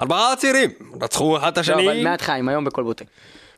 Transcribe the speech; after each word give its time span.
ארבעה 0.00 0.36
צעירים 0.36 0.70
רצחו 1.00 1.36
אחד 1.36 1.48
את 1.48 1.56
לא, 1.56 1.60
השני, 1.60 1.86
אבל 1.86 2.04
מעט 2.04 2.20
חיים, 2.22 2.48
היום 2.48 2.64
בכל 2.64 2.82
בוטק. 2.82 3.04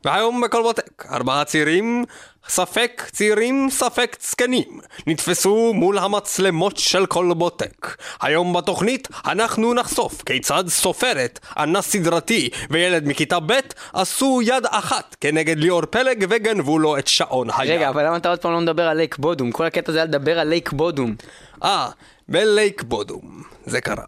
והיום 0.04 0.41
בכלבוטק, 0.40 1.06
ארבעה 1.11 1.45
צעירים, 1.45 2.04
ספק 2.49 3.03
צעירים, 3.12 3.68
ספק 3.70 4.17
זקנים, 4.20 4.81
נתפסו 5.07 5.73
מול 5.75 5.99
המצלמות 5.99 6.76
של 6.76 7.07
כלבוטק. 7.07 7.96
היום 8.20 8.52
בתוכנית 8.52 9.09
אנחנו 9.27 9.75
נחשוף 9.75 10.23
כיצד 10.23 10.64
סופרת, 10.68 11.41
אנס 11.59 11.91
סדרתי 11.91 12.50
וילד 12.70 13.09
מכיתה 13.09 13.40
ב' 13.40 13.52
עשו 13.93 14.40
יד 14.43 14.66
אחת 14.70 15.16
כנגד 15.20 15.59
ליאור 15.59 15.84
פלג 15.84 16.27
וגנבו 16.30 16.79
לו 16.79 16.98
את 16.98 17.09
שעון 17.09 17.48
היד. 17.59 17.70
רגע, 17.70 17.88
אבל 17.88 18.06
למה 18.06 18.16
אתה 18.16 18.29
עוד 18.29 18.38
פעם 18.38 18.52
לא 18.52 18.61
מדבר 18.61 18.88
על 18.88 18.96
לייק 18.96 19.18
בודום? 19.18 19.52
כל 19.52 19.66
הקטע 19.66 19.93
זה 19.93 19.98
היה 19.98 20.04
לדבר 20.04 20.38
על 20.38 20.48
Lake 20.48 20.73
Bodom. 20.73 21.14
אה, 21.64 21.88
בלייק 22.29 22.82
בודום, 22.82 23.43
זה 23.66 23.80
קרה. 23.80 24.04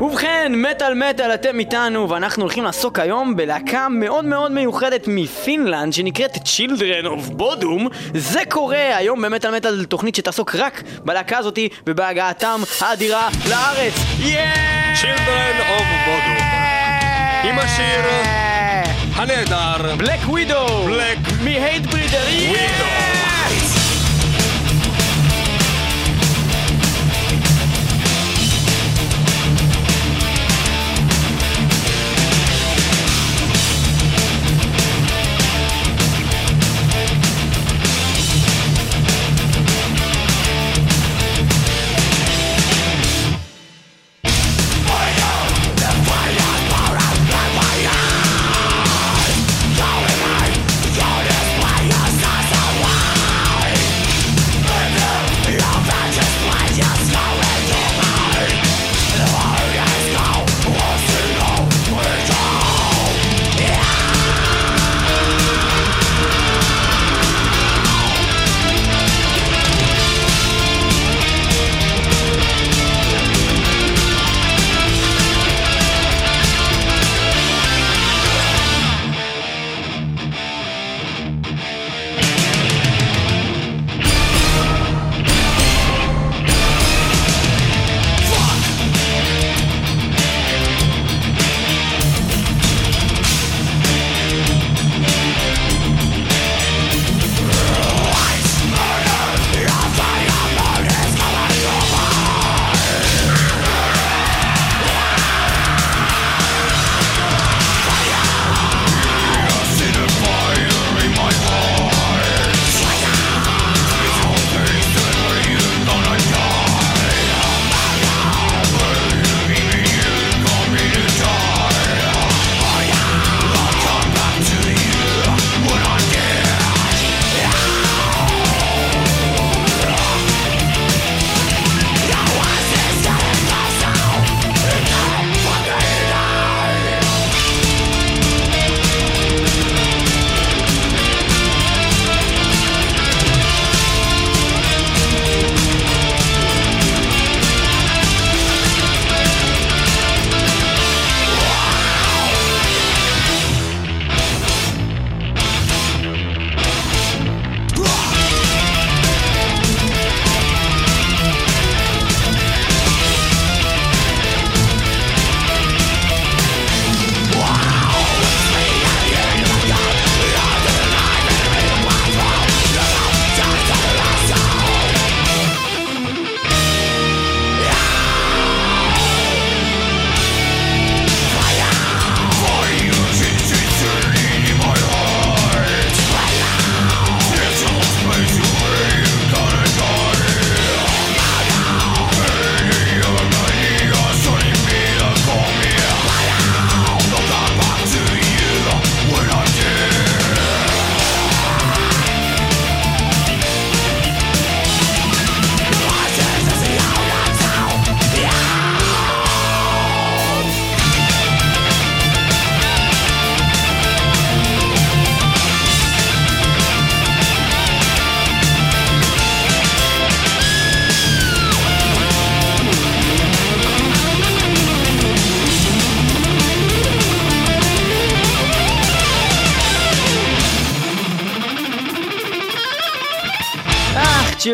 ובכן, 0.00 0.52
מטאל 0.54 0.94
מטאל 0.94 1.34
אתם 1.34 1.58
איתנו, 1.58 2.10
ואנחנו 2.10 2.42
הולכים 2.42 2.64
לעסוק 2.64 2.98
היום 2.98 3.36
בלהקה 3.36 3.88
מאוד 3.88 4.24
מאוד 4.24 4.52
מיוחדת 4.52 5.04
מפינלנד 5.06 5.92
שנקראת 5.92 6.36
Children 6.36 7.06
of 7.06 7.40
Bodom. 7.40 7.88
זה 8.14 8.40
קורה 8.48 8.96
היום 8.96 9.22
במטאל 9.22 9.56
מטאל, 9.56 9.84
תוכנית 9.84 10.14
שתעסוק 10.14 10.54
רק 10.54 10.82
בלהקה 11.04 11.38
הזאתי 11.38 11.68
ובהגעתם 11.86 12.60
האדירה 12.80 13.28
לארץ. 13.50 13.94
יאה! 14.18 14.94
Children 15.02 15.60
of 15.78 16.08
Bodom. 16.08 16.42
עם 17.44 17.58
השיר 17.58 18.04
הנהדר 19.14 19.96
בלק 19.96 20.20
ווידו! 20.26 20.66
Black 20.88 21.32
מהייט 21.44 21.86
ברידר! 21.86 22.24
Widow. 22.52 23.11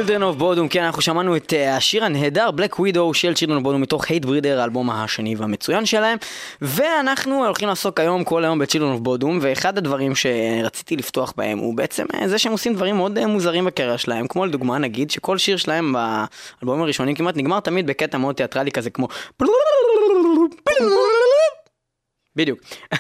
Children 0.09 0.37
of 0.37 0.41
Bodom, 0.41 0.69
כן, 0.71 0.85
אנחנו 0.85 1.03
שמענו 1.03 1.37
את 1.37 1.53
uh, 1.53 1.57
השיר 1.57 2.05
הנהדר 2.05 2.51
Black 2.57 2.75
Widow 2.75 3.13
של 3.13 3.33
Children 3.33 3.63
of 3.63 3.67
Bodom 3.67 3.77
מתוך 3.77 4.05
Hate 4.05 4.25
Breeder, 4.25 4.59
האלבום 4.59 4.91
השני 4.91 5.35
והמצוין 5.37 5.87
שלהם, 5.87 6.19
ואנחנו 6.63 7.45
הולכים 7.45 7.69
לעסוק 7.69 8.01
היום 8.01 8.25
כל 8.25 8.45
היום 8.45 8.59
ב-Children 8.59 8.99
of 9.01 9.07
Bodom, 9.07 9.39
ואחד 9.41 9.79
הדברים 9.79 10.13
שרציתי 10.15 10.97
לפתוח 10.97 11.33
בהם 11.37 11.59
הוא 11.59 11.77
בעצם 11.77 12.05
אה, 12.15 12.29
זה 12.29 12.39
שהם 12.39 12.53
עושים 12.53 12.75
דברים 12.75 12.97
מאוד 12.97 13.19
אה, 13.19 13.27
מוזרים 13.27 13.65
בקריירה 13.65 13.99
שלהם, 13.99 14.27
כמו 14.29 14.47
לדוגמה 14.47 14.79
נגיד 14.79 15.11
שכל 15.11 15.39
שיר 15.39 15.57
שלהם 15.57 15.93
באלבומים 15.93 16.83
הראשונים 16.83 17.15
כמעט 17.15 17.37
נגמר 17.37 17.61
תמיד 17.61 17.87
בקטע 17.87 18.19
מאוד 18.19 18.35
תיאטרלי 18.35 18.71
כזה 18.71 18.91
כמו 18.91 19.09
בדיוק, 22.37 22.59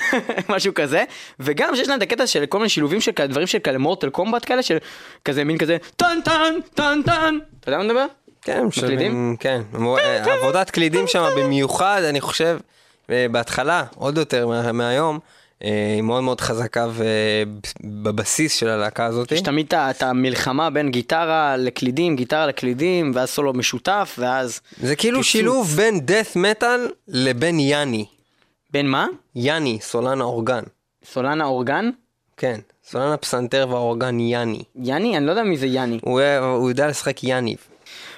משהו 0.48 0.75
כזה, 0.75 1.04
וגם 1.40 1.76
שיש 1.76 1.88
להם 1.88 1.98
את 1.98 2.02
הקטע 2.02 2.26
של 2.26 2.46
כל 2.46 2.58
מיני 2.58 2.69
שילובים 2.69 3.00
של 3.00 3.10
דברים 3.28 3.46
של 3.46 3.58
כאלה 3.58 3.78
מורטל 3.78 4.10
קומבט 4.10 4.44
כאלה, 4.46 4.62
של 4.62 4.78
כזה 5.25 5.44
מין 5.44 5.58
כזה 5.58 5.76
טן 5.96 6.19
טן 6.25 6.54
טן 6.75 7.00
טן, 7.04 7.38
אתה 7.60 7.69
יודע 7.69 7.76
מה 7.78 7.84
אני 7.84 7.92
מדבר? 7.92 8.06
כן? 8.42 8.64
משלמים, 8.64 9.36
כן. 9.40 9.62
עבודת 10.42 10.70
קלידים 10.70 11.06
שם 11.06 11.28
במיוחד, 11.36 12.02
אני 12.08 12.20
חושב, 12.20 12.58
אה, 13.10 13.26
בהתחלה, 13.30 13.84
עוד 13.96 14.19
יותר 14.19 14.46
מה- 14.46 14.72
מהיום, 14.72 15.19
אה, 15.64 15.69
היא 15.94 16.02
מאוד 16.02 16.22
מאוד 16.22 16.40
חזקה 16.40 16.86
ובבסיס 17.84 18.54
של 18.56 18.69
הלהקה 18.69 19.04
הזאת. 19.04 19.32
יש 19.32 19.40
תמיד 19.40 19.75
את 19.75 20.02
המלחמה 20.02 20.70
בין 20.70 20.90
גיטרה 20.90 21.56
לקלידים, 21.56 22.16
גיטרה 22.16 22.46
לקלידים, 22.46 23.12
ואז 23.14 23.30
סולו 23.30 23.52
משותף, 23.52 24.14
ואז... 24.19 24.60
זה 24.82 24.96
כאילו. 24.96 25.25
שילוב 25.25 25.69
בין 25.76 26.00
death 26.06 26.36
metal 26.36 26.92
לבין 27.08 27.60
יאני. 27.60 28.06
בין 28.70 28.88
מה? 28.88 29.06
יאני, 29.34 29.78
סולן 29.80 30.20
האורגן. 30.20 30.62
סולנה 31.04 31.44
אורגן? 31.44 31.90
כן, 32.36 32.60
סולן 32.84 33.12
הפסנתר 33.12 33.66
והאורגן 33.70 34.20
יאני. 34.20 34.62
יאני? 34.76 35.16
אני 35.16 35.26
לא 35.26 35.30
יודע 35.30 35.42
מי 35.42 35.56
זה 35.56 35.66
יאני. 35.66 35.98
הוא, 36.02 36.20
הוא 36.40 36.70
יודע 36.70 36.88
לשחק 36.88 37.24
יאניב. 37.24 37.58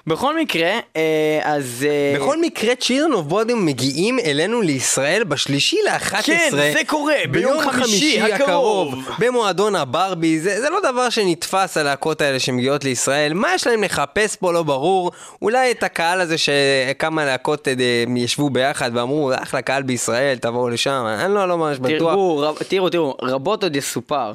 בכל 0.07 0.39
מקרה, 0.41 0.71
אה, 0.97 1.41
אז... 1.43 1.87
אה, 1.89 2.19
בכל 2.21 2.41
מקרה, 2.41 2.73
אוף 3.13 3.27
בודים 3.27 3.67
מגיעים 3.67 4.19
אלינו 4.19 4.63
לישראל 4.63 5.25
בשלישי 5.25 5.77
ל-11. 5.85 6.23
כן, 6.23 6.49
זה 6.53 6.81
קורה, 6.87 7.15
ביום 7.31 7.61
חמישי 7.61 8.21
הקרוב. 8.21 8.95
במועדון 9.19 9.77
הברבי, 9.77 10.41
זה, 10.41 10.61
זה 10.61 10.71
לא 10.71 10.81
דבר 10.93 11.11
שנתפס 11.11 11.77
הלהקות 11.77 12.21
האלה 12.21 12.39
שמגיעות 12.39 12.85
לישראל. 12.85 13.35
מה 13.35 13.55
יש 13.55 13.67
להם 13.67 13.83
לחפש 13.85 14.37
פה 14.37 14.53
לא 14.53 14.63
ברור. 14.63 15.11
אולי 15.43 15.71
את 15.71 15.83
הקהל 15.83 16.21
הזה 16.21 16.37
שכמה 16.39 17.25
להקות 17.25 17.69
אה, 17.69 17.75
ישבו 18.17 18.51
ביחד 18.51 18.91
ואמרו, 18.95 19.33
אחלה 19.43 19.63
קהל 19.63 19.83
בישראל, 19.83 20.39
תבואו 20.39 20.69
לשם. 20.69 21.05
אני 21.25 21.35
לא, 21.35 21.49
לא 21.49 21.59
ממש 21.59 21.79
בטוח. 21.79 22.13
תראו, 22.13 22.39
רב- 22.39 22.59
תראו, 22.69 22.91
תראו, 22.91 23.17
רבות 23.23 23.63
עוד 23.63 23.77
יסופר 23.77 24.33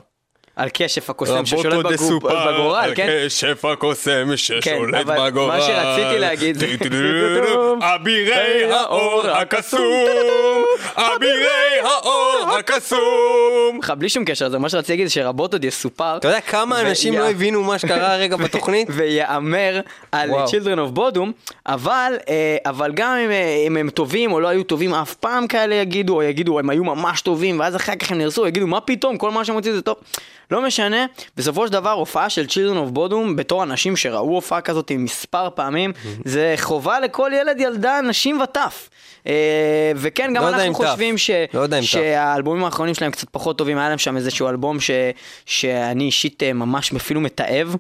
על 0.56 0.70
כשף 0.74 1.10
הקוסם 1.10 1.46
ששולט 1.46 1.86
בגו- 1.86 2.20
בגורל, 2.20 2.92
כן? 2.96 3.08
כשף 3.28 3.66
הקוסם 3.66 4.28
כן, 4.62 4.78
אבל 5.02 5.30
מה 5.48 5.62
שרציתי 5.62 6.20
להגיד 6.20 6.58
זה- 6.60 6.66
אבירי 7.80 8.72
האור 8.72 9.24
הקסום, 9.28 10.64
אבירי 10.96 11.46
האור 11.84 12.50
הקסום. 12.60 13.80
לך, 13.84 13.94
בלי 13.98 14.10
שום 14.10 14.26
קשר, 14.26 14.50
זה 14.50 14.60
מה 14.60 14.70
שרציתי 14.70 14.94
להגיד, 14.94 15.08
שרבות 15.08 15.54
עוד 15.54 15.66
יסופר. 15.66 16.18
אתה 16.18 16.28
יודע 16.28 16.42
כמה 16.42 16.82
אנשים 16.82 17.14
לא 17.14 17.30
הבינו 17.30 17.64
מה 17.64 17.80
שקרה 17.80 18.14
הרגע 18.14 18.36
בתוכנית? 18.38 18.88
ויאמר 18.96 19.80
על. 20.12 20.30
Children 20.32 20.78
of 20.78 20.98
Bodom, 20.98 21.30
אבל, 21.66 22.14
אה, 22.30 22.58
גם 22.94 23.18
אם, 23.26 23.32
אה, 23.32 23.64
אם 23.68 23.78
הם 23.78 23.90
טובים 23.90 24.32
או 24.32 24.40
לא 24.40 24.48
היו 24.48 24.64
טובים 24.64 24.94
אף 24.94 25.14
פעם 25.14 25.48
כאלה 25.48 25.76
יגידו, 25.76 26.16
או 26.16 26.24
יגידו 26.24 26.60
הם 26.60 26.70
היו 26.70 26.84
ממש 26.84 27.22
טובים, 27.22 27.60
ואז 27.60 27.76
אחר 27.76 27.96
כך 27.96 28.12
הם 28.12 28.18
נהרסו, 28.18 28.48
יגידו 28.48 28.68
מה 28.68 28.82
פתאום, 28.82 29.18
כל 29.18 29.32
מה 29.32 29.46
שהם 29.46 29.56
מוצאים 29.56 29.76
זה 29.76 29.82
טוב. 29.82 29.96
לא 30.52 30.62
משנה, 30.62 31.06
בסופו 31.38 31.68
של 31.68 31.74
דבר 31.74 31.92
הופעה 31.92 32.30
של 32.30 32.46
Children 32.46 32.76
of 32.76 32.98
Bodom, 32.98 33.36
בתור 33.36 33.64
אנשים 33.64 33.96
שראו 33.96 34.36
הופעה 34.36 34.62
כזאת 34.62 34.92
מספר 34.92 35.50
פעמים, 35.56 35.94
זה 36.26 36.56
חובה 36.58 37.00
לכל 37.00 37.32
ילד, 37.34 37.60
ילדה, 37.60 38.02
נשים 38.02 38.42
וטף. 38.42 38.90
אה, 39.28 39.92
וכן, 39.96 40.34
גם 40.36 40.44
לא 40.44 40.50
אנחנו. 40.50 40.74
חושבים 40.74 41.18
ש... 41.18 41.30
לא. 41.54 41.82
שהאלבומים 41.82 42.64
האחרונים 42.64 42.96
שלהם 42.96 43.12
קצת 43.12 43.28
פחות 43.32 43.58
טובים, 43.58 43.78
היה 43.78 43.90
להם 43.90 43.98
שם 43.98 44.18
איזשהו 44.18 44.50
אלבום 44.50 44.80
ש... 44.80 44.92
שאני 45.46 46.04
אישית 46.04 46.44
אה, 46.44 46.54
ממש 46.54 46.94
אפילו 46.94 47.22
מתעב, 47.22 47.76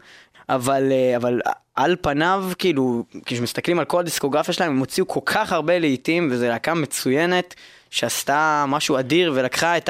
אבל, 0.50 0.91
אה, 0.91 1.18
אבל 1.18 1.41
על 1.75 1.95
פניו, 2.01 2.45
כאילו, 2.57 3.03
כשמסתכלים 3.25 3.79
על 3.79 3.85
כל 3.85 4.00
הדיסקוגרפיה 4.00 4.53
שלהם, 4.53 4.71
הם 4.71 4.77
הוציאו 4.77 5.07
כל 5.07 5.19
כך 5.25 5.53
הרבה 5.53 5.79
לעיתים, 5.79 6.29
וזו 6.31 6.47
להקה 6.47 6.73
מצוינת. 6.73 7.56
שעשתה 7.95 8.65
משהו 8.68 9.00
אדיר 9.00 9.31
ולקחה 9.36 9.77
את 9.77 9.89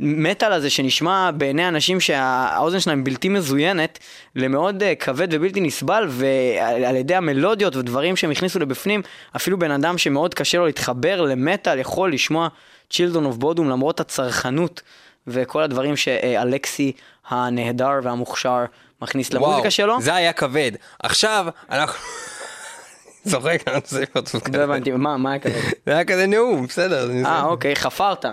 המטאל 0.00 0.52
הזה 0.52 0.70
שנשמע 0.70 1.30
בעיני 1.30 1.68
אנשים 1.68 2.00
שהאוזן 2.00 2.80
שלהם 2.80 3.04
בלתי 3.04 3.28
מזוינת 3.28 3.98
למאוד 4.36 4.82
אה, 4.82 4.94
כבד 4.94 5.28
ובלתי 5.30 5.60
נסבל 5.60 6.06
ועל 6.08 6.84
על 6.84 6.96
ידי 6.96 7.14
המלודיות 7.14 7.76
ודברים 7.76 8.16
שהם 8.16 8.30
הכניסו 8.30 8.58
לבפנים 8.58 9.02
אפילו 9.36 9.58
בן 9.58 9.70
אדם 9.70 9.98
שמאוד 9.98 10.34
קשה 10.34 10.58
לו 10.58 10.66
להתחבר 10.66 11.20
למטאל 11.20 11.78
יכול 11.78 12.12
לשמוע 12.12 12.48
Children 12.92 13.24
of 13.32 13.42
Bodom 13.42 13.62
למרות 13.62 14.00
הצרכנות 14.00 14.82
וכל 15.26 15.62
הדברים 15.62 15.96
שאלכסי 15.96 16.92
הנהדר 17.28 18.00
והמוכשר 18.02 18.64
מכניס 19.02 19.32
למוזיקה 19.32 19.70
שלו. 19.70 20.00
זה 20.00 20.14
היה 20.14 20.32
כבד. 20.32 20.72
עכשיו, 21.02 21.46
אנחנו... 21.70 21.98
צוחק, 23.28 23.62
אני 23.66 23.76
עושה 23.76 24.04
אותו 24.16 24.38
לא 24.38 24.40
כזה. 24.40 24.64
הבנתי, 24.64 24.90
מה, 24.90 25.16
מה 25.16 25.30
היה 25.30 25.38
כזה? 25.38 25.60
זה 25.86 25.92
היה 25.92 26.04
כזה 26.04 26.26
נאום, 26.26 26.66
בסדר. 26.66 27.10
אה, 27.26 27.44
אוקיי, 27.44 27.76
חפרת. 27.76 28.24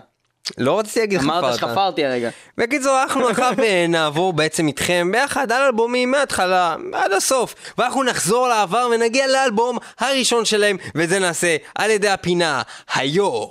לא 0.58 0.80
רציתי 0.80 1.00
להגיד 1.00 1.20
חפרת. 1.20 1.44
אמרת 1.44 1.56
שחפרתי 1.56 2.06
הרגע. 2.06 2.30
בקיצור, 2.58 3.02
אנחנו 3.04 3.28
עכשיו 3.28 3.54
אה, 3.64 3.86
נעבור 3.90 4.34
בעצם 4.34 4.68
איתכם 4.68 5.10
ביחד 5.12 5.52
על 5.52 5.62
אלבומים 5.62 6.12
מההתחלה 6.12 6.76
עד 6.94 7.12
הסוף, 7.12 7.56
ואנחנו 7.78 8.04
נחזור 8.04 8.48
לעבר 8.48 8.90
ונגיע 8.92 9.28
לאלבום 9.28 9.78
הראשון 10.00 10.46
שלהם, 10.46 10.78
וזה 10.96 11.20
נעשה 11.20 11.56
על 11.76 11.92
ידי 11.92 12.10
הפינה 12.10 12.62
היו 12.96 13.46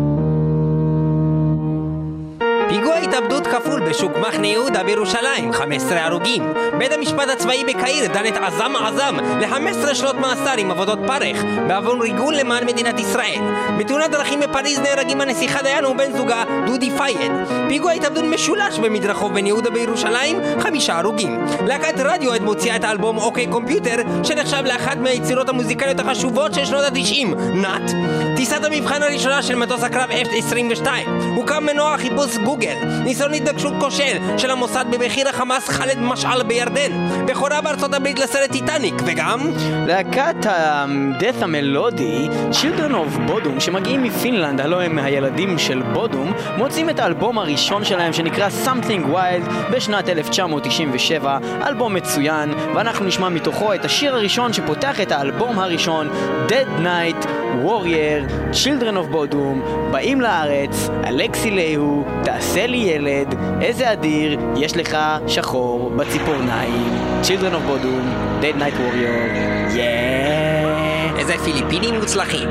כפול 3.60 3.90
בשוק 3.90 4.18
מחנה 4.18 4.48
יהודה 4.48 4.84
בירושלים, 4.84 5.54
15 5.54 6.06
הרוגים. 6.06 6.44
בית 6.78 6.92
המשפט 6.92 7.30
הצבאי 7.30 7.64
בקהיר 7.64 8.08
דן 8.08 8.26
את 8.28 8.38
עזם 8.38 8.74
עזם 8.76 9.16
ל-15 9.42 9.96
שנות 9.96 10.16
מאסר 10.16 10.54
עם 10.58 10.72
עבודות 10.72 11.00
פרך 11.08 11.44
בעוון 11.68 12.02
ריגול 12.02 12.36
למען 12.36 12.66
מדינת 12.66 13.00
ישראל. 13.00 13.40
בתאונת 13.80 14.12
דרכים 14.12 14.40
בפריז 14.40 14.80
נהרגים 14.80 15.22
הנסיכה 15.22 15.62
דיאנה 15.62 15.86
ובן 15.86 16.18
זוגה 16.18 16.44
דודי 16.66 16.92
פייד. 16.98 17.32
פיגוע 17.70 17.92
התאבדות 17.92 18.24
משולש 18.24 18.80
במדרחוב 18.80 19.34
בן 19.34 19.46
יהודה 19.46 19.70
בירושלים, 19.70 20.38
חמישה 20.60 20.98
הרוגים. 20.98 21.46
להקת 21.68 22.00
רדיואט 22.00 22.42
מוציאה 22.42 22.76
את 22.76 22.84
האלבום 22.84 23.18
OK 23.18 23.48
Computer, 23.48 23.96
שנחשב 24.24 24.64
לאחת 24.66 24.98
מהיצירות 24.98 25.50
המוזיקליות 25.50 26.00
החשובות 26.00 26.54
של 26.54 26.66
שנות 26.66 26.84
התשעים, 26.88 27.34
נאט. 27.54 27.92
טיסת 28.36 28.64
המבחן 28.64 29.04
הראשונה 29.04 29.42
של 29.42 29.56
מטוס 29.56 29.84
הקרב 29.84 30.10
F-22. 30.10 30.88
הוקם 31.36 31.66
מנוע 31.66 31.98
חיפוש 31.98 32.38
גוגל. 32.38 32.76
ניסיון 33.04 33.32
התנקשות 33.48 33.74
כושל 33.80 34.18
של 34.38 34.52
המוסד 34.52 34.86
בבכיר 34.90 35.30
החמאס 35.30 35.70
ח'אלד 35.70 36.00
משעל 36.00 36.44
בירדן. 36.44 37.26
בכורה 37.26 37.62
בארצות 37.62 37.94
הברית 37.94 38.20
לסרט 38.20 38.52
טיטניק, 38.52 38.96
וגם... 39.06 39.40
להקת 39.88 40.36
הדף 40.46 41.36
המלודי, 41.42 42.28
Children 42.52 42.92
of 42.92 43.30
Bodom, 43.30 43.60
שמגיעים 43.60 44.04
מפינלנד, 44.04 44.62
הלוא 44.62 44.82
הם 44.82 45.00
הילדים 45.00 45.58
של 45.58 45.82
בודום, 45.94 46.34
מוצאים 46.58 46.90
את 46.90 47.00
האלבום 47.00 47.38
הראשון 47.38 47.84
שלהם 47.84 48.14
שנקרא 48.14 48.50
Something 48.66 49.14
Wild 49.14 49.72
בשנת 49.72 50.10
1997, 50.10 51.38
אלבום 51.68 51.94
מצוין, 51.94 52.54
ואנחנו 52.76 53.06
נשמע 53.06 53.30
מתוכו 53.30 53.74
את 53.74 53.86
השיר 53.86 54.16
הראשון 54.16 54.54
שפותח 54.54 55.02
את 55.02 55.12
האלבום 55.12 55.60
הראשון, 55.60 56.10
Dead 56.48 56.84
Night 56.84 57.28
Warrior, 57.66 58.54
Children 58.54 58.96
of 58.96 59.14
Bodom, 59.14 59.68
באים 59.92 60.22
לארץ, 60.22 60.90
אלכסי 61.08 61.52
להו, 61.52 62.06
תעשה 62.24 62.68
לי 62.68 62.78
ילד, 62.78 63.35
איזה 63.62 63.94
אדיר, 63.94 64.40
יש 64.58 64.78
לך 64.78 64.98
שחור 65.28 65.92
בציפורניים, 65.96 66.90
Children 67.24 67.54
of 67.54 67.70
Bodom, 67.70 68.06
Dead 68.42 68.60
Night 68.62 68.78
Warrior, 68.78 69.76
יאה. 69.78 71.18
איזה 71.20 71.34
פיליפינים 71.46 71.96
מוצלחים. 71.96 72.50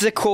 זה 0.00 0.10
קורה, 0.10 0.29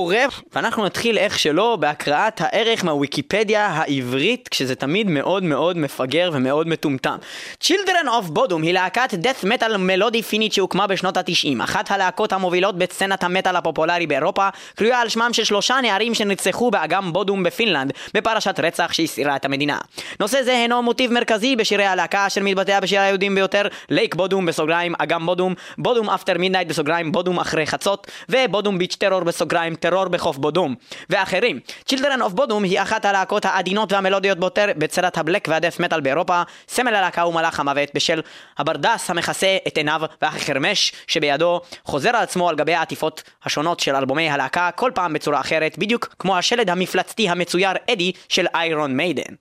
ואנחנו 0.52 0.85
נתחיל 0.85 1.18
איך 1.18 1.38
שלא 1.38 1.76
בהקראת 1.80 2.40
הערך 2.40 2.85
מהוויקיפדיה 2.85 3.66
העברית, 3.66 4.49
כשזה 4.49 4.75
תמיד 4.75 5.06
מאוד 5.11 5.42
מאוד 5.42 5.78
מפגר 5.78 6.30
ומאוד 6.33 6.68
מטומטם. 6.68 7.16
Children 7.64 8.06
of 8.06 8.37
Bodom 8.37 8.62
היא 8.62 8.73
להקת 8.73 9.14
death 9.14 9.45
metal 9.45 9.76
מלודי 9.76 10.23
פינית 10.23 10.52
שהוקמה 10.52 10.87
בשנות 10.87 11.16
התשעים, 11.16 11.61
אחת 11.61 11.90
הלהקות 11.90 12.33
המובילות 12.33 12.78
בסצנת 12.78 13.25
המטאל 13.25 13.56
הפופולרי 13.56 14.06
באירופה, 14.06 14.49
קרויה 14.75 15.00
על 15.00 15.09
שמם 15.09 15.30
של 15.33 15.45
שלושה 15.45 15.76
נערים 15.83 16.14
שנרצחו 16.14 16.71
באגם 16.71 17.12
בודום 17.12 17.42
בפינלנד, 17.42 17.92
בפרשת 18.14 18.61
רצח 18.61 18.92
שהסעירה 18.92 19.37
את 19.37 19.45
המדינה. 19.45 19.78
נושא 20.21 20.42
זה 20.42 20.52
הינו 20.52 20.83
מוטיב 20.83 21.12
מרכזי 21.12 21.56
בשירי 21.56 21.85
הלהקה 21.85 22.26
אשר 22.26 22.40
מתבטא 22.42 22.80
בשיר 22.80 23.00
הידועים 23.00 23.34
ביותר, 23.35 23.68
Lake 23.88 24.14
Bodom 24.14 24.46
בסוגריים 24.47 24.95
אגם 24.99 25.26
בודום, 25.26 25.54
Bodom 25.78 26.10
After 26.10 26.38
Midnight 26.38 26.68
בסוגריים 26.68 27.12
בודום 27.12 27.38
אחרי 27.38 27.66
חצות, 27.66 28.06
ו 28.28 28.37
Bodom 28.37 28.78
Beach 28.78 28.96
Terror 28.96 29.25
בסוגריים 29.25 29.75
טרור 29.75 30.09
בחוף 30.16 30.37
בודום, 30.37 30.75
ואחרים. 31.11 31.61
Children 31.92 32.20
of 32.20 32.28
Bodom 32.28 32.64
היא 32.64 32.82
אחת 32.82 33.04
הלהקות 33.04 33.44
העדינות 33.44 33.92
והמלודיות 33.92 34.38
ביותר 34.38 34.66
בסצנת 34.78 35.18
ה 35.18 35.23
Black 35.23 35.48
וה 35.50 35.59
Death 35.59 35.80
Metal 35.80 36.00
באירופה, 36.00 36.42
סמל 36.68 36.94
הלהקה 36.94 37.23
הוא 37.23 37.35
מלאך 37.35 37.61
המוות 37.61 37.88
בשל 37.94 38.20
הברדס 38.58 39.11
המכסה 39.11 39.56
את 39.66 39.76
עיניו 39.76 40.00
והחרמש 40.23 40.92
שבידו 41.06 41.61
חוזר 41.85 42.08
על 42.08 42.23
עצמו 42.23 42.49
על 42.49 42.56
גבי 42.56 42.75
העטיפות 42.75 43.23
השונות 43.44 43.80
של 43.80 43.96
אלבומי 43.96 44.30
הלהקה 44.30 44.70
כל 44.75 44.90
פעם 44.94 45.12
בצורה 45.12 45.40
אחרת 45.40 45.78
בדיוק 45.78 46.14
כמו 46.18 46.37
השלד 46.37 46.70
המפלצתי 46.70 47.28
המצויר 47.28 47.70
אדי 47.90 48.12
של 48.28 48.46
Iron 48.54 48.96
Maiden. 48.96 49.34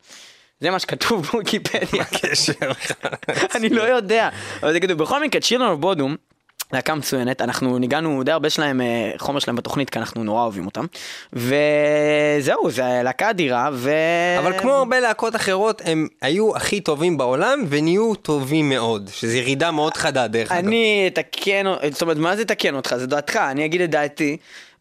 זה 0.59 0.71
מה 0.71 0.79
שכתוב 0.79 1.25
בוויקיפדיה. 1.25 2.03
קשר. 2.05 2.53
אני 3.55 3.69
לא 3.69 3.81
יודע. 3.81 4.29
אבל 4.63 4.73
זה 4.73 4.79
כתוב, 4.79 4.97
בכל 4.97 5.23
מקרה, 5.23 5.41
Children 5.41 5.69
of 5.69 5.79
Bodom, 5.79 6.15
להקה 6.73 6.95
מצוינת, 6.95 7.41
אנחנו 7.41 7.79
ניגענו 7.79 8.23
די 8.23 8.31
הרבה 8.31 8.49
שלהם, 8.49 8.81
אה, 8.81 9.11
חומר 9.17 9.39
שלהם 9.39 9.55
בתוכנית, 9.55 9.89
כי 9.89 9.99
אנחנו 9.99 10.23
נורא 10.23 10.41
אוהבים 10.41 10.65
אותם. 10.65 10.85
וזהו, 11.33 12.71
זה 12.71 12.83
להקה 13.03 13.29
אדירה, 13.29 13.69
ו... 13.73 13.91
אבל 14.39 14.59
כמו 14.59 14.71
הרבה 14.71 14.99
להקות 14.99 15.35
אחרות, 15.35 15.81
הם 15.85 16.07
היו 16.21 16.55
הכי 16.55 16.81
טובים 16.81 17.17
בעולם 17.17 17.65
ונהיו 17.69 18.15
טובים 18.15 18.69
מאוד, 18.69 19.09
שזו 19.13 19.37
ירידה 19.37 19.71
מאוד 19.71 19.97
חדה 19.97 20.27
דרך 20.27 20.51
אגב. 20.51 20.65
אני 20.65 21.09
אתקן, 21.13 21.65
זאת 21.91 22.01
אומרת, 22.01 22.17
מה 22.17 22.35
זה 22.35 22.41
אתקן 22.41 22.75
אותך? 22.75 22.95
זה 22.97 23.07
דעתך, 23.07 23.35
אני 23.35 23.65
אגיד 23.65 23.81
את 23.81 23.89
דעתי, 23.89 24.37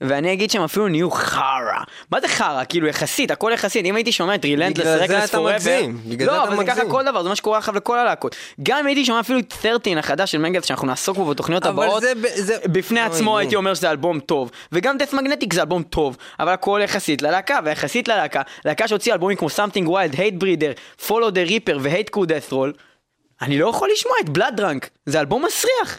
ואני 0.08 0.32
אגיד 0.32 0.50
שהם 0.50 0.62
אפילו 0.62 0.88
נהיו 0.88 1.10
חרא. 1.10 1.72
מה 2.10 2.20
זה 2.20 2.28
חרא? 2.28 2.62
כאילו 2.68 2.86
יחסית, 2.88 3.30
הכל 3.30 3.50
יחסית. 3.54 3.86
אם 3.86 3.96
הייתי 3.96 4.12
שומע 4.12 4.34
את 4.34 4.44
רילנדלס, 4.44 4.86
בגלל 4.86 4.98
זה 4.98 5.04
רקלס 5.04 5.30
אתה 5.30 5.40
מגזים, 5.40 5.98
בגלל 6.08 6.26
לא, 6.26 6.42
אבל 6.44 6.56
זה 6.56 6.64
ככה. 6.64 6.90
כל 6.90 7.04
דבר, 7.04 7.22
זה 7.22 7.28
מה 7.28 7.36
שקורה 7.36 7.58
עכשיו 7.58 7.74
לכל 7.74 7.98
הלהקות. 7.98 8.36
גם 8.62 8.78
אם 8.78 8.86
הייתי 8.86 9.04
שומע 9.04 9.20
אפילו 9.20 9.38
את 9.38 9.54
13 9.62 9.98
החדש 9.98 10.32
של 10.32 10.38
מנגלס, 10.38 10.64
שאנחנו 10.64 10.86
נעסוק 10.86 11.16
בו 11.16 11.24
בתוכניות 11.24 11.66
הבאות, 11.66 12.02
זה 12.02 12.12
זה- 12.34 12.56
בפני 12.72 13.00
עצמו. 13.00 13.38
הייתי 13.38 13.56
אומר 13.56 13.74
שזה 13.74 13.90
אלבום 13.90 14.20
טוב. 14.20 14.50
וגם 14.72 14.98
דף 14.98 15.12
מגנטיק 15.12 15.52
זה 15.54 15.60
אלבום 15.60 15.82
טוב, 15.82 16.16
אבל 16.40 16.52
הכל 16.52 16.80
יחסית 16.84 17.22
ללהקה, 17.22 17.58
ויחסית 17.64 18.08
ללהקה, 18.08 18.42
להקה 18.64 18.88
שהוציאה 18.88 19.14
אלבומים 19.14 19.36
כמו 19.36 19.48
Something 19.48 19.86
Wild, 19.88 20.14
Hate 20.16 20.42
Breeder, 20.42 21.02
Follow 21.06 21.10
the 21.34 21.48
Reaper 21.50 21.76
ו-Hate 21.80 22.16
Crew 22.16 22.24
Death 22.26 22.52
Roll, 22.52 22.78
אני 23.42 23.58
לא 23.58 23.68
יכול 23.68 23.88
לשמוע 23.92 24.14
את 24.24 24.28
בלאד 24.28 24.56
דרנק, 24.56 24.90
זה 25.06 25.20
אלבום 25.20 25.44
מסריח. 25.44 25.98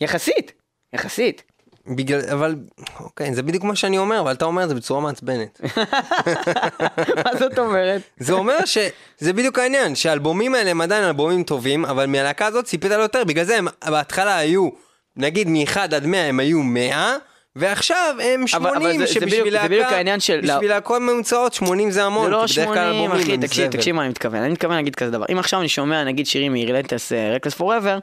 יחסית, 0.00 0.52
יחסית. 0.92 1.42
בגלל, 1.88 2.20
אבל, 2.32 2.54
אוקיי, 3.00 3.34
זה 3.34 3.42
בדיוק 3.42 3.64
מה 3.64 3.76
שאני 3.76 3.98
אומר, 3.98 4.20
אבל 4.20 4.32
אתה 4.32 4.44
אומר 4.44 4.64
את 4.64 4.68
זה 4.68 4.74
בצורה 4.74 5.00
מעצבנת. 5.00 5.60
מה 7.24 7.36
זאת 7.38 7.58
אומרת? 7.58 8.00
זה 8.18 8.32
אומר 8.32 8.56
שזה 8.64 9.32
בדיוק 9.32 9.58
העניין, 9.58 9.94
שהאלבומים 9.94 10.54
האלה 10.54 10.70
הם 10.70 10.80
עדיין 10.80 11.04
אלבומים 11.04 11.42
טובים, 11.42 11.84
אבל 11.84 12.06
מהלהקה 12.06 12.46
הזאת 12.46 12.64
ציפית 12.64 12.90
לו 12.90 13.00
יותר, 13.02 13.24
בגלל 13.24 13.44
זה 13.44 13.56
הם 13.58 13.68
בהתחלה 13.86 14.36
היו, 14.36 14.68
נגיד 15.16 15.48
מ-1 15.48 15.78
עד 15.80 16.06
100 16.06 16.24
הם 16.28 16.40
היו 16.40 16.62
100, 16.62 17.16
ועכשיו 17.56 18.14
הם 18.22 18.46
80, 18.46 18.74
אבל 18.76 18.92
זה- 18.92 18.98
זה 18.98 19.06
שבשביל 19.06 19.28
בדיוק- 19.30 19.44
זה 19.48 19.54
להקה, 19.54 19.68
בדיוק 19.68 19.86
העניין 19.86 20.20
של- 20.20 20.40
בשביל 20.44 20.70
להקות 20.70 21.02
ממוצעות 21.02 21.54
80 21.54 21.90
זה 21.90 22.04
המון, 22.04 22.24
זה 22.24 22.30
לא 22.30 22.44
כי 22.46 22.52
בדרך 22.52 22.66
כלל 22.68 22.74
80, 22.74 23.10
אלבומים 23.12 23.22
אחי, 23.22 23.46
תקשיב. 23.46 23.70
תקשיב 23.70 23.96
מה 23.96 24.02
אני 24.02 24.08
מתכוון. 24.08 24.40
אני 24.42 24.52
מתכוון 24.52 24.76
להגיד 24.76 24.94
כזה 24.94 25.10
דבר. 25.10 25.24
אם 25.32 25.38
עכשיו 25.38 25.60
אני 25.60 25.68
שומע, 25.68 26.04
נגיד, 26.04 26.26
שירים 26.26 26.52
מ 26.52 26.57
Relentless 26.57 27.12
Reckless 27.34 27.54
Forever, 27.54 27.98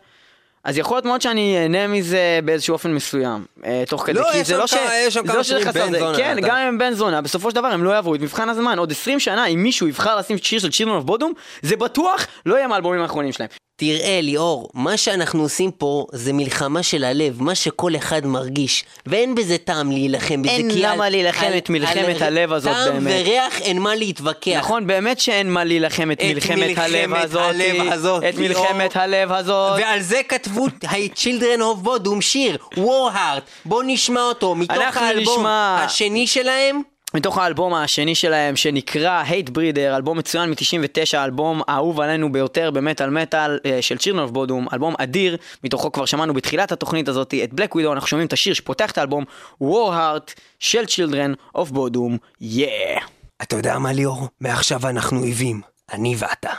אז 0.65 0.77
יכול 0.77 0.97
להיות 0.97 1.05
מאוד 1.05 1.21
שאני 1.21 1.57
אהנה 1.63 1.87
מזה 1.87 2.39
באיזשהו 2.45 2.73
אופן 2.73 2.91
מסוים, 2.93 3.45
אה, 3.65 3.83
תוך 3.87 4.03
כדי, 4.05 4.19
לא, 4.19 4.27
כי 4.31 4.43
זה 4.43 4.57
לא 4.57 4.67
ש... 4.67 4.73
כמה- 4.73 4.89
יש 5.07 5.13
שם 5.13 5.27
כמה 5.27 5.35
לא 5.35 5.43
שירים 5.43 5.67
בן 5.67 5.99
זונה, 5.99 6.17
כן, 6.17 6.37
גם 6.41 6.55
אם 6.57 6.67
הם 6.67 6.77
בן 6.77 6.93
זונה, 6.93 7.21
בסופו 7.21 7.49
של 7.49 7.55
דבר 7.55 7.67
הם 7.67 7.83
לא 7.83 7.89
יעברו 7.89 8.15
את 8.15 8.19
מבחן 8.19 8.49
הזמן. 8.49 8.79
עוד 8.79 8.91
20 8.91 9.19
שנה, 9.19 9.45
אם 9.45 9.63
מישהו 9.63 9.87
יבחר 9.87 10.17
לשים 10.17 10.37
שיר 10.37 10.59
של 10.59 10.89
of 10.89 11.03
Bodom, 11.03 11.33
זה 11.61 11.75
בטוח 11.75 12.25
לא 12.45 12.55
יהיה 12.55 12.67
מהאלבומים 12.67 13.01
האחרונים 13.01 13.31
שלהם. 13.31 13.49
תראה, 13.77 14.19
ליאור, 14.21 14.69
מה 14.73 14.97
שאנחנו 14.97 15.41
עושים 15.43 15.71
פה 15.71 16.05
זה 16.13 16.33
מלחמה 16.33 16.83
של 16.83 17.03
הלב, 17.03 17.41
מה 17.41 17.55
שכל 17.55 17.95
אחד 17.95 18.25
מרגיש, 18.25 18.83
ואין 19.05 19.35
בזה 19.35 19.57
טעם 19.57 19.91
להילחם 19.91 20.41
בזה, 20.41 20.51
אין 20.51 20.71
כי 20.71 20.81
למה 20.81 21.05
על- 21.05 21.11
להילחם 21.11 21.51
את 21.57 21.69
מלחמת 21.69 22.15
על 22.21 22.37
הלב 22.37 22.53
הזאת 22.53 22.73
טעם 22.73 22.93
באמת. 23.03 23.21
וריח 23.25 23.61
אין 23.61 23.79
מה 23.79 23.95
להתווכח. 23.95 24.57
נכון, 24.59 24.87
באמת 24.87 25.19
שאין 25.19 25.51
מה 25.51 25.63
להילחם 25.63 26.11
את 26.11 26.17
את 26.19 26.25
מלחמת 26.25 26.77
הלב 26.77 27.05
מלחמת 27.09 27.23
הזאת, 27.23 27.41
הלב 27.41 27.91
הזאת, 27.91 28.23
את 28.29 28.35
מלחמת 28.37 28.95
ליאור. 28.95 29.03
הלב 29.03 29.31
הזאת. 29.31 29.79
ועל 29.81 30.01
זה 30.01 30.21
כתבו 30.29 30.67
Children 31.15 31.59
of 31.59 31.85
Bodom 31.87 32.21
שיר, 32.21 32.57
War 32.75 33.13
Heart, 33.15 33.41
בוא 33.65 33.83
נשמע 33.87 34.21
אותו, 34.21 34.55
מתוך 34.55 34.97
האלבום 34.97 35.39
נשמע- 35.39 35.79
השני 35.85 36.27
שלהם. 36.27 36.81
מתוך 37.15 37.37
האלבום 37.37 37.73
השני 37.73 38.15
שלהם 38.15 38.55
שנקרא 38.55 39.23
Hate 39.23 39.49
Breeder, 39.49 39.95
אלבום 39.95 40.17
מצוין 40.17 40.49
מ-99, 40.49 41.17
האלבום 41.17 41.61
האהוב 41.67 42.01
עלינו 42.01 42.31
ביותר 42.31 42.71
במטאל 42.71 43.09
מטאל 43.09 43.59
אה, 43.65 43.81
של 43.81 43.97
צ'ירנוב 43.97 44.23
אוף 44.23 44.31
בודום, 44.31 44.67
אלבום 44.73 44.93
אדיר, 44.97 45.37
מתוכו 45.63 45.91
כבר 45.91 46.05
שמענו 46.05 46.33
בתחילת 46.33 46.71
התוכנית 46.71 47.07
הזאת 47.07 47.33
את 47.43 47.53
בלק 47.53 47.75
ווידו, 47.75 47.93
אנחנו 47.93 48.07
שומעים 48.07 48.27
את 48.27 48.33
השיר 48.33 48.53
שפותח 48.53 48.91
את 48.91 48.97
האלבום 48.97 49.23
War 49.63 49.91
Heart 49.91 50.33
של 50.59 50.83
Children 50.83 51.57
of 51.57 51.73
בודום, 51.73 52.17
yeah. 52.41 53.03
אתה 53.41 53.55
יודע 53.55 53.79
מה 53.79 53.93
ליאור? 53.93 54.27
מעכשיו 54.41 54.89
אנחנו 54.89 55.19
אויבים, 55.19 55.61
אני 55.93 56.15
ואתה. 56.17 56.51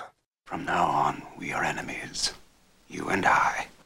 From 0.50 0.66
now 0.66 0.86
on, 1.06 1.40
we 1.40 1.52
are 1.52 1.64
enemies. 1.64 2.30
You 2.90 3.02
and 3.10 3.26
I. 3.26 3.76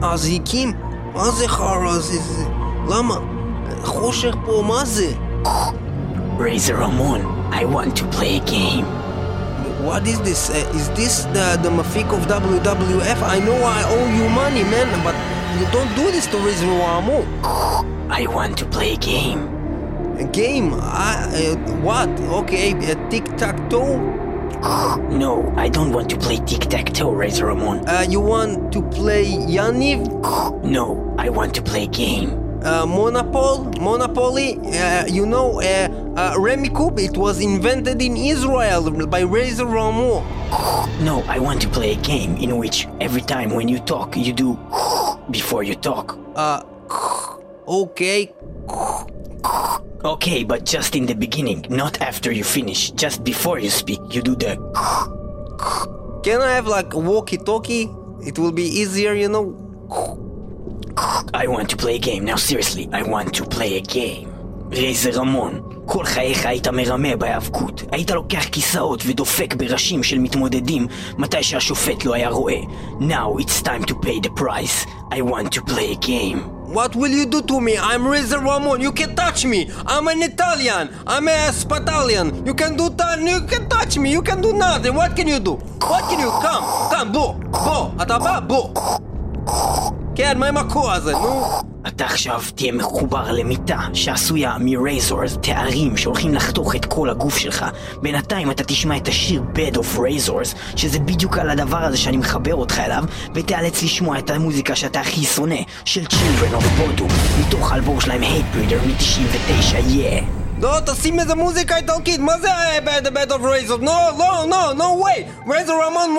this 0.00 0.04
אזיקים? 0.04 0.72
מה 1.14 1.30
זה 1.30 1.48
חרא 1.48 1.88
הזה? 1.88 2.18
זה- 2.20 2.44
למה? 2.88 3.14
חושך 3.84 4.34
פה, 4.46 4.62
מה 4.66 4.84
זה? 4.84 5.10
Razor 6.38 6.76
Ramon, 6.84 7.20
I 7.52 7.64
want 7.64 7.96
to 8.00 8.04
play 8.16 8.36
a 8.36 8.44
game. 8.50 8.84
What 9.88 10.02
is 10.12 10.18
this? 10.28 10.50
Uh, 10.50 10.78
is 10.78 10.86
this 11.00 11.14
the, 11.34 11.46
the 11.64 11.70
Mafik 11.78 12.08
of 12.16 12.22
WWF? 12.26 13.18
I 13.36 13.38
know 13.46 13.58
I 13.78 13.80
owe 13.94 14.08
you 14.18 14.26
money, 14.42 14.64
man, 14.74 14.88
but 15.06 15.14
you 15.58 15.64
don't 15.76 15.92
do 16.00 16.04
this 16.14 16.26
to 16.32 16.36
Reza 16.46 16.66
Ramo. 16.66 17.18
I 18.20 18.22
want 18.36 18.52
to 18.58 18.66
play 18.66 18.90
a 18.98 19.00
game. 19.12 19.40
A 20.24 20.24
game? 20.42 20.68
I, 20.74 21.12
uh, 21.40 21.56
what? 21.86 22.10
Okay, 22.40 22.68
uh, 22.74 22.94
tic-tac-toe? 23.10 23.96
No, 25.09 25.53
I 25.57 25.69
don't 25.69 25.91
want 25.91 26.09
to 26.11 26.17
play 26.17 26.37
tic-tac-toe, 26.37 27.11
Razor 27.11 27.47
Ramon. 27.47 27.87
Uh, 27.87 28.05
you 28.07 28.19
want 28.19 28.71
to 28.73 28.81
play 28.89 29.25
Yaniv? 29.25 30.01
No, 30.63 31.15
I 31.17 31.29
want 31.29 31.55
to 31.55 31.61
play 31.61 31.83
a 31.83 31.87
game. 31.87 32.29
Uh, 32.63 32.85
Monopol? 32.85 33.75
Monopoly? 33.79 34.59
Uh, 34.77 35.07
you 35.07 35.25
know, 35.25 35.59
uh, 35.61 35.87
uh, 36.15 36.35
Remy 36.37 36.69
Coupe, 36.69 36.99
it 36.99 37.17
was 37.17 37.41
invented 37.41 38.01
in 38.03 38.15
Israel 38.15 38.91
by 39.07 39.21
Razor 39.21 39.65
Ramon. 39.65 40.23
No, 41.01 41.23
I 41.27 41.39
want 41.39 41.59
to 41.63 41.67
play 41.67 41.93
a 41.93 41.95
game 41.95 42.37
in 42.37 42.57
which 42.57 42.87
every 42.99 43.21
time 43.21 43.49
when 43.49 43.67
you 43.67 43.79
talk, 43.79 44.15
you 44.15 44.31
do 44.31 44.59
before 45.31 45.63
you 45.63 45.73
talk. 45.73 46.19
Uh, 46.35 46.61
okay. 47.67 48.31
Okay, 50.03 50.43
but 50.43 50.65
just 50.65 50.95
in 50.95 51.05
the 51.05 51.13
beginning, 51.15 51.65
not 51.69 52.01
after 52.01 52.10
you 52.32 52.44
finish. 52.44 52.90
Just 52.92 53.24
before 53.24 53.58
you 53.58 53.70
speak, 53.70 54.00
you 54.10 54.22
do 54.22 54.34
the. 54.34 54.56
Can 56.22 56.40
I 56.42 56.52
have 56.52 56.66
like 56.66 56.94
a 56.94 56.98
walkie-talkie? 56.98 57.88
It 58.20 58.38
will 58.38 58.52
be 58.52 58.64
easier, 58.64 59.14
you 59.14 59.28
know. 59.28 59.54
I 61.34 61.46
want 61.46 61.70
to 61.70 61.76
play 61.76 61.96
a 61.96 61.98
game. 61.98 62.24
Now 62.24 62.36
seriously, 62.36 62.88
I 62.92 63.02
want 63.02 63.34
to 63.34 63.44
play 63.44 63.76
a 63.76 63.80
game. 63.80 64.28
רייזר 64.72 65.10
רמון, 65.10 65.60
כל 65.86 66.04
חייך 66.04 66.46
היית 66.46 66.68
מרמה 66.68 67.16
בהיאבקות. 67.16 67.82
היית 67.92 68.10
לוקח 68.10 68.44
כיסאות 68.52 69.02
ודופק 69.06 69.54
בראשים 69.54 70.02
של 70.02 70.18
מתמודדים 70.18 70.86
מתי 71.18 71.42
שהשופט 71.42 72.04
לא 72.04 72.14
היה 72.14 72.28
רואה. 72.28 72.60
Now 73.00 73.38
it's 73.38 73.62
time 73.62 73.84
to 73.84 73.94
pay 73.94 74.20
the 74.20 74.30
price. 74.42 74.86
I 75.12 75.20
want 75.20 75.52
to 75.52 75.60
play 75.62 75.92
a 75.92 76.06
game. 76.06 76.38
What 76.71 76.95
will 76.95 77.11
you 77.11 77.25
do 77.25 77.41
to 77.41 77.59
me? 77.59 77.77
I'm 77.77 78.07
Razor 78.07 78.39
Ramon. 78.39 78.79
You 78.79 78.93
can 78.93 79.13
touch 79.13 79.43
me. 79.45 79.69
I'm 79.85 80.07
an 80.07 80.21
Italian. 80.23 80.89
I'm 81.05 81.27
a 81.27 81.51
Spatalian. 81.51 82.45
You 82.47 82.53
can 82.53 82.77
do 82.77 82.89
that. 82.95 83.19
You 83.19 83.41
can 83.41 83.67
touch 83.67 83.97
me. 83.97 84.09
You 84.09 84.21
can 84.21 84.39
do 84.41 84.53
nothing. 84.53 84.95
What 84.95 85.13
can 85.13 85.27
you 85.27 85.39
do? 85.39 85.55
What 85.55 86.07
can 86.09 86.19
you? 86.19 86.29
Come, 86.29 86.63
come, 86.89 87.11
Bo. 87.11 87.33
Bo. 87.51 87.91
ataba, 87.97 88.39
bu. 88.47 88.71
Chiar 90.13 90.35
mai 90.35 90.51
mă 90.51 90.63
coază, 90.73 91.11
nu? 91.11 91.70
אתה 91.87 92.05
עכשיו 92.05 92.41
תהיה 92.55 92.71
מחובר 92.71 93.31
למיטה 93.31 93.79
שעשויה 93.93 94.55
מרייזורס, 94.59 95.37
תארים 95.41 95.97
שהולכים 95.97 96.33
לחתוך 96.33 96.75
את 96.75 96.85
כל 96.85 97.09
הגוף 97.09 97.37
שלך. 97.37 97.65
בינתיים 98.01 98.51
אתה 98.51 98.63
תשמע 98.63 98.97
את 98.97 99.07
השיר 99.07 99.43
Bed 99.55 99.75
of 99.75 99.97
Razors, 99.97 100.57
שזה 100.75 100.99
בדיוק 100.99 101.37
על 101.37 101.49
הדבר 101.49 101.77
הזה 101.77 101.97
שאני 101.97 102.17
מחבר 102.17 102.55
אותך 102.55 102.79
אליו, 102.79 103.03
ותיאלץ 103.35 103.83
לשמוע 103.83 104.19
את 104.19 104.29
המוזיקה 104.29 104.75
שאתה 104.75 104.99
הכי 104.99 105.25
שונא, 105.25 105.55
של 105.85 106.03
Children 106.03 106.55
of 106.55 106.63
Bodom, 106.63 107.11
מתוך 107.39 107.71
האלבום 107.71 108.01
שלהם 108.01 108.21
Hate 108.23 108.55
Breeder 108.55 108.87
מ-99, 108.87 109.73
yeah. 109.73 110.23
לא, 110.61 110.77
תשים 110.85 111.19
איזה 111.19 111.35
מוזיקה 111.35 111.77
איטלקית, 111.77 112.19
מה 112.19 112.39
זה 112.41 112.53
ה-Bad 112.53 113.05
Bad 113.05 113.31
of 113.31 113.41
Razor? 113.41 113.81
לא, 113.81 114.09
לא, 114.17 114.45
לא, 114.49 114.73
no 114.77 115.05
way! 115.05 115.49
רייזר 115.51 115.73
רמון 115.87 116.15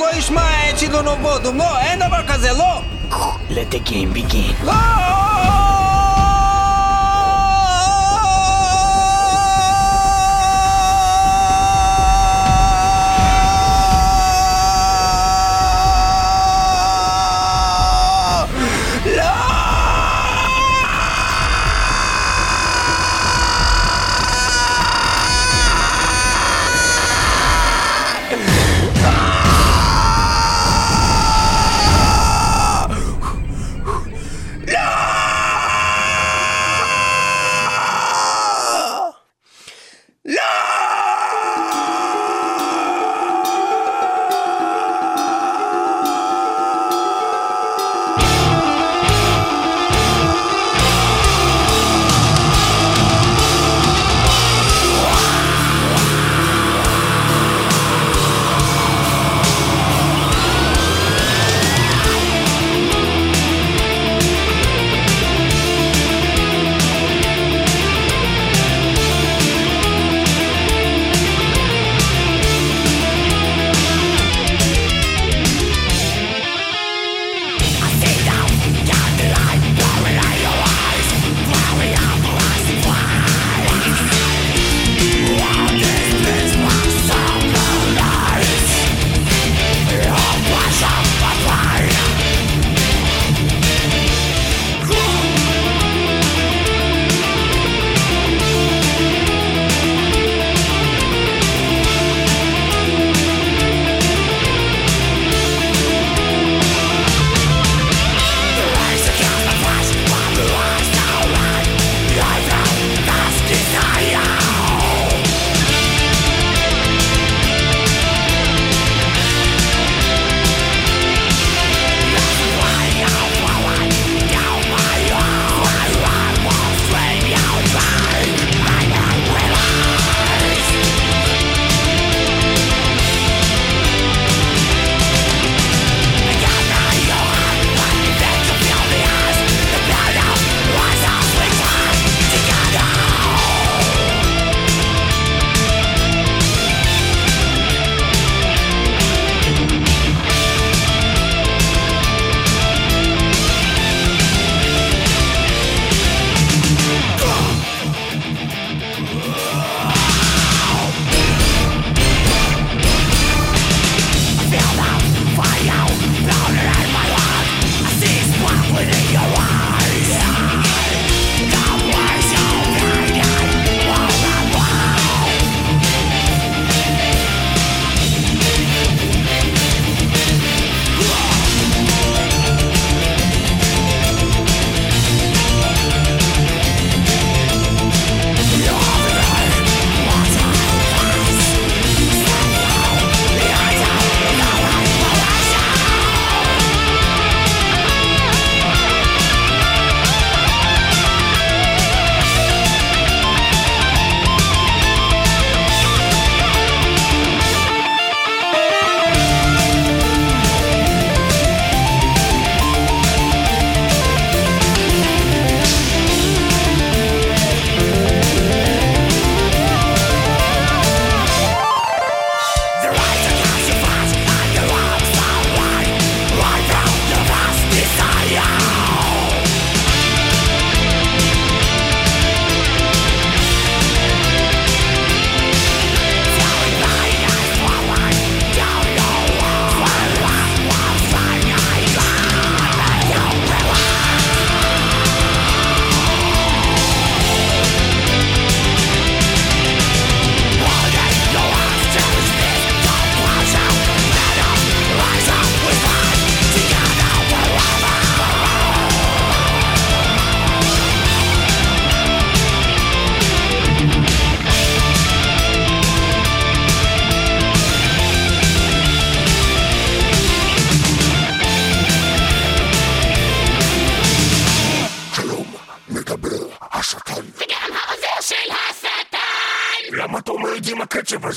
לא 0.00 0.18
ישמע 0.18 0.70
את 0.70 0.78
שילון 0.78 1.06
אוף 1.06 1.18
בודום, 1.22 1.56
לא, 1.58 1.78
אין 1.78 1.98
דבר 1.98 2.26
כזה, 2.28 2.52
לא! 2.52 2.95
Let 3.50 3.70
the 3.70 3.78
game 3.78 4.12
begin. 4.12 4.54
לא! 4.64 5.55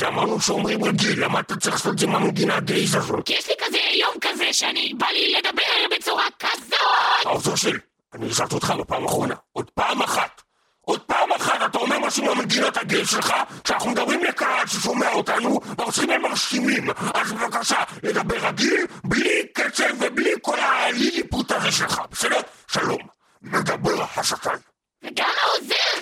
אמרנו 0.08 0.41
שאומרים 0.41 0.84
רגיל, 0.84 1.23
למה 1.23 1.39
אתה 1.39 1.56
צריך 1.56 1.75
לעשות 1.75 1.93
את 1.93 1.99
זה 1.99 2.06
עם 2.06 2.15
המנגינה 2.15 2.56
הגייז 2.56 2.95
הזאת? 2.95 3.25
כי 3.25 3.34
יש 3.34 3.47
לי 3.49 3.54
כזה 3.65 3.78
יום 3.78 4.13
כזה 4.21 4.54
שאני 4.54 4.93
בא 4.97 5.08
לי 5.08 5.34
לדבר 5.34 5.95
בצורה 5.97 6.25
כזאת! 6.39 7.25
העוזר 7.25 7.56
שלי, 7.56 7.80
אני 8.13 8.30
הזהרתי 8.30 8.56
אותך 8.56 8.73
בפעם 8.80 9.04
האחרונה. 9.04 9.36
עוד 9.54 9.69
פעם 9.69 10.02
אחת. 10.02 10.41
עוד 10.82 11.02
פעם 11.02 11.32
אחת 11.32 11.62
אתה 11.65 11.78
אומר 11.78 11.99
משהו 11.99 12.25
מהמנגינת 12.25 12.78
הגייז 12.78 13.10
שלך, 13.10 13.34
כשאנחנו 13.63 13.91
מדברים 13.91 14.23
לקהל 14.23 14.67
ששומע 14.67 15.13
אותנו, 15.13 15.60
צריכים 15.91 16.10
להיות 16.10 16.21
מרשימים. 16.21 16.89
אז 17.13 17.34
בבקשה, 17.34 17.84
לדבר 18.04 18.47
רגיל, 18.47 18.86
בלי 19.04 19.47
קצב 19.54 19.84
ובלי 19.99 20.32
כל 20.41 20.60
הליליפוט 20.60 21.52
הזה 21.52 21.71
שלך, 21.71 22.02
בסדר? 22.12 22.39
שלום. 22.71 22.99
מדבר 23.41 24.04
השטן. 24.15 24.56
וגם 25.04 25.30
העוזר 25.41 26.02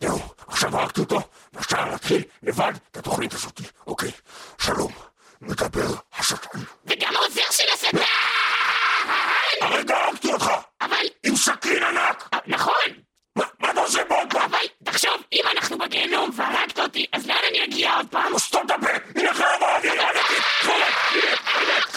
זהו, 0.00 0.18
עכשיו 0.48 0.76
הרגתי 0.76 1.00
אותו, 1.00 1.20
ואפשר 1.52 1.84
להתחיל 1.90 2.22
לבד 2.42 2.72
את 2.90 2.96
התוכנית 2.96 3.34
הזאת, 3.34 3.60
אוקיי? 3.86 4.10
שלום, 4.60 4.92
מדבר 5.40 5.86
השטן. 6.18 6.58
וגם 6.86 7.16
העוזר 7.16 7.42
של 7.50 7.64
השטן! 7.74 7.98
הרגע 9.60 9.96
הרגתי 9.96 10.32
אותך! 10.32 10.50
אבל... 10.80 11.06
עם 11.24 11.36
סכין 11.36 11.82
ענק! 11.82 12.28
נכון! 12.46 12.74
מה 13.36 13.44
מה 13.58 13.70
אתה 13.70 13.80
עושה 13.80 14.04
פה 14.08 14.14
עוד 14.18 14.30
פעם? 14.32 14.42
אבל 14.42 14.58
תחשוב, 14.84 15.22
אם 15.32 15.42
אנחנו 15.56 15.78
בגיהנום 15.78 16.30
והרגת 16.36 16.78
אותי, 16.78 17.06
אז 17.12 17.26
לאן 17.26 17.36
אני 17.50 17.64
אגיע 17.64 17.96
עוד 17.96 18.06
פעם? 18.10 18.38
סתום 18.38 18.66
את 18.66 18.70
הפה! 18.70 18.86
הנה 19.16 19.30
אחרי 19.30 19.46
הבא, 19.56 19.76
אני 19.78 19.88
הרגתי! 19.88 20.34
חולה! 20.62 20.86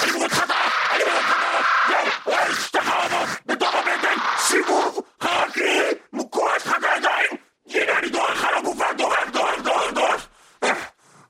אני 0.04 0.12
מוריד 0.12 0.32
לך 0.32 0.44
את 0.44 0.50
ה... 0.50 0.54
אני 0.96 1.04
מוריד 1.04 1.22
לך 1.22 1.32
את 1.32 1.44
ה... 1.44 1.62
זהו! 1.88 2.34
אוי, 2.34 2.56
שתי 2.66 2.82
חרבות! 2.82 3.30
בתוך 3.46 3.76
הבטן! 3.76 4.16
סיבוב! 4.38 5.02
חרקי! 5.24 5.80
מוקוע 6.14 6.56
לך 6.56 6.76
את 6.78 6.84
הידיים! 6.84 7.30
הנה 7.70 7.98
אני 8.00 8.10
דורך 8.10 8.44
על 8.44 8.56
הגופה! 8.56 8.94
דורך! 8.94 9.30
דורך! 9.32 9.62
דורך! 9.64 10.28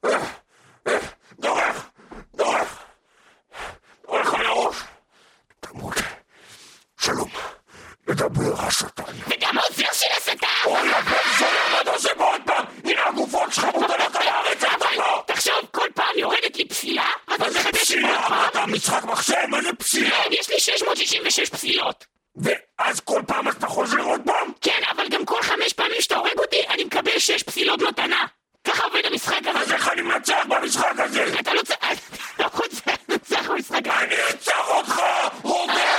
דורך! 0.04 0.30
דורך! 1.40 1.90
דורך! 2.36 2.84
דורך 4.08 4.34
על 4.34 4.46
הראש! 4.46 4.76
תמות! 5.60 5.94
שלום! 7.00 7.30
מדבר 8.08 8.54
השטן! 8.60 9.04
וגם 9.28 9.58
העוזר 9.58 9.86
של 9.94 10.08
השטן! 10.18 10.48
אוי, 10.66 10.94
הבן 10.94 11.16
אתה 11.82 11.92
עושה 11.92 12.10
פה 12.18 12.32
עוד 12.32 12.42
פעם? 12.46 12.66
הנה 12.84 13.06
הגופות 13.06 13.54
שלך 13.54 13.64
מוטלות 13.64 14.16
על 14.16 14.28
הארץ, 14.28 14.64
אבל 14.64 14.88
לא! 14.98 15.24
תחשוב, 15.28 15.54
כל 15.72 15.88
פעם 15.94 16.16
יורדת 16.16 16.58
לי 16.58 16.68
פסילה, 16.68 17.08
אז 17.28 17.42
אני 17.42 17.52
זה 17.52 17.60
מחדש 17.60 17.82
פסילה? 17.82 18.30
מה 18.30 18.48
אתה 18.48 18.66
משחק 18.66 19.04
מחשב? 19.04 19.46
מה 19.48 19.62
זה 19.62 19.74
פסילה? 19.74 20.10
כן, 20.10 20.30
יש 20.32 20.50
לי 20.50 20.60
666 20.60 21.50
פסילות. 21.50 22.06
ואז 22.36 23.00
כל 23.00 23.22
פעם 23.28 23.48
אתה 23.50 23.68
חוזר 23.68 24.02
עוד 24.02 24.22
פעם? 24.26 24.52
כן, 24.62 24.82
אבל 24.92 25.08
גם 25.10 25.26
כל 25.26 25.42
חמש 25.42 25.74
פעמים 25.74 26.02
שאתה 26.02 26.16
הורג 26.16 26.38
אותי, 26.38 26.68
אני 26.70 26.84
מקבל 26.84 27.20
6 27.20 27.44
פסילות 27.44 27.82
מתנה. 27.82 28.26
ככה 28.64 28.84
עובד 28.84 29.06
המשחק 29.06 29.48
אז 29.48 29.62
הזה. 29.62 29.74
איך 29.74 29.88
אני 29.90 30.02
מנצח 30.02 30.46
במשחק 30.50 31.00
הזה? 31.00 31.40
אתה 31.40 31.54
לא 31.54 31.62
צריך... 31.62 31.80
לא 32.40 32.46
רוצה 32.54 32.92
לנצח 33.10 33.50
במשחק 33.50 33.88
הזה. 33.88 34.00
אני 34.00 34.16
ארצח 34.16 34.70
אותך! 34.70 35.02
רובה 35.42 35.95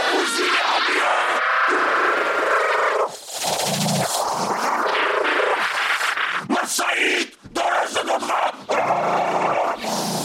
משאית! 6.96 7.36
דורסת 7.52 8.08
אותך! 8.08 8.32
אתה 8.64 10.15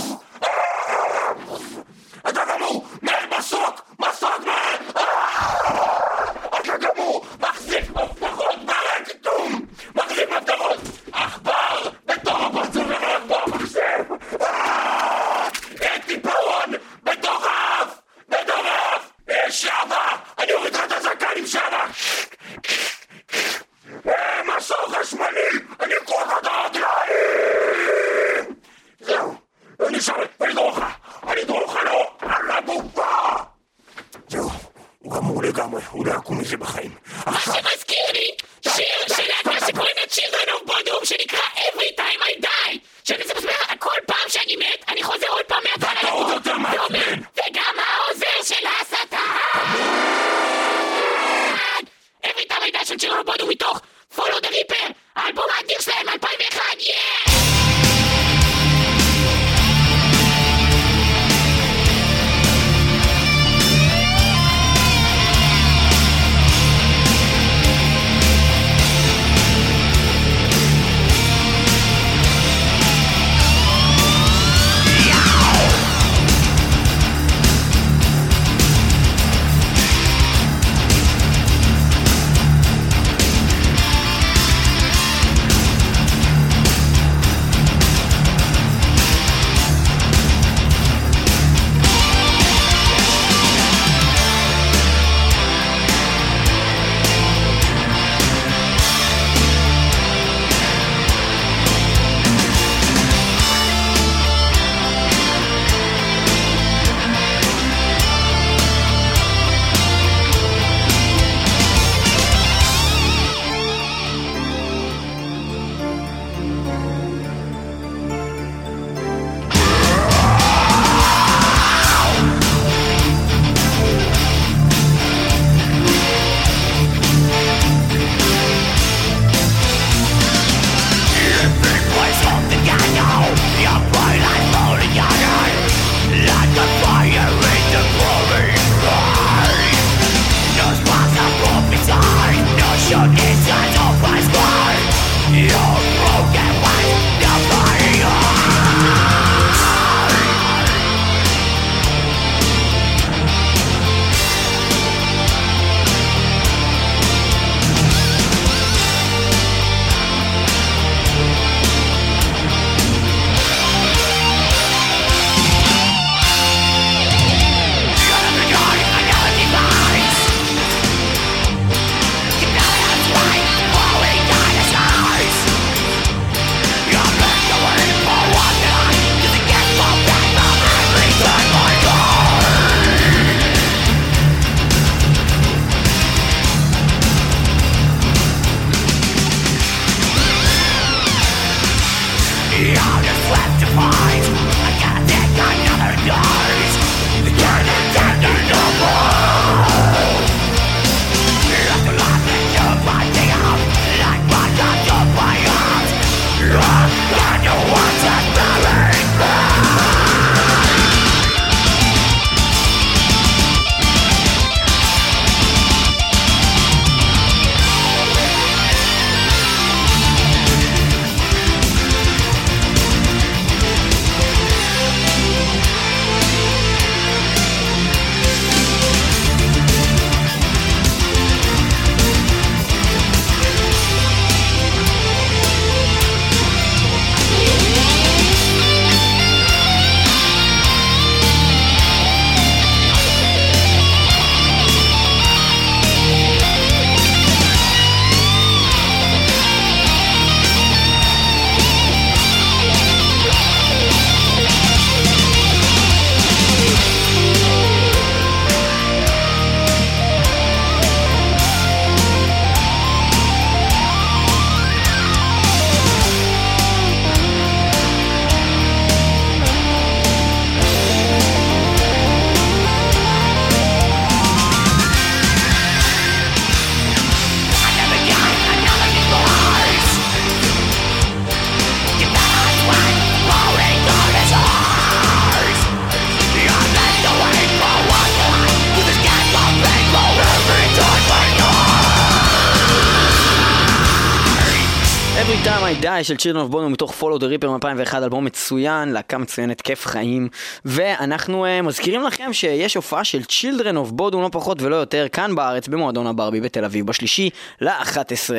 Die 296.02 296.18
של 296.18 296.38
of 296.38 296.54
Bottom 296.54 296.70
מתוך 296.70 296.94
Follow 297.02 297.20
the 297.20 297.24
Reaper 297.24 297.48
מ-2001, 297.48 297.98
אלבום 297.98 298.26
מצוין, 298.26 298.90
להקה 298.90 299.18
מצוינת, 299.18 299.62
כיף 299.62 299.86
חיים. 299.86 300.30
ואנחנו 300.66 301.46
uh, 301.46 301.62
מזכירים 301.62 302.04
לכם 302.04 302.34
שיש 302.34 302.76
הופעה 302.76 303.04
של 303.04 303.22
Children 303.22 303.76
of 303.76 304.00
Bottom 304.00 304.16
לא 304.16 304.30
פחות 304.32 304.62
ולא 304.62 304.76
יותר 304.76 305.08
כאן 305.12 305.36
בארץ 305.36 305.68
במועדון 305.68 306.08
הברבי 306.08 306.42
בתל 306.42 306.66
אביב 306.66 306.88
בשלישי 306.88 307.30
ל-11. 307.62 308.30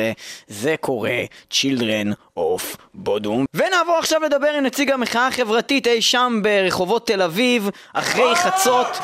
זה 0.47 0.75
קורה 0.79 1.19
Children 1.51 2.37
of 2.39 2.77
Bottom. 3.05 3.43
ונעבור 3.53 3.95
עכשיו 3.99 4.21
לדבר 4.21 4.47
עם 4.57 4.63
נציג 4.63 4.91
המחאה 4.91 5.27
החברתית 5.27 5.87
אי 5.87 6.01
שם 6.01 6.39
ברחובות 6.43 7.07
תל 7.07 7.21
אביב, 7.21 7.69
אחרי 7.93 8.35
חצות. 8.35 8.97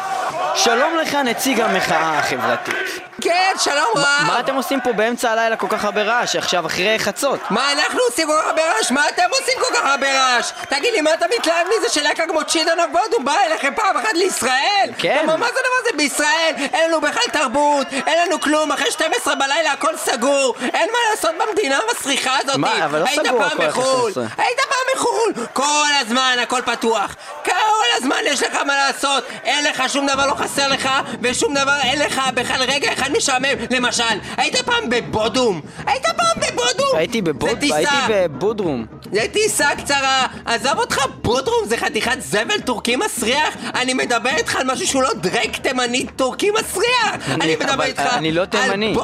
שלום 0.56 0.92
לך 1.02 1.16
נציג 1.16 1.60
המחאה 1.60 2.20
החברתית. 2.20 3.00
כן, 3.22 3.49
שלום 3.58 3.92
רב! 3.96 4.28
מה 4.28 4.40
אתם 4.40 4.56
עושים 4.56 4.82
פה 4.82 4.94
באמצע 4.94 5.32
הלילה 5.32 5.56
כל 5.56 5.68
כך 5.70 5.86
הרבה 5.86 6.04
רעש 6.04 6.36
עכשיו 6.36 6.66
אחרי 6.66 7.00
חצות? 7.00 7.40
מה 7.50 7.72
אנחנו 7.72 8.00
עושים 8.10 8.28
כל 8.28 8.34
כך 8.42 8.46
הרבה 8.48 8.62
רעש? 8.72 8.92
מה 8.92 9.10
אתם 9.10 9.24
עושים 9.30 9.54
כל 9.60 9.76
כך 9.76 9.86
הרבה 9.86 10.08
רעש? 10.20 10.52
תגיד 10.70 10.94
לי, 10.94 11.02
מה 11.02 11.14
אתה 11.14 11.26
מתלהב 11.38 11.68
מזה 11.78 11.90
שלהקה 11.90 12.24
כמו 12.28 12.44
צ'ידון 12.44 12.78
בודום 12.92 13.26
באה 13.26 13.46
אליכם 13.46 13.74
פעם 13.76 13.98
אחת 13.98 14.14
לישראל? 14.14 14.90
כן. 14.98 15.24
מה, 15.26 15.38
מה 15.38 15.46
זה 15.46 15.60
הדבר 15.60 15.76
הזה? 15.82 15.90
בישראל 15.98 16.54
אין 16.74 16.90
לנו 16.90 17.02
בכלל 17.02 17.24
תרבות, 17.32 17.88
אין 17.92 18.28
לנו 18.28 18.42
כלום, 18.42 18.72
אחרי 18.72 18.92
12 18.92 19.36
בלילה 19.36 19.72
הכל 19.72 19.98
סגור, 19.98 20.56
אין 20.74 20.90
מה 20.92 20.98
לעשות 21.12 21.32
במדינה 21.40 21.80
המסריחה 21.90 22.38
הזאת. 22.44 22.56
מה, 22.56 22.86
אבל 22.86 23.00
לא 23.00 23.06
סגור 23.06 23.44
הכל 23.44 23.56
אחרי 23.56 23.68
בחו"ל, 23.68 24.12
12. 24.12 24.26
היית 24.38 24.60
פעם 24.70 24.96
בחו"ל, 24.96 25.46
כל 25.54 25.90
הזמן 26.02 26.38
הכל 26.42 26.62
פתוח, 26.66 27.16
כל 27.46 27.52
הזמן 27.98 28.18
יש 28.24 28.44
לך 28.44 28.56
מה 28.56 28.78
לעשות, 28.78 29.24
אין 29.44 29.66
לך 29.66 29.84
שום 29.88 30.08
דבר 30.08 30.28
לא 30.28 30.34
חסר 30.34 30.68
לך, 30.68 30.90
ושום 31.22 31.54
דבר 31.54 31.76
אין 31.84 32.00
לך 32.00 32.22
בכלל 32.34 32.64
רגע 32.64 32.94
אחד 32.94 33.12
משעמם. 33.12 33.49
למשל, 33.72 34.04
היית 34.38 34.56
פעם 34.56 34.90
בבודום? 34.90 35.62
היית 35.86 36.06
פעם 36.06 36.38
בבודום? 36.38 36.96
הייתי 36.98 37.22
בבוד... 37.22 37.50
הייתי 37.62 37.72
בבודרום. 38.10 38.86
זה 39.12 39.26
טיסה 39.34 39.68
קצרה, 39.78 40.28
עזוב 40.46 40.78
אותך 40.80 41.06
בודרום, 41.22 41.66
זה 41.66 41.78
חתיכת 41.78 42.18
זבל 42.20 42.62
טורקי 42.66 42.96
מסריח 42.96 43.58
אני 43.76 43.94
מדבר 43.94 44.30
איתך 44.30 44.56
על 44.56 44.72
משהו 44.72 44.88
שהוא 44.88 45.04
לא 45.04 45.14
דרייק 45.14 45.58
תימני 45.58 46.06
טורקי 46.16 46.52
מסריח 46.52 47.30
אני 47.42 47.56
מדבר 47.56 47.84
איתך 47.84 48.02
אני 48.02 48.32
לא 48.32 48.42
על 48.42 48.46
תימני. 48.46 48.96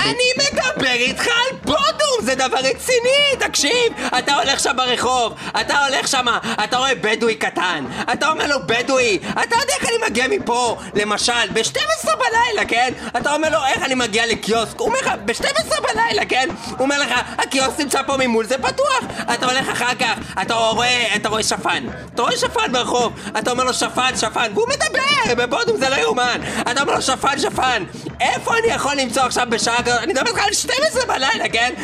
אני 0.00 0.24
מדבר 0.36 0.92
איתך 0.92 1.26
על 1.26 1.56
בודום, 1.64 2.18
זה 2.22 2.34
דבר 2.34 2.58
רציני, 2.58 3.36
תקשיב, 3.38 3.92
אתה 4.18 4.34
הולך 4.34 4.60
שם 4.60 4.76
ברחוב, 4.76 5.34
אתה 5.60 5.86
הולך 5.86 6.08
שם, 6.08 6.26
אתה 6.64 6.76
רואה 6.76 6.94
בדואי 6.94 7.34
קטן, 7.34 7.84
אתה 8.12 8.28
אומר 8.30 8.46
לו 8.46 8.56
בדואי, 8.66 9.18
אתה 9.32 9.56
יודע 9.60 9.72
איך 9.80 9.88
אני 9.88 9.96
מגיע 10.10 10.28
מפה, 10.28 10.76
למשל, 10.94 11.48
ב-12 11.52 12.04
בלילה, 12.04 12.64
כן? 12.68 12.92
אתה 13.16 13.34
אומר 13.34 13.48
לו 13.48 13.58
איך 13.66 13.82
אני 13.82 13.94
מגיע 13.94 14.26
לקיוסק, 14.26 14.78
הוא 14.80 14.88
אומר 14.88 14.98
לך, 15.00 15.10
ב-12 15.24 15.80
בלילה, 15.80 16.24
כן? 16.28 16.48
הוא 16.70 16.78
אומר 16.80 17.00
לך, 17.00 17.10
הקיוסק 17.38 17.80
נמצא 17.80 18.02
פה 18.02 18.16
ממול, 18.16 18.44
זה 18.44 18.58
פתוח, 18.58 19.00
אתה 19.34 19.46
הולך 19.46 19.68
אחר 19.68 19.94
כך, 19.94 20.14
אתה 20.42 20.54
רואה, 20.54 21.06
אתה 21.16 21.28
רואה 21.28 21.42
שפן, 21.42 21.84
אתה 22.14 22.22
רואה 22.22 22.36
שפן 22.36 22.72
ברחוב, 22.72 23.12
אתה 23.38 23.50
אומר 23.50 23.64
לו 23.64 23.74
שפן, 23.74 24.16
שפן, 24.16 24.50
והוא 24.54 24.68
מדבר, 24.68 25.34
בבודום 25.34 25.76
זה 25.76 25.88
לא 25.88 25.96
יאומן, 25.96 26.40
אתה 26.70 26.80
אומר 26.80 26.94
לו 26.94 27.02
שפן, 27.02 27.38
שפן, 27.38 27.84
איפה 28.20 28.58
אני 28.58 28.66
יכול 28.66 28.94
למצוא 28.96 29.22
עכשיו 29.22 29.46
בשעה 29.50 29.82
כזאת, 29.88 30.02
אני 30.02 30.12
מדבר 30.12 30.26
איתך 30.30 30.46
על 30.46 30.52
12 30.52 31.06
בלילה, 31.06 31.48
כן? 31.48 31.74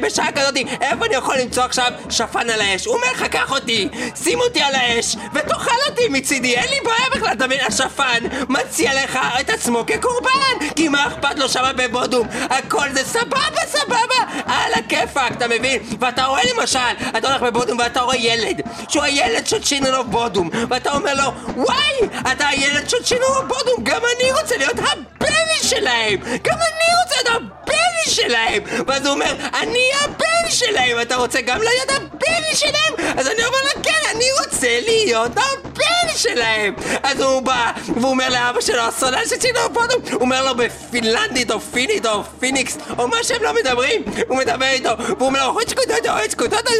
בשעה 0.00 0.32
כזאת, 0.32 0.56
איפה 0.80 1.06
אני 1.06 1.14
יכול 1.14 1.36
למצוא 1.38 1.62
עכשיו 1.62 1.92
שפן 2.10 2.50
על 2.50 2.60
האש? 2.60 2.86
הוא 2.86 2.94
אומר 2.94 3.06
לך, 3.12 3.22
קח 3.22 3.52
אותי, 3.52 3.88
שים 4.24 4.40
אותי 4.40 4.60
על 4.60 4.74
האש, 4.74 5.16
ותאכל 5.34 5.76
אותי 5.88 6.08
מצידי, 6.08 6.56
אין 6.56 6.68
לי 6.70 6.76
בעיה 6.84 7.10
בכלל, 7.14 7.32
אתה 7.32 7.46
מבין? 7.46 7.60
השפן 7.66 8.24
מציע 8.48 9.04
לך 9.04 9.18
את 9.40 9.50
עצמו 9.50 9.84
כקורבן, 9.86 10.68
כי 10.76 10.88
מה 10.88 11.06
אכפת 11.06 11.38
לו 11.38 11.48
שמה 11.48 11.72
בבודום? 11.72 12.28
הכל 12.50 12.88
זה 12.92 13.04
סבבה, 13.04 13.66
סבבה, 13.66 14.42
על 14.46 14.72
הכיפאק, 14.74 15.32
אתה 15.32 15.48
מבין? 15.48 15.82
ואתה 16.00 16.24
רואה 16.24 16.42
למשל, 16.54 16.78
אתה 17.18 17.28
הולך 17.28 17.42
בבודום 17.42 17.78
ואתה 17.78 18.00
רואה 18.00 18.16
ילד, 18.16 18.60
שהוא 18.88 19.04
הילד 19.04 19.46
של 19.46 19.62
Children 19.62 20.10
of 20.10 20.20
Bodom, 20.20 20.50
ואתה 20.70 20.92
אומר 20.92 21.14
לו, 21.14 21.32
וואי, 21.56 21.94
אתה 22.32 22.48
הילד 22.48 22.90
של 22.90 23.04
Children 23.04 23.48
of 23.48 23.57
Bodom, 23.57 23.84
גם 23.84 24.00
אני 24.16 24.32
רוצה 24.32 24.56
להיות 24.56 24.78
הבן 24.78 25.30
שלהם, 25.62 26.20
גם 26.20 26.54
אני 26.54 26.88
רוצה 27.02 27.30
להיות 27.30 27.39
הבן 27.40 28.10
שלהם! 28.10 28.62
ואז 28.86 29.06
הוא 29.06 29.14
אומר, 29.14 29.34
אני 29.54 29.90
הבן 30.00 30.50
שלהם! 30.50 31.00
אתה 31.02 31.16
רוצה 31.16 31.40
גם 31.40 31.58
להיות 31.58 31.90
הבן 31.90 32.54
שלהם? 32.54 33.14
אז 33.18 33.26
אני 33.26 33.44
אומר 33.44 33.58
לו, 33.64 33.82
כן, 33.82 34.10
אני 34.14 34.24
רוצה 34.40 34.80
להיות 34.84 35.32
הבן 35.36 36.16
שלהם! 36.16 36.74
אז 37.02 37.20
הוא 37.20 37.42
בא, 37.42 37.72
והוא 37.96 38.10
אומר 38.10 38.28
לאבא 38.28 38.60
שלו, 38.60 38.80
הסולן 38.80 39.26
של 39.28 39.36
Children 39.36 39.55
of 39.55 39.60
Bodom, 39.72 40.02
הוא 40.12 40.20
אומר 40.20 40.44
לו 40.44 40.54
בפינלנדית, 40.54 41.50
או 41.50 41.60
פינית, 41.60 42.06
או 42.06 42.22
פיניקס, 42.40 42.78
או 42.98 43.08
מה 43.08 43.16
שהם 43.22 43.42
לא 43.42 43.54
מדברים, 43.54 44.02
הוא 44.28 44.36
מדבר 44.36 44.66
איתו, 44.66 44.90
והוא 44.98 45.26
אומר 45.26 45.46
לו, 45.46 45.52
הויצ'קודוטו, 45.52 46.10
הויצ'קודוטו, 46.10 46.70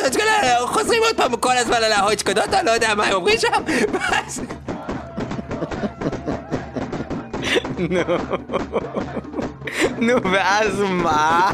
חוזרים 0.67 1.03
עוד 1.03 1.17
פעם 1.17 1.37
כל 1.37 1.57
הזמן 1.57 1.77
על 1.77 1.93
ההויצ'קודוטו, 1.93 2.57
לא 2.65 2.71
יודע 2.71 2.95
מה 2.95 3.05
הם 3.07 3.13
אומרים 3.13 3.39
שם, 3.39 3.49
ואז... 3.93 4.41
נו, 9.99 10.15
ואז 10.33 10.81
מה? 10.81 11.51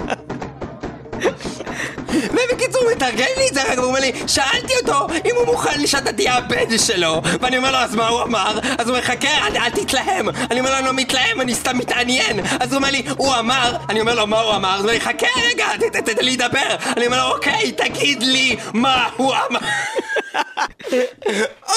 ובקיצור 2.09 2.83
הוא 2.83 2.93
מתרגל 2.93 3.27
לי 3.37 3.49
את 3.49 3.55
זה, 3.55 3.61
והוא 3.77 3.85
אומר 3.87 4.01
לי, 4.01 4.13
שאלתי 4.27 4.73
אותו 4.83 5.07
אם 5.25 5.31
הוא 5.37 5.47
מוכן 5.47 5.87
שאתה 5.87 6.13
תהיה 6.13 6.35
הבן 6.37 6.79
שלו. 6.79 7.21
ואני 7.41 7.57
אומר 7.59 7.71
לו, 7.73 7.79
אז 7.79 7.95
מה 7.95 8.09
הוא 8.09 8.23
אמר? 8.23 8.59
אז 8.79 8.89
הוא 8.89 8.97
אומר, 8.97 9.01
חכה, 9.07 9.29
אל, 9.29 9.57
אל 9.57 9.71
תתלהם. 9.71 10.29
אני 10.51 10.61
אומר 10.61 10.71
לו, 10.71 10.77
אני 10.79 10.87
לא 10.87 10.93
מתלהם, 10.93 11.41
אני 11.41 11.55
סתם 11.55 11.79
מתעניין. 11.79 12.41
אז 12.61 12.73
הוא 12.73 12.77
אומר 12.77 12.91
לי, 12.91 13.03
הוא 13.17 13.35
אמר, 13.39 13.77
אני 13.89 14.01
אומר 14.01 14.15
לו, 14.15 14.27
מה 14.27 14.41
הוא 14.41 14.55
אמר? 14.57 14.69
אז 14.69 14.75
הוא 14.75 14.83
אומר 14.83 14.93
לי, 14.93 15.01
חכה 15.01 15.27
רגע, 15.53 15.67
ת- 15.81 15.97
ת- 15.97 16.09
תן 16.09 16.25
לי 16.25 16.37
לדבר. 16.37 16.77
אני 16.97 17.07
אומר 17.07 17.29
לו, 17.29 17.35
אוקיי, 17.35 17.73
תגיד 17.73 18.23
לי 18.23 18.57
מה 18.75 19.09
הוא 19.17 19.35
אמר 19.51 19.61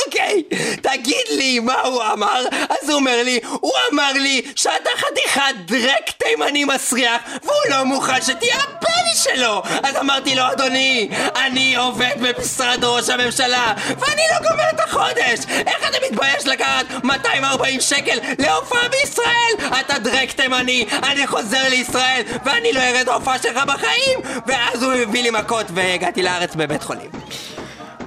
אוקיי, 0.05 0.43
תגיד 0.81 1.25
לי 1.29 1.59
מה 1.59 1.81
הוא 1.81 2.03
אמר. 2.13 2.45
אז 2.69 2.89
הוא 2.89 2.95
אומר 2.95 3.23
לי, 3.23 3.39
הוא 3.43 3.73
אמר 3.93 4.11
לי 4.13 4.41
שאתה 4.55 4.89
חתיכת 4.97 5.41
דרק 5.65 6.09
תימני 6.17 6.65
מסריח 6.65 7.21
והוא 7.43 7.55
לא 7.69 7.83
מוכן 7.83 8.21
שתהיה 8.21 8.55
הבן 8.55 9.09
שלו. 9.15 9.61
אז 9.83 9.95
אמרתי 9.95 10.35
לו, 10.35 10.43
אדוני, 10.51 11.09
אני 11.35 11.75
עובד 11.75 12.15
במשרד 12.19 12.83
ראש 12.83 13.09
הממשלה 13.09 13.73
ואני 13.87 14.21
לא 14.31 14.49
גומר 14.49 14.69
את 14.75 14.79
החודש. 14.79 15.39
איך 15.67 15.89
אתה 15.89 15.97
מתבייש 16.11 16.47
לקחת 16.47 16.85
240 17.03 17.81
שקל 17.81 18.19
להופעה 18.39 18.89
בישראל? 18.89 19.69
אתה 19.79 19.99
דרק 19.99 20.31
תימני, 20.31 20.85
אני 21.03 21.27
חוזר 21.27 21.69
לישראל 21.69 22.21
ואני 22.45 22.73
לא 22.73 22.79
ארד 22.79 23.07
להופעה 23.07 23.39
שלך 23.39 23.57
בחיים. 23.67 24.19
ואז 24.47 24.83
הוא 24.83 24.93
הביא 24.93 25.23
לי 25.23 25.29
מכות 25.29 25.65
והגעתי 25.73 26.21
לארץ 26.21 26.55
בבית 26.55 26.83
חולים 26.83 27.09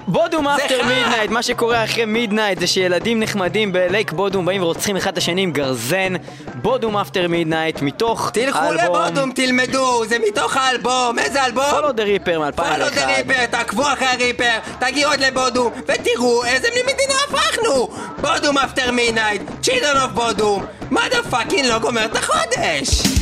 Bodom 0.07 0.49
After 0.49 0.83
חרא. 0.83 0.87
Midnight, 0.87 1.31
מה 1.31 1.43
שקורה 1.43 1.85
אחרי 1.85 2.05
מידנייט 2.05 2.61
זה 2.61 2.67
שילדים 2.67 3.21
נחמדים 3.21 3.73
ב 3.73 3.81
Lake 3.81 4.13
Bodom 4.13 4.47
באים 4.47 4.63
ורוצחים 4.63 4.97
אחד 4.97 5.13
את 5.13 5.19
השני 5.19 5.43
עם 5.43 5.53
גרזן. 5.53 6.15
Bodom 6.55 6.97
After 6.97 7.29
Midnight 7.29 7.83
מתוך 7.83 8.31
תלכו 8.33 8.59
האלבום 8.59 8.85
לבודום, 8.85 9.33
תלמדו, 9.33 10.05
זה 10.07 10.17
מתוך 10.29 10.57
האלבום, 10.57 11.19
איזה 11.19 11.45
אלבום? 11.45 11.65
Follow 11.65 11.93
the 11.93 12.27
Reaper 12.27 12.53
Follow 12.57 12.87
מ-2001. 12.87 12.95
the 12.95 13.07
Reaper, 13.07 13.47
תעקבו 13.47 13.83
אחרי 13.83 14.07
ה 14.07 14.13
Reaper, 14.13 14.59
תגיעו 14.81 15.11
עוד 15.11 15.21
לבודום, 15.21 15.73
ותראו 15.89 16.45
איזה 16.45 16.69
מדינה 16.83 17.15
הפכנו! 17.29 17.89
Bodom 18.21 18.59
After 18.59 18.91
Midnight, 18.91 19.43
Children 19.63 19.97
of 19.97 20.11
Bodom, 20.13 20.65
מה 20.91 21.01
the 21.11 21.31
fucking 21.31 21.67
לא 21.67 21.79
גומר 21.79 22.05
את 22.05 22.17
החודש! 22.17 23.22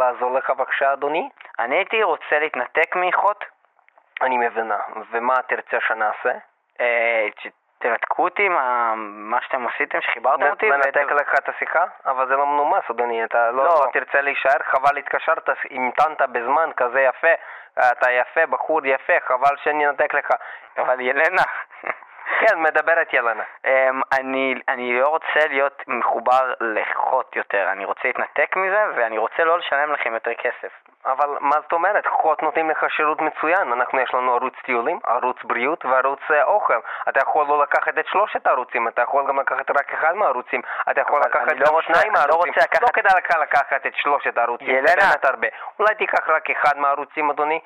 לעזור 0.00 0.34
לך 0.34 0.50
בבקשה, 0.50 0.92
אדוני? 0.92 1.28
אני 1.58 1.76
הייתי 1.76 2.02
רוצה 2.02 2.38
להתנתק 2.38 2.96
מחוט. 2.96 3.44
אני 4.22 4.36
מבינה. 4.38 4.78
ומה 5.10 5.42
תרצה 5.42 5.76
שנעשה? 5.80 6.32
אה, 6.80 7.26
תנתקו 7.78 8.24
אותי 8.24 8.48
מה 8.48 8.94
מה 8.96 9.38
שאתם 9.42 9.66
עשיתם, 9.66 10.00
שחיברתם 10.00 10.46
אותי. 10.46 10.70
ואת- 10.70 10.96
לך 10.96 11.34
את 11.34 11.48
השיחה? 11.48 11.84
אבל 12.06 12.28
זה 12.28 12.36
לא 12.36 12.46
מנומס, 12.46 12.84
אדוני. 12.90 13.24
אתה 13.24 13.50
לא, 13.50 13.64
לא. 13.64 13.74
לא 13.86 13.90
תרצה 13.92 14.20
להישאר, 14.20 14.58
חבל 14.62 14.96
התקשרת, 14.98 15.48
המתנת 15.70 16.22
בזמן 16.22 16.70
כזה 16.76 17.00
יפה. 17.00 17.32
אתה 17.78 18.10
יפה, 18.10 18.46
בחור 18.46 18.80
יפה, 18.86 19.12
חבל 19.28 19.56
שאני 19.62 19.88
אנתק 19.88 20.14
לך. 20.14 20.30
אבל 20.78 21.00
ילנה, 21.00 21.42
כן, 22.40 22.62
מדברת 22.62 23.12
ילנה. 23.12 23.42
אמ, 23.64 24.00
אני, 24.12 24.54
אני 24.68 25.00
לא 25.00 25.08
רוצה 25.08 25.46
להיות 25.48 25.82
מחובר 25.86 26.52
לחוט 26.60 27.36
יותר, 27.36 27.68
אני 27.72 27.84
רוצה 27.84 28.00
להתנתק 28.04 28.56
מזה 28.56 28.84
ואני 28.96 29.18
רוצה 29.18 29.44
לא 29.44 29.58
לשלם 29.58 29.92
לכם 29.92 30.14
יותר 30.14 30.34
כסף. 30.34 30.72
אבל 31.06 31.28
מה 31.40 31.56
זאת 31.62 31.72
אומרת? 31.72 32.06
חוט 32.06 32.42
נותנים 32.42 32.70
לך 32.70 32.84
שירות 32.90 33.20
מצוין. 33.20 33.72
אנחנו, 33.72 34.00
יש 34.00 34.14
לנו 34.14 34.34
ערוץ 34.34 34.54
טיולים, 34.64 34.98
ערוץ 35.06 35.36
בריאות 35.44 35.84
וערוץ 35.84 36.20
אה, 36.30 36.42
אוכל. 36.44 36.78
אתה 37.08 37.20
יכול 37.20 37.46
לא 37.46 37.62
לקחת 37.62 37.98
את 37.98 38.06
שלושת 38.06 38.46
הערוצים, 38.46 38.88
אתה 38.88 39.02
יכול 39.02 39.26
גם 39.28 39.40
לקחת 39.40 39.70
רק 39.70 39.94
אחד 39.94 40.14
מהערוצים. 40.14 40.60
אתה 40.90 41.00
יכול 41.00 41.20
לקחת 41.20 41.52
לא 41.52 41.66
גם 41.66 41.82
שניים 41.82 42.06
לא 42.06 42.12
מהערוצים. 42.12 42.52
לקחת- 42.56 42.82
לא 42.82 42.88
כדאי 42.92 43.12
לך 43.18 43.36
לקחת 43.42 43.86
את 43.86 43.92
שלושת 43.96 44.38
הערוצים. 44.38 44.68
ילנה. 44.70 44.86
זה 44.86 44.96
באמת 44.96 45.24
הרבה. 45.24 45.48
אולי 45.78 45.94
תיקח 45.94 46.28
רק 46.30 46.50
אחד 46.50 46.78
מהערוצים, 46.78 47.30
אדוני? 47.30 47.60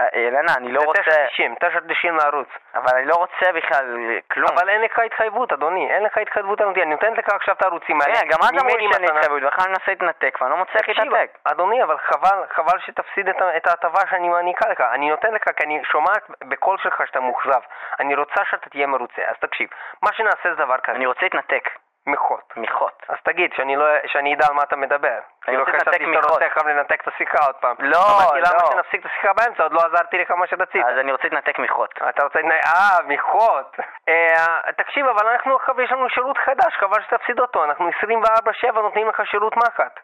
אה, 0.00 0.20
ילנה, 0.20 0.52
אני 0.56 0.72
לא 0.72 0.80
זה 0.80 0.86
רוצה... 0.86 1.00
9.90, 1.02 1.54
9.90 1.60 2.24
לערוץ. 2.24 2.48
אבל 2.74 2.96
אני 2.96 3.06
לא 3.06 3.14
רוצה 3.14 3.52
בכלל 3.54 4.19
כלום. 4.32 4.48
אבל 4.54 4.68
אין 4.68 4.82
לך 4.82 4.98
התחייבות, 4.98 5.52
אדוני. 5.52 5.90
אין 5.90 6.02
לך 6.02 6.18
התחייבות 6.18 6.62
אמיתית. 6.62 6.82
אני 6.82 6.90
נותנת 6.90 7.18
לך 7.18 7.28
עכשיו 7.28 7.54
את 7.54 7.62
הערוצים 7.62 8.00
האלה. 8.00 8.14
כן, 8.14 8.28
גם 8.28 8.38
את 8.38 8.62
אמרו 8.62 8.76
לי 8.76 8.86
שאין. 8.92 9.04
התחייבות, 9.04 9.42
בכלל 9.42 9.64
אני 9.64 9.72
מנסה 9.72 9.90
להתנתק 9.90 10.38
ואני 10.40 10.50
לא 10.50 10.56
מצליח 10.56 10.88
להתנתק. 10.88 11.30
אדוני, 11.44 11.82
אבל 11.82 11.98
חבל, 11.98 12.44
חבל 12.54 12.78
שתפסיד 12.86 13.28
את 13.56 13.66
ההטבה 13.66 14.00
שאני 14.10 14.28
מעניקה 14.28 14.68
לך. 14.68 14.80
אני 14.80 15.10
נותן 15.10 15.34
לך 15.34 15.44
כי 15.56 15.64
אני 15.64 15.80
שומעת 15.84 16.22
בקול 16.44 16.78
שלך 16.82 17.02
שאתה 17.06 17.20
מאוכזב. 17.20 17.60
אני 18.00 18.14
רוצה 18.14 18.44
שאתה 18.50 18.70
תהיה 18.70 18.86
מרוצה. 18.86 19.22
אז 19.26 19.36
תקשיב, 19.40 19.68
מה 20.02 20.12
שנעשה 20.12 20.54
זה 20.54 20.54
דבר 20.54 20.78
כזה. 20.78 20.96
אני 20.96 21.06
רוצה 21.06 21.20
להתנתק 21.22 21.68
מחוט. 22.10 22.52
מחוט. 22.56 23.04
אז 23.08 23.16
תגיד, 23.22 23.50
שאני, 23.56 23.76
לא, 23.76 23.84
שאני 24.06 24.34
אדע 24.34 24.46
על 24.48 24.54
מה 24.54 24.62
אתה 24.62 24.76
מדבר. 24.76 25.18
כאילו 25.42 25.60
רוצה 25.64 25.72
חשבתי 25.72 25.90
להתנתק 25.90 26.14
שאתה 26.14 26.26
מחוט. 26.26 26.42
רוצה 26.42 26.68
לנתק 26.72 27.00
את 27.02 27.08
השיחה 27.08 27.46
עוד 27.46 27.54
פעם. 27.54 27.76
לא, 27.78 27.98
אמרתי 27.98 28.40
למה 28.40 28.62
לא. 28.62 28.70
שנפסיק 28.72 29.00
את 29.00 29.06
השיחה 29.10 29.32
באמצע, 29.32 29.62
עוד 29.62 29.72
לא 29.72 29.80
עזרתי 29.86 30.18
לך 30.18 30.30
מה 30.30 30.46
שרצית. 30.46 30.86
אז 30.86 30.98
אני 30.98 31.12
רוצה 31.12 31.24
להתנתק 31.24 31.58
מחוט. 31.58 31.90
אתה 32.08 32.22
רוצה... 32.24 32.38
להתנ- 32.38 32.66
אה, 32.66 32.98
מחוט. 33.06 33.76
אה, 34.08 34.72
תקשיב, 34.76 35.06
אבל 35.06 35.26
אנחנו 35.28 35.56
עכשיו 35.56 35.80
יש 35.80 35.92
לנו 35.92 36.08
שירות 36.10 36.38
חדש, 36.38 36.76
חבל 36.80 37.02
שתפסיד 37.02 37.40
אותו. 37.40 37.64
אנחנו 37.64 37.88
24/7 37.88 38.80
נותנים 38.82 39.08
לך 39.08 39.22
שירות 39.26 39.56
מחט. 39.56 40.00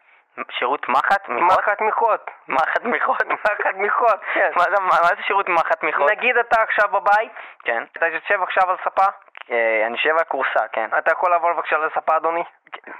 שירות 0.51 0.89
מחט? 0.89 1.29
מחט 1.29 1.81
מחוט. 1.81 2.21
מחט 2.47 2.83
מחוט? 2.83 3.21
מחט 3.33 3.75
מחוט, 3.75 4.19
כן. 4.33 4.51
מה 4.55 4.63
זה- 5.03 5.23
שירות 5.23 5.49
מחט 5.49 5.83
מחוט? 5.83 6.11
נגיד 6.11 6.37
אתה 6.37 6.61
עכשיו 6.61 6.87
בבית, 6.87 7.31
כן. 7.63 7.83
אתה 7.97 8.07
יושב 8.07 8.41
עכשיו 8.41 8.69
על 8.71 8.77
ספה, 8.85 9.05
אה, 9.51 9.83
אני 9.85 9.95
יושב 9.95 10.17
על 10.17 10.23
כורסה, 10.23 10.67
כן. 10.71 10.89
אתה 10.97 11.11
יכול 11.11 11.31
לעבור 11.31 11.53
בבקשה 11.53 11.77
לספה 11.77 12.15
אדוני? 12.17 12.43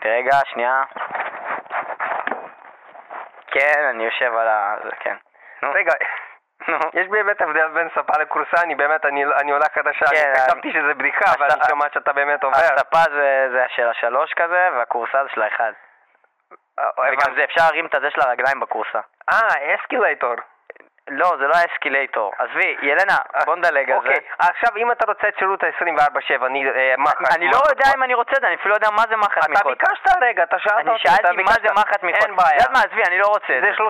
רגע, 0.06 0.32
שנייה. 0.46 0.84
כן, 3.52 3.84
אני 3.90 4.04
יושב 4.06 4.34
על 4.36 4.48
ה... 4.48 4.76
כן. 5.00 5.16
רגע. 5.64 5.94
יש 6.94 7.08
באמת 7.08 7.42
הבדל 7.42 7.68
בין 7.68 7.90
ספה 7.90 8.22
לכורסה, 8.22 8.64
אני 8.64 8.76
באמת, 8.76 9.06
אני 9.06 9.26
אני 9.26 9.52
עולה 9.52 9.66
חדשה, 9.76 10.06
כן, 10.06 10.30
אני 10.36 10.40
חשבתי 10.46 10.72
שזה 10.74 10.94
בדיחה, 10.94 11.26
אבל 11.38 11.48
אני 11.52 11.62
שומעת 11.70 11.94
שאתה 11.94 12.14
באמת 12.14 12.44
עובר. 12.44 12.58
הספה 12.58 13.12
זה 13.12 13.48
זה 13.52 13.66
של 13.76 13.90
השלוש 13.90 14.34
כזה, 14.34 14.70
והכורסה 14.78 15.24
זה 15.24 15.30
של 15.30 15.42
האחד. 15.42 15.72
וגם 16.80 17.36
זה 17.36 17.44
אפשר 17.44 17.62
להרים 17.62 17.86
את 17.86 17.96
הזה 17.96 18.12
של 18.12 18.22
הרגליים 18.22 18.60
בכורסה. 18.60 19.00
אה, 19.30 19.76
escalator. 19.76 20.36
לא, 21.10 21.28
זה 21.40 21.48
לא 21.48 21.54
ה 21.56 21.63
escalator. 21.63 22.34
עזבי, 22.38 22.76
ילנה, 22.82 23.18
בוא 23.46 23.56
נדלג 23.56 23.92
על 23.92 24.02
זה. 24.02 24.08
אוקיי, 24.08 24.20
עכשיו 24.40 24.78
אם 24.78 24.92
אתה 24.92 25.06
רוצה 25.08 25.28
את 25.28 25.34
שירות 25.40 25.64
ה-24/7, 25.64 26.46
אני... 26.46 26.70
אה, 26.70 26.96
מחט. 26.98 27.36
אני 27.36 27.48
לא. 27.48 27.58
יודע 27.70 27.86
אם 27.98 28.04
אני 28.04 28.14
רוצה 28.14 28.32
את 28.38 28.42
זה, 28.42 28.48
אני 28.48 28.56
אפילו 28.56 28.70
לא 28.70 28.76
יודע 28.76 28.90
מה 28.92 29.04
זה 29.10 29.16
מחט 29.18 29.38
אתה 29.38 29.52
מחוט. 29.52 29.68
ביקשת 29.68 30.08
רגע, 30.22 30.44
אתה 30.44 30.60
שאלת 30.60 30.80
אני 30.80 30.90
אותי, 30.90 31.02
אתה 31.02 31.28
שאלתי 31.28 31.44
מה. 31.44 31.52
זה 31.52 31.74
מחט 31.74 32.04
מחוט. 32.04 32.24
אין 32.24 32.36
בעיה. 32.36 32.54
יודעת 32.54 32.72
מה, 32.74 32.80
עזבי, 32.80 33.04
אני 33.08 33.20
לא 33.20 33.28
רוצה 33.28 33.58
את 33.58 33.62
זה 33.62 33.72
זה. 33.78 33.84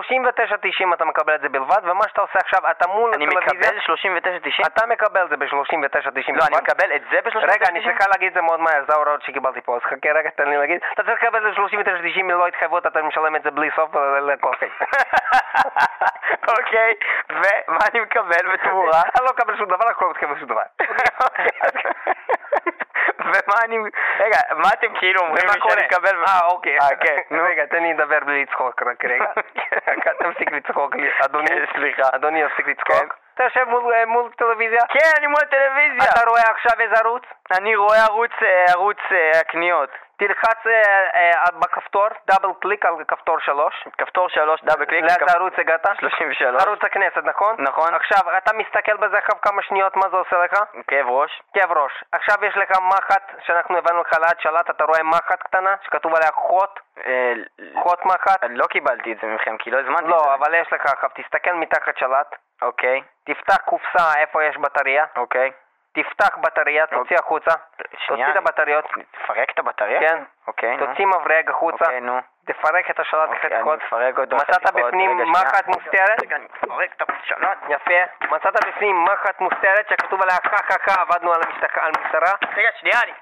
39.90 0.88 0.94
אתה 0.94 1.04
מקבל 1.04 1.34
את 1.34 1.40
זה 1.40 1.48
בלבד, 1.48 1.82
ומה 1.82 2.04
שאתה 2.08 2.20
עושה 2.20 2.38
עכשיו, 2.38 2.60
אתה 2.70 2.86
מול 2.86 3.14
אני 3.14 3.26
מקבל 3.26 3.78
39.90? 3.78 4.66
אתה 4.66 4.86
מקבל 4.86 5.24
את 5.24 5.28
זה 5.28 5.36
ב-39.90 5.36 6.32
לא, 6.38 6.44
אני 6.46 6.56
מקבל 6.56 6.92
את 6.96 7.02
זה 7.10 7.18
ב-39.90? 7.24 7.52
רגע, 7.54 7.66
אני 7.68 7.80
צריך 7.84 8.08
להגיד 8.08 8.28
את 8.28 8.34
זה 8.34 8.40
מאוד 8.40 8.60
מהר, 8.60 8.84
זה 8.88 8.94
ההוראות 8.94 9.22
שקיבלתי 9.22 9.60
פה, 9.60 9.76
אז 9.76 9.82
חכה 9.82 10.10
רגע, 10.12 10.30
תן 10.30 10.48
לי 10.48 10.56
להגיד. 10.56 10.80
אתה 10.94 11.02
צריך 11.02 11.22
לקבל 11.22 11.48
את 11.48 11.54
זה 11.54 11.62
39.90 11.62 12.24
ללא 12.24 12.46
התחייבות, 12.46 12.86
אתה 12.86 13.02
משלם 13.02 13.36
את 13.36 13.42
זה 13.42 13.50
בלי 13.50 13.70
סוף 13.76 13.90
לכל 14.20 14.52
אוקיי, 16.48 16.94
ומה 17.30 17.78
אני 17.92 18.00
מקבל 18.00 18.52
בתמורה? 18.52 19.00
אתה 19.08 19.22
לא 19.22 19.30
מקבל 19.30 19.56
שום 19.56 19.66
דבר, 19.66 19.88
אנחנו 19.88 20.06
לא 20.06 20.12
מקבל 20.12 20.38
שום 20.38 20.48
דבר. 20.48 20.62
ומה 23.28 23.54
אני... 23.64 23.78
רגע, 24.18 24.38
מה 24.56 24.68
אתם 24.74 24.94
כאילו 24.98 25.20
אומרים 25.20 25.44
לי? 25.46 25.60
שאני 25.68 25.84
מקבל? 25.84 26.24
אה, 26.24 26.46
אוקיי. 26.46 26.78
אה, 26.78 26.96
כן. 26.96 27.20
רגע, 27.48 27.66
תן 27.66 27.82
לי 27.82 27.94
לדבר 27.94 28.18
בלי 28.24 28.42
לצחוק 28.42 28.82
רק 28.82 29.04
רגע. 29.04 29.24
רק 29.88 30.08
תפסיק 30.22 30.52
לצחוק 30.52 30.96
לי. 30.96 31.10
אדוני, 31.24 31.48
כן, 31.48 31.64
סליחה. 31.74 32.02
אדוני, 32.14 32.40
יפסיק 32.40 32.66
כן. 32.66 32.70
לצחוק. 32.70 33.14
אתה 33.38 33.46
יושב 33.46 33.64
מול- 33.68 33.94
אה, 33.94 34.06
מול 34.06 34.30
טלוויזיה? 34.36 34.80
כן, 34.88 35.10
אני 35.18 35.26
מול 35.26 35.40
הטלוויזיה. 35.42 36.10
אתה 36.10 36.30
רואה 36.30 36.42
עכשיו 36.42 36.80
איזה 36.80 36.94
ערוץ? 37.04 37.22
אני 37.58 37.76
רואה 37.76 38.04
ערוץ, 38.04 38.30
אה, 38.42 38.64
ערוץ 38.72 38.96
אה, 39.12 39.40
הקניות. 39.40 39.90
תלחץ 40.16 40.58
בכפתור, 41.60 42.06
double 42.26 42.48
click 42.60 42.84
על 42.86 42.92
כפתור 43.08 43.38
3. 43.40 43.84
כפתור 43.98 44.28
3, 44.28 44.60
double 44.64 44.84
click. 44.84 45.02
לאיזה 45.02 45.32
ערוץ 45.36 45.52
הגעת? 45.58 45.86
33. 46.00 46.62
ערוץ 46.66 46.84
הכנסת, 46.84 47.24
נכון? 47.24 47.54
נכון. 47.58 47.94
עכשיו, 47.94 48.36
אתה 48.38 48.52
מסתכל 48.56 48.96
בזה 48.96 49.18
אחר 49.18 49.32
כמה 49.42 49.62
שניות, 49.62 49.96
מה 49.96 50.08
זה 50.10 50.16
עושה 50.16 50.36
לך? 50.44 50.52
כאב 50.88 51.06
ראש. 51.08 51.42
כאב 51.54 51.72
ראש. 51.72 51.92
עכשיו 52.12 52.36
יש 52.44 52.56
לך 52.56 52.70
מחט, 52.80 53.32
שאנחנו 53.46 53.78
הבאנו 53.78 54.00
לך 54.00 54.12
ליד 54.12 54.40
שלט, 54.40 54.70
אתה 54.70 54.84
רואה 54.84 55.02
מחט 55.02 55.42
קטנה, 55.42 55.74
שכתוב 55.84 56.14
עליה 56.14 56.30
חוט, 56.32 56.80
חוט 57.82 58.04
מחט? 58.04 58.44
לא 58.50 58.66
קיבלתי 58.66 59.12
את 59.12 59.18
זה 59.22 59.26
מכם, 59.26 59.56
כי 59.58 59.70
לא 59.70 59.80
הזמנתי 59.80 60.04
את 60.04 60.08
לא, 60.08 60.18
זה. 60.24 60.34
אבל 60.34 60.54
יש 60.54 60.72
לך 60.72 60.86
עכשיו, 60.86 61.10
תסתכל 61.14 61.52
מתחת 61.52 61.98
שלט, 61.98 62.34
אוקיי, 62.62 63.02
תפתח 63.24 63.56
קופסה 63.64 64.20
איפה 64.20 64.44
יש 64.44 64.56
בטריה, 64.56 65.04
אוקיי. 65.16 65.50
תפתח 65.92 66.36
בטריה, 66.36 66.86
תוציא 66.86 67.16
החוצה, 67.18 67.50
שנייה, 67.98 68.26
תוציא 68.26 68.40
את 68.40 68.46
הבטריות, 68.46 68.84
תפרק 69.10 69.50
את 69.50 69.58
הבטריה? 69.58 70.00
כן, 70.00 70.22
אוקיי, 70.46 70.76
נו. 70.76 70.86
תוציא 70.86 71.06
מברג 71.06 71.50
החוצה, 71.50 71.84
אוקיי, 71.84 72.00
נו. 72.00 72.20
תפרק 72.46 72.90
את 72.90 73.00
השלט 73.00 73.28
אוקיי, 73.28 73.50
לחתיכות, 73.50 73.78
מצאת. 74.32 74.74
בפנים. 74.74 75.30
מחט 75.30 75.66
מוסתרת? 75.66 76.22
רגע, 76.22 76.36
אני 76.36 76.44
מפרק 76.62 76.90
את 76.96 77.02
השלט. 77.22 77.58
יפה, 77.68 77.92
מצאת 78.30 78.66
בפנים 78.66 79.04
מחט 79.04 79.40
מוסתרת 79.40 79.88
שכתוב 79.90 80.22
עליה 80.22 80.36
חה, 80.36 81.02
עבדנו 81.02 81.32
על 81.32 81.40
המשטח- 81.42 81.78
על 81.78 81.90
משטרה, 82.04 82.32
רגע, 82.56 82.68
שנייה, 82.80 82.98
אני... 83.04 83.12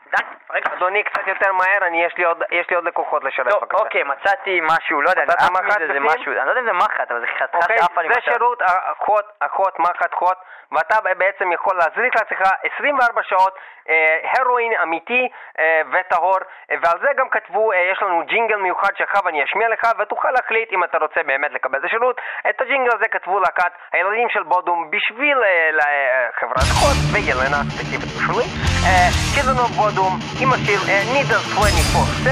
אדוני 0.77 1.03
קצת 1.05 1.27
יותר 1.27 1.53
מהר, 1.53 1.87
אני 1.87 2.05
יש 2.05 2.15
לי 2.19 2.25
עוד- 2.25 2.43
יש 2.51 2.71
לי 2.71 2.77
עוד 2.77 2.85
לקוחות 2.85 3.25
לשלם 3.25 3.47
בבקשה. 3.47 3.79
אוקיי, 3.79 4.03
מצאתי 4.03 4.61
משהו, 4.63 5.03
לא 5.03 5.11
יודע, 5.11 5.23
מצאת 5.23 5.39
עף 5.43 5.51
מחט 5.51 5.79
זה 5.79 5.85
בפנים? 5.87 6.03
משהו, 6.05 6.33
אני 6.33 6.47
לא 6.47 6.51
יודע 6.51 6.61
אם 6.61 6.67
זה 6.67 6.73
מחט, 6.73 7.11
אבל 7.11 7.21
זה 7.21 7.27
חתיכת 7.27 7.55
אוקיי, 7.63 7.77
עפה 7.77 8.03
לי 8.03 8.09
זה. 8.15 8.21
שירות 8.21 8.63
אחות, 8.63 9.25
אחות, 9.41 9.79
מחט, 9.79 10.15
חוט, 10.15 10.37
ואתה 10.73 10.97
בעצם 11.19 11.53
יכול 11.53 11.77
להזריק 11.77 12.15
לעצמך 12.17 12.41
24 12.77 13.23
שעות 13.23 13.55
אה, 13.89 14.17
הרואין 14.39 14.73
אמיתי 14.83 15.29
אה, 15.59 15.83
וטהור, 15.93 16.39
אה, 16.71 16.77
ועל 16.83 16.99
זה 17.01 17.09
גם 17.17 17.29
כתבו, 17.29 17.73
אה, 17.73 17.79
יש 17.93 18.03
לנו 18.03 18.23
ג'ינגל 18.27 18.57
מיוחד 18.57 18.97
שעכשיו 18.99 19.29
אני 19.29 19.45
אשמיע 19.45 19.69
לך, 19.69 19.83
ותוכל 19.99 20.29
להחליט 20.31 20.73
אם 20.73 20.85
אתה 20.85 20.99
רוצה 20.99 21.21
באמת 21.27 21.53
לקבל 21.53 21.79
את 21.79 21.85
השירות. 21.85 22.21
את 22.51 22.61
הג'ינגל 22.61 22.91
הזה 22.95 23.09
כתבו 23.09 23.41
להקת 23.41 23.73
הילדים 23.93 24.29
של 24.29 24.43
בודום 24.43 24.91
בשביל 24.91 25.39
אה, 25.45 25.71
אה, 25.87 26.29
חברת 26.41 26.69
חוט, 26.79 26.97
וילנה 27.15 27.61
ספציפית 27.71 28.11
בשבילי. 28.17 28.47
אה, 28.87 29.09
Children 29.35 29.59
בודום 30.07 30.21
עם 30.41 30.53
השיר 30.53 30.81
אה, 30.89 31.03
Needle 31.15 31.59
24/7, 31.59 32.29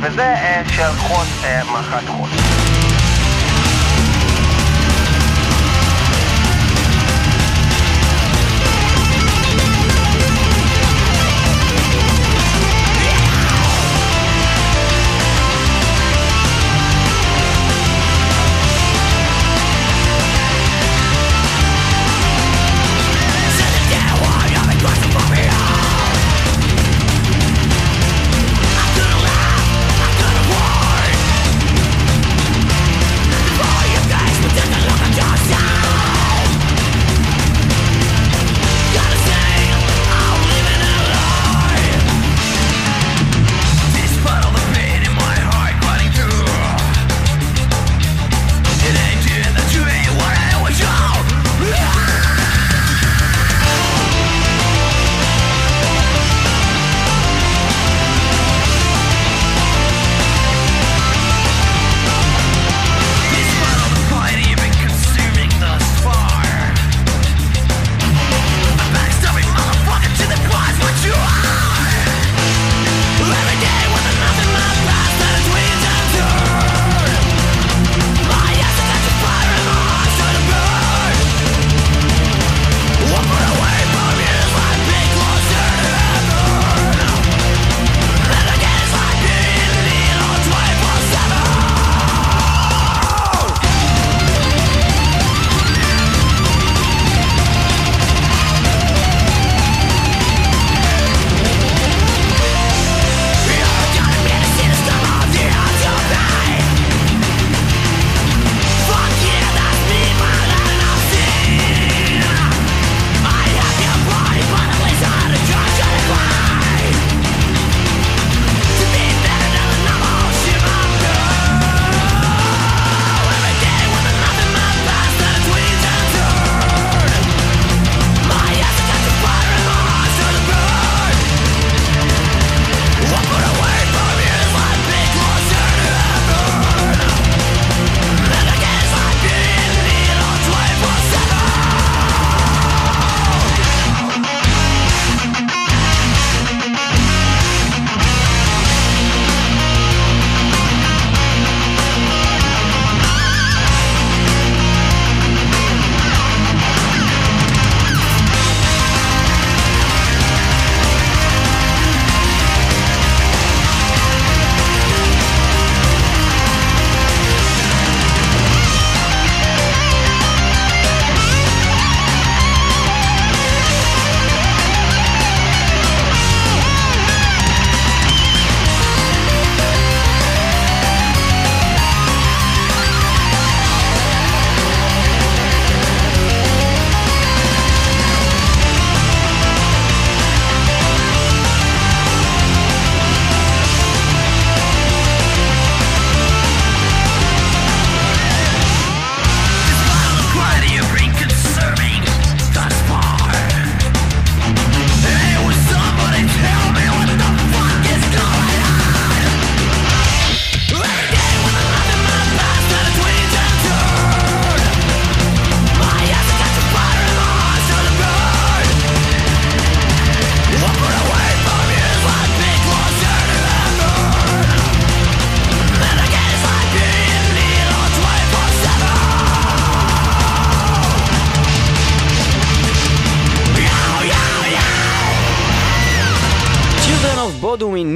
וזה 0.00 0.22
אה, 0.22 0.62
חוט, 0.98 1.26
אה, 1.44 1.64
מחט 1.64 2.08
חוט. 2.08 2.37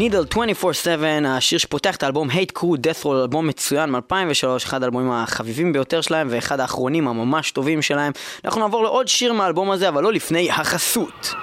נידל 0.03 0.24
24/7, 0.24 1.26
השיר 1.26 1.59
שפותח 1.59 1.96
את 1.96 2.03
האלבום 2.03 2.30
Hate 2.30 2.59
Crew 2.59 2.76
Death 2.76 3.05
Roll, 3.05 3.22
אלבום 3.22 3.46
מצוין 3.46 3.90
מ-2003, 3.90 4.64
אחד 4.64 4.82
האלבומים 4.82 5.11
החביבים 5.11 5.72
ביותר 5.72 6.00
שלהם 6.00 6.28
ואחד 6.30 6.61
האחרונים 6.61 7.09
הממש 7.09 7.50
טובים 7.50 7.82
שלהם. 7.82 8.12
אנחנו 8.44 8.61
נעבור 8.61 8.82
לעוד 8.82 9.09
שיר 9.09 9.32
מהאלבום 9.32 9.70
הזה, 9.70 9.88
אבל 9.88 10.03
לא 10.03 10.12
לפני 10.12 10.50
החסות. 10.50 11.34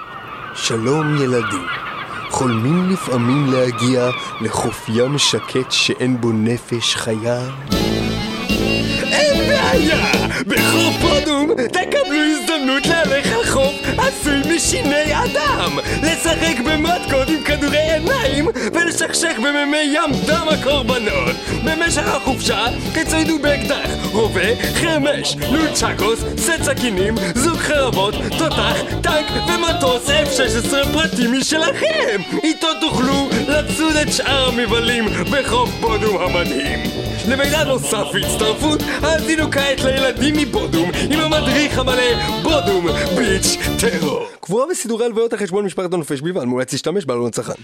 שלום 0.56 1.16
ילדים. 1.22 1.66
חולמים 2.30 2.90
לפעמים 2.90 3.52
להגיע 3.52 4.10
לחוף 4.42 4.90
ים 4.90 5.18
שקט 5.18 5.72
שאין 5.72 6.22
בו 6.22 6.32
נפש 6.32 6.96
חיה? 6.96 7.40
אין 9.04 9.50
בעיה! 9.50 10.12
בחוף 10.48 10.96
פודום 11.02 11.50
תקבלו 11.68 12.20
הזדמנות 12.32 12.86
להלך 12.86 13.34
על 13.34 13.44
עשוי 14.10 14.56
משיני 14.56 15.14
אדם! 15.14 15.80
לשחק 16.04 16.60
במטקות 16.66 17.30
עם 17.30 17.44
כדורי 17.46 17.94
עיניים 17.94 18.48
ולשכשך 18.74 19.38
במימי 19.38 19.94
ים 19.94 20.12
דם 20.26 20.48
הקורבנות! 20.52 21.36
במשך 21.66 22.08
החופשה 22.08 22.66
תציידו 22.94 23.40
באקדח, 23.40 23.90
רובה, 24.12 24.56
חרמש, 24.74 25.36
נונצ'קוס, 25.36 26.20
סט 26.38 26.64
סכינים, 26.64 27.16
זוג 27.36 27.58
חרבות, 27.58 28.14
תותח, 28.38 28.78
טנק 29.02 29.26
ומטוס 29.48 30.10
F-16 30.10 30.94
פרטי 30.94 31.28
משלכם! 31.28 32.22
איתו 32.44 32.68
תוכלו 32.82 33.30
לצוד 33.48 33.96
את 33.96 34.14
שאר 34.14 34.48
המבלים 34.48 35.06
בחוף 35.32 35.70
בודום 35.80 36.18
המדהים! 36.18 36.80
למידע 37.28 37.64
נוסף 37.64 38.06
והצטרפות, 38.14 38.80
האזינו 39.02 39.52
כעת 39.52 39.84
לילדים 39.84 40.36
מבודום 40.38 40.92
עם 41.12 41.20
המדריך 41.20 41.80
המלא 41.80 42.42
בודום 42.44 42.88
ביץ' 43.18 43.58
טרור. 43.80 44.26
קבורה 44.42 44.66
וסידורי 44.72 45.06
הלוויות 45.06 45.34
על 45.34 45.40
חשבון 45.40 45.66
משפחת 45.66 45.94
הנופש 45.94 46.22
בלבד, 46.22 46.44
מומלץ 46.44 46.72
להשתמש 46.72 47.06
בעלון 47.06 47.32
צרכן. 47.32 47.62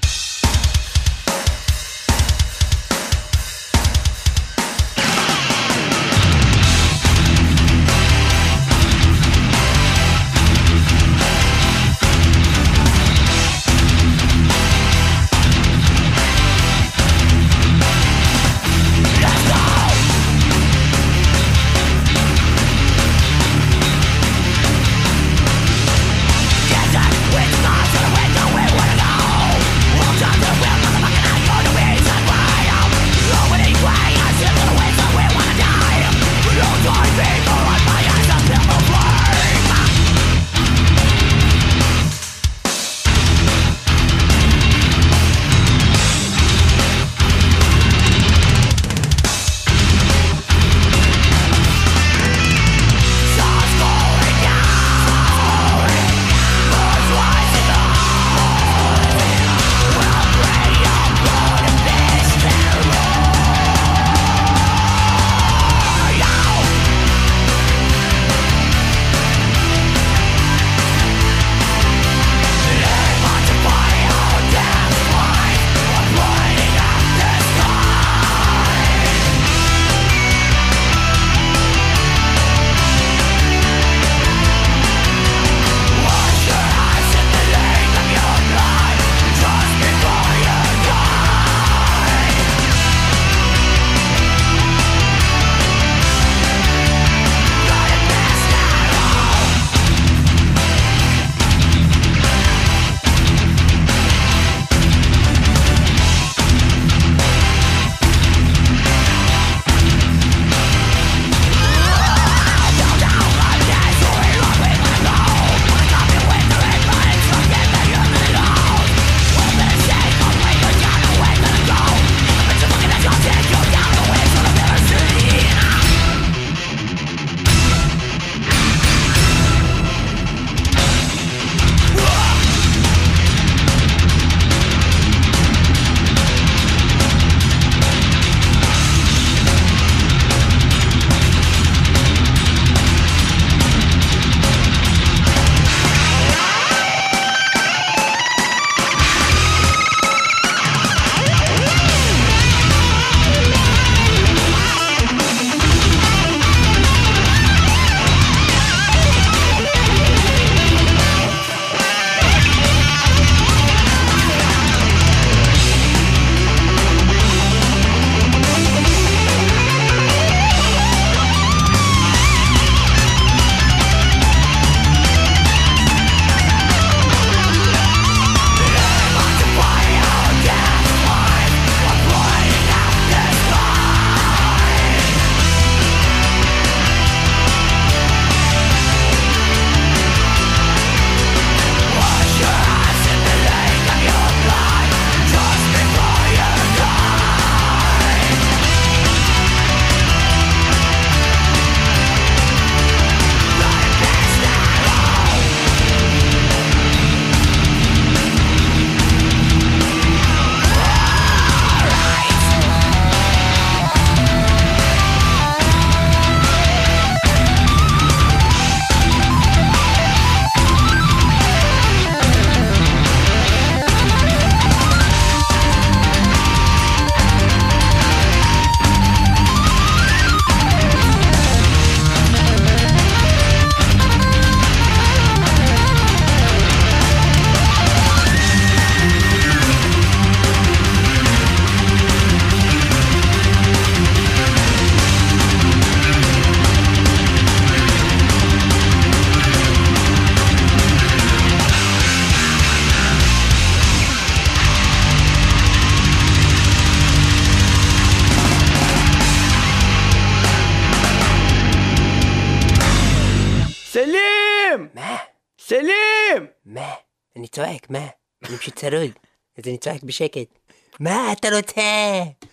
צועק, 267.85 267.89
מה? 267.89 268.07
אני 268.49 268.57
פשוט 268.57 268.75
צרוד. 268.75 269.11
אז 269.57 269.63
אני 269.67 269.77
צועק 269.77 270.03
בשקט. 270.03 270.59
מה 270.99 271.31
אתה 271.31 271.47
רוצה? 271.55 271.81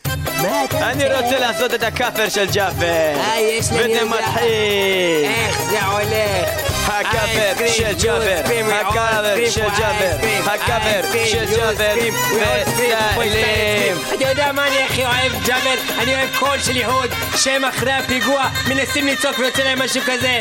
מה 0.06 0.64
אתה 0.64 0.74
רוצה? 0.74 0.90
אני 0.90 1.04
רוצה 1.04 1.38
לעשות 1.38 1.74
את 1.74 1.82
הקאבר 1.82 2.28
של 2.28 2.46
ג'אפר. 2.52 3.14
אה, 3.16 3.40
יש 3.40 3.72
לי 3.72 3.78
וזה. 3.78 4.04
מתחיל. 4.04 5.24
איך 5.24 5.62
זה 5.62 5.82
הולך? 5.84 6.72
הקאבר 6.86 7.66
של 7.68 7.92
ג'אפר, 8.02 8.42
הקאבר 8.74 9.50
של 9.50 9.68
ג'אפר, 9.78 10.50
הקאבר 10.50 11.26
של 11.26 11.44
ג'אפר, 11.44 11.94
וסלים. 12.34 13.96
אתה 14.14 14.28
יודע 14.28 14.52
מה 14.52 14.68
אני 14.68 14.82
הכי 14.82 15.04
אוהב, 15.04 15.32
ג'אבר? 15.46 15.74
אני 15.98 16.14
אוהב 16.14 16.28
קול 16.38 16.58
של 16.58 16.76
יהוד, 16.76 17.10
שהם 17.36 17.64
אחרי 17.64 17.92
הפיגוע 17.92 18.48
מנסים 18.68 19.06
לצעוק 19.06 19.38
ויוצא 19.38 19.62
להם 19.62 19.82
משהו 19.82 20.02
כזה. 20.06 20.40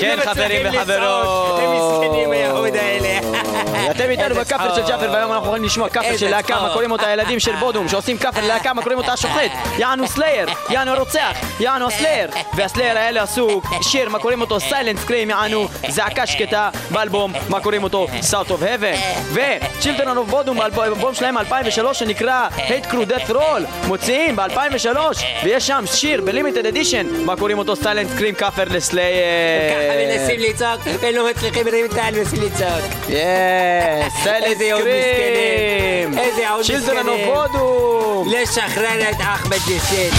כן, 0.00 0.16
לא 0.18 0.22
חברים 0.24 0.66
מצליחים 0.66 0.80
וחברות. 0.80 1.22
לצעוק. 1.22 1.60
הם 1.60 1.72
מסכנים 1.76 2.32
היהוד 2.32 2.76
האלה. 2.76 3.29
אתם 4.00 4.10
איתנו 4.10 4.34
בקאבר 4.34 4.74
של. 4.74 4.82
ג'אפר 4.88 5.10
והיום 5.12 5.32
אנחנו 5.32 5.46
יכולים 5.46 5.64
לשמוע 5.64 5.88
קאבר 5.88 6.16
של 6.16 6.30
להקה. 6.30 6.60
מה 6.60 6.70
קוראים 6.72 6.90
אותה 6.90 7.06
הילדים 7.06 7.40
של 7.40 7.56
בודום 7.56 7.88
שעושים 7.88 8.18
קאבר 8.18 8.44
ללהקה, 8.44 8.72
מה 8.74 8.82
קוראים 8.82 8.98
אותה 8.98 9.12
השוחט, 9.12 9.50
יענו 9.78 10.08
Slayer, 10.08 10.48
יענו 10.70 10.94
רוצח, 10.98 11.36
יענו 11.60 11.86
ה 11.86 11.91
Slayer, 11.91 12.30
וה 12.54 12.65
Slayer 12.65 12.98
האלה 12.98 13.22
עשו 13.22 13.62
שיר, 13.82 14.08
מה 14.08 14.18
קוראים 14.18 14.40
אותו 14.40 14.60
Silent 14.60 14.98
Scream, 14.98 15.30
יענו 15.30 15.68
זעקה 15.88 16.26
שקטה 16.26 16.70
באלבום, 16.90 17.32
מה 17.48 17.60
קוראים 17.60 17.82
אותו 17.82 18.06
South 18.30 18.48
of 18.48 18.62
Heaven, 18.62 18.98
ו- 19.32 19.47
Children 19.47 20.06
of 20.06 20.30
Bodom, 20.30 20.60
האלבום 20.60 21.14
שלהם 21.14 21.38
2003 21.38 21.98
שנקרא 21.98 22.48
Hate 22.56 22.86
Crew 22.86 23.10
Deathroll, 23.10 23.86
מוציאים 23.86 24.36
ב-2003, 24.36 24.98
ויש 25.44 25.66
שם 25.66 25.84
שיר 25.86 26.20
ב 26.20 26.26
limited 26.26 26.66
edition, 26.66 27.06
מה 27.24 27.36
קוראים 27.36 27.58
אותו 27.58 27.76
Silent 27.76 28.10
Scream 28.10 28.34
קאבר 28.34 28.64
ל 28.70 28.75
Slayer. 28.75 29.14
ככה 29.70 29.96
מנסים 30.06 30.40
לצעוק, 30.40 30.80
והם 31.00 31.14
לא 31.14 31.30
מצליחים 31.30 31.66
לצעוק. 32.32 33.10
Yes, 34.06 34.14
Silent 34.22 34.46
איזה 34.50 34.64
Scream. 34.64 36.10
מסכנים. 36.10 36.18
מסכנים. 37.06 37.34
בודום. 37.34 38.28
לשחרר 38.28 39.10
את 39.10 39.16
אחמד 39.20 39.58
יאסין. 39.68 40.10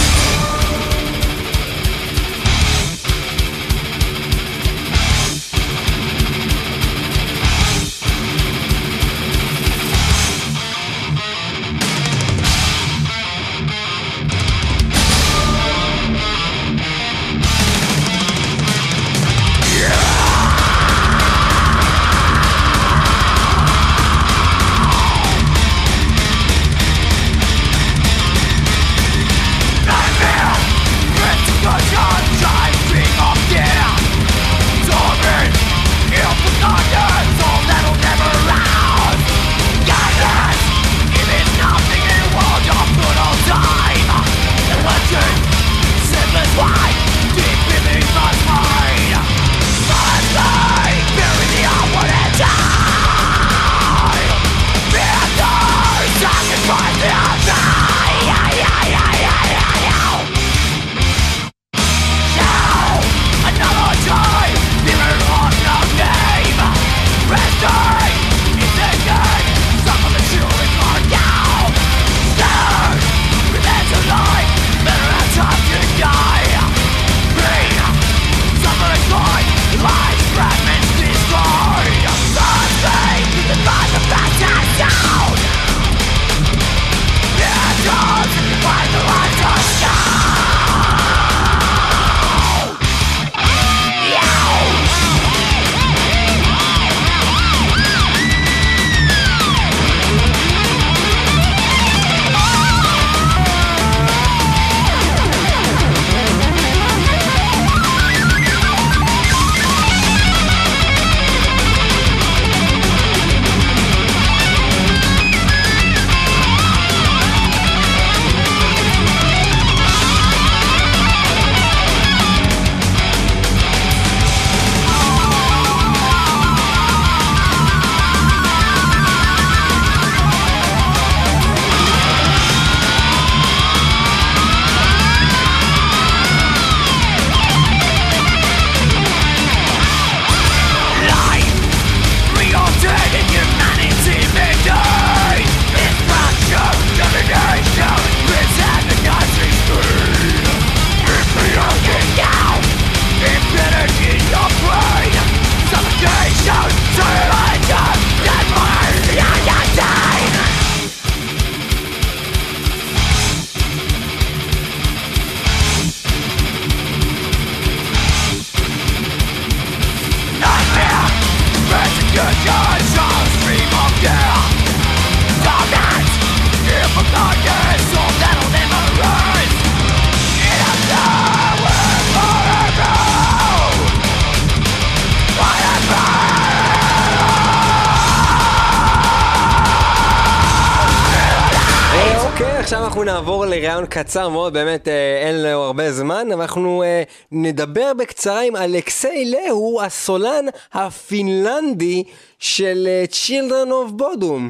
קצר 193.94 194.28
מאוד, 194.28 194.52
באמת 194.52 194.88
אה, 194.88 195.22
אין 195.26 195.42
לו 195.42 195.48
הרבה 195.48 195.92
זמן, 195.92 196.28
אנחנו 196.32 196.82
אה, 196.82 197.02
נדבר 197.32 197.92
בקצרה 197.98 198.40
עם 198.40 198.56
אלכסיי 198.56 199.24
להו, 199.24 199.80
הסולן 199.82 200.44
הפינלנדי 200.72 202.04
של 202.38 202.88
אה, 202.88 203.04
Children 203.12 203.68
of 203.68 204.00
Bodom. 204.00 204.42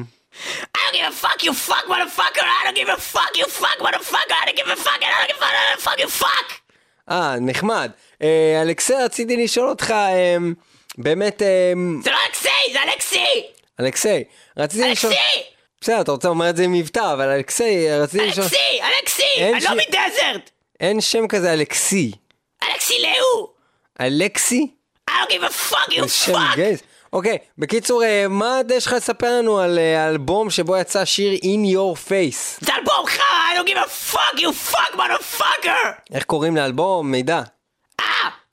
I 0.77 0.79
don't 0.85 0.95
give 0.95 1.07
a 1.07 1.25
fuck, 1.25 1.43
you 1.43 1.53
fuck, 1.53 1.85
motherfucker! 1.93 2.45
I 2.57 2.61
don't 2.65 2.77
give 2.81 2.89
a 2.89 3.01
fuck, 3.13 3.33
you 3.37 3.45
fuck, 3.45 3.77
motherfucker! 3.85 4.35
I 4.41 4.45
don't 4.45 4.57
give 4.57 4.67
a 4.67 4.79
fuck, 4.85 4.99
I 5.01 5.09
don't 5.11 5.27
give 5.27 5.37
a 5.37 5.41
fuck, 5.43 5.53
I 5.59 5.65
don't 5.69 5.81
fuck, 5.81 5.99
you 5.99 6.23
fuck! 6.23 6.47
אה, 7.11 7.35
נחמד. 7.41 7.91
אה, 8.21 8.61
אלכסיי, 8.61 9.03
רציתי 9.03 9.37
לשאול 9.37 9.69
אותך, 9.69 9.91
אה, 9.91 10.37
באמת, 10.97 11.41
אה, 11.41 11.73
זה 12.03 12.11
לא 12.11 12.17
אלכסיי, 12.27 12.73
זה 12.73 12.83
אלכסי! 12.83 13.43
אלכסיי, 13.79 14.23
רציתי 14.57 14.91
לשאול... 14.91 15.13
אלכסי! 15.13 15.52
בסדר, 15.83 16.01
אתה 16.01 16.11
רוצה 16.11 16.27
לומר 16.27 16.49
את 16.49 16.55
זה 16.55 16.63
עם 16.63 16.71
מבטא, 16.71 17.13
אבל 17.13 17.29
אלכסיי, 17.29 17.99
רציתי 17.99 18.27
לשאול... 18.27 18.45
אלכסי! 18.45 18.79
אלכסי! 18.81 19.51
אני 19.53 19.63
לא 19.63 19.83
מדזרט! 19.83 20.49
אין 20.79 21.01
שם 21.01 21.27
כזה 21.27 21.53
אלכסי. 21.53 22.11
אלכסי 22.63 22.93
לאו! 23.01 23.49
אלכסי? 24.01 24.67
don't 25.09 25.29
give 25.29 25.43
a 25.43 25.71
fuck, 25.71 25.91
you 25.91 26.27
fuck! 26.27 26.59
אוקיי, 27.13 27.37
בקיצור, 27.57 28.03
אה, 28.03 28.25
מה 28.29 28.59
יש 28.75 28.87
לך 28.87 28.93
לספר 28.93 29.37
לנו 29.37 29.59
על 29.59 29.79
אה, 29.79 30.05
האלבום 30.05 30.49
שבו 30.49 30.77
יצא 30.77 31.05
שיר 31.05 31.33
In 31.33 31.75
Your 31.75 32.09
Face? 32.09 32.65
זה 32.65 32.75
אלבום 32.75 33.05
חרא, 33.05 33.23
I 33.23 33.57
don't 33.57 33.69
give 33.69 33.87
a 33.87 34.13
fuck, 34.13 34.39
you 34.39 34.71
fuck, 34.71 34.95
motherfucker! 34.95 36.13
איך 36.13 36.23
קוראים 36.23 36.55
לאלבום? 36.55 37.11
מידע. 37.11 37.41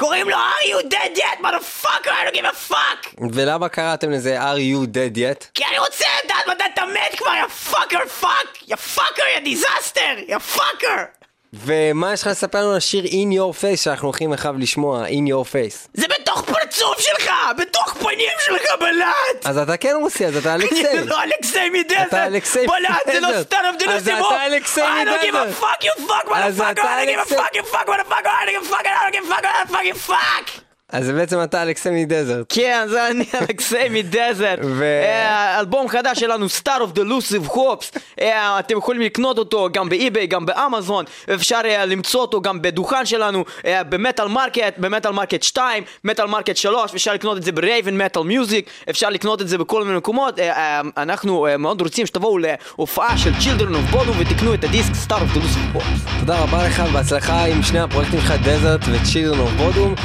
קוראים 0.00 0.28
לו 0.28 0.36
are 0.36 0.66
you 0.70 0.88
dead 0.88 1.18
yet, 1.18 1.42
motherfucker, 1.44 2.10
I 2.10 2.24
don't 2.24 2.34
give 2.34 2.44
a 2.44 2.72
fuck! 2.72 3.22
ולמה 3.34 3.68
קראתם 3.68 4.10
לזה 4.10 4.40
Are 4.40 4.56
You 4.58 4.86
Dead 4.86 5.16
Yet? 5.16 5.46
כי 5.54 5.64
אני 5.64 5.78
רוצה 5.78 6.04
לדעת 6.24 6.46
מתי 6.48 6.64
אתה 6.74 6.82
מת 6.86 7.18
כבר, 7.18 7.34
יא 7.34 7.46
fucker 7.46 8.06
fuck! 8.20 8.62
יא 8.68 8.76
fucker, 8.76 9.22
יא 9.34 9.40
disaster! 9.40 10.14
יא 10.28 10.38
fucker! 10.38 11.19
ומה 11.52 12.12
יש 12.12 12.20
לך 12.22 12.26
לספר 12.26 12.58
לנו 12.58 12.70
על 12.70 12.76
השיר 12.76 13.04
In 13.04 13.32
Your 13.34 13.62
Face 13.62 13.76
שאנחנו 13.76 14.08
הולכים 14.08 14.32
עכשיו 14.32 14.54
לשמוע, 14.58 15.06
In 15.08 15.30
Your 15.30 15.44
Face? 15.52 15.88
זה 15.94 16.06
בתוך 16.20 16.42
פרצוף 16.44 17.00
שלך! 17.00 17.30
בתוך 17.58 17.94
פנים 18.00 18.28
שלך, 18.46 18.62
блядь! 18.80 19.44
אז 19.46 19.58
אתה 19.58 19.76
כן 19.76 19.94
רוסי, 20.00 20.26
אז 20.26 20.36
אתה 20.36 20.54
אלכסי. 20.54 20.88
אני 20.88 21.06
לא 21.06 21.22
אלכסי 21.22 21.70
מ 21.72 21.76
Desert! 21.76 22.02
אתה 22.08 22.26
אלכסי 22.26 22.66
блядь, 22.66 23.00
זה 23.12 23.20
לא 23.20 23.28
מ 23.28 23.30
Desert. 23.30 23.42
Star 23.42 23.70
of 23.74 23.88
אז! 23.88 24.08
אתה 24.08 24.46
אלכסי 24.46 24.80
I 24.80 24.84
don't 24.84 25.24
give 25.24 25.34
מ 25.34 25.36
Desert. 25.36 25.50
a 25.50 25.62
fuck, 25.62 25.84
you 25.84 26.00
fuck! 26.08 26.70
אתה 26.70 26.82
I 26.82 27.06
don't 27.06 27.08
give 27.08 27.32
a 27.32 27.34
fuck, 27.34 27.54
you 27.56 27.62
fuck, 27.72 27.86
motherfucker! 27.88 28.28
I 28.28 28.46
don't 28.46 28.54
give 28.54 28.62
a 28.62 28.64
fuck, 28.64 28.64
give 28.64 28.64
a 28.64 28.68
fuck, 28.68 28.86
I 28.86 29.10
don't 29.10 29.12
give 29.12 29.30
a 29.30 29.72
fuck, 29.72 29.84
you 29.84 29.94
fuck! 29.94 30.69
אז 30.92 31.10
בעצם 31.10 31.42
אתה 31.42 31.62
אלכסי 31.62 31.90
מ 31.90 31.97
Desert. 31.97 32.46
כן, 32.48 32.86
זה 32.88 33.08
אני 33.08 33.24
אלכסי 33.40 33.88
מ 33.90 33.99
Desert. 33.99 34.58
אה, 34.82 35.60
אלבום 35.60 35.88
חדש 35.88 36.20
שלנו, 36.20 36.46
Star 36.46 36.80
of 36.80 36.98
Delusive 36.98 37.50
Hopes. 37.50 37.98
אה, 38.20 38.58
אתם 38.58 38.78
יכולים 38.78 39.00
לקנות 39.02 39.38
אותו 39.38 39.68
גם 39.72 39.88
ב 39.88 39.95
eBay, 39.95 40.26
גם 40.26 40.46
באמזון. 40.46 41.04
אפשר 41.34 41.60
אה, 41.64 41.86
למצוא 41.86 42.20
אותו 42.20 42.40
גם 42.40 42.62
בדוכן 42.62 43.06
שלנו, 43.06 43.44
ב 43.64 43.75
Metal 43.75 44.28
Market, 44.28 44.78
ב 44.78 44.84
Metal 44.84 45.12
Market 45.12 45.42
2, 45.42 45.84
Metal 46.04 46.26
Market 46.26 46.56
3, 46.56 46.94
אפשר 46.94 47.14
לקנות 47.14 47.36
את 47.36 47.42
זה 47.42 47.52
ב 47.52 47.59
Raven 47.59 47.96
Metal 47.96 48.22
Music, 48.22 48.70
אפשר 48.90 49.10
לקנות 49.10 49.42
את 49.42 49.48
זה 49.48 49.58
בכל 49.58 49.84
מיני 49.84 49.96
מקומות. 49.96 50.38
אנחנו 50.96 51.46
מאוד 51.58 51.80
רוצים 51.80 52.06
שתבואו 52.06 52.38
להופעה 52.38 53.18
של 53.18 53.30
Children 53.30 53.72
of 53.72 53.94
Bodom 53.94 54.14
ותקנו 54.18 54.54
את 54.54 54.64
הדיסק 54.64 54.92
Star 55.08 55.14
of 55.14 55.36
Delusive 55.36 55.76
Hopes. 55.76 56.20
תודה 56.20 56.38
רבה 56.40 56.66
לך 56.66 56.82
ובהצלחה 56.88 57.44
עם 57.44 57.62
שני 57.62 57.80
הפרויקטים 57.80 58.20
שלך, 58.20 58.34
Desert 58.44 58.80
ו-Children 58.84 59.36
of 59.36 59.60
Bodom. 59.60 60.00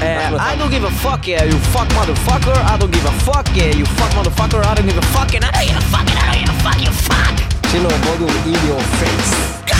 give 0.76 0.84
a 0.84 0.91
fuck, 0.91 1.26
yeah, 1.26 1.43
you 1.45 1.57
fuck 1.71 1.88
motherfucker. 1.89 2.53
I 2.53 2.78
don't 2.78 2.91
give 2.91 3.05
a 3.05 3.11
fuck, 3.23 3.47
yeah, 3.55 3.71
you 3.71 3.86
fuck 3.86 4.11
motherfucker. 4.11 4.61
I 4.65 4.76
don't 4.76 4.86
give 4.86 4.97
a 4.97 5.01
fucking, 5.15 5.41
I 5.41 5.51
don't 5.51 5.67
give 5.67 5.78
a 5.78 5.82
fucking, 5.88 6.17
I 6.17 6.34
don't 6.34 6.45
give 6.45 6.55
a 6.55 6.63
fuck, 6.63 6.80
you 6.84 6.91
fuck. 6.91 7.36
Chino, 7.71 7.89
bottle 8.03 8.30
in 8.43 8.67
your 8.67 8.82
face. 8.99 9.74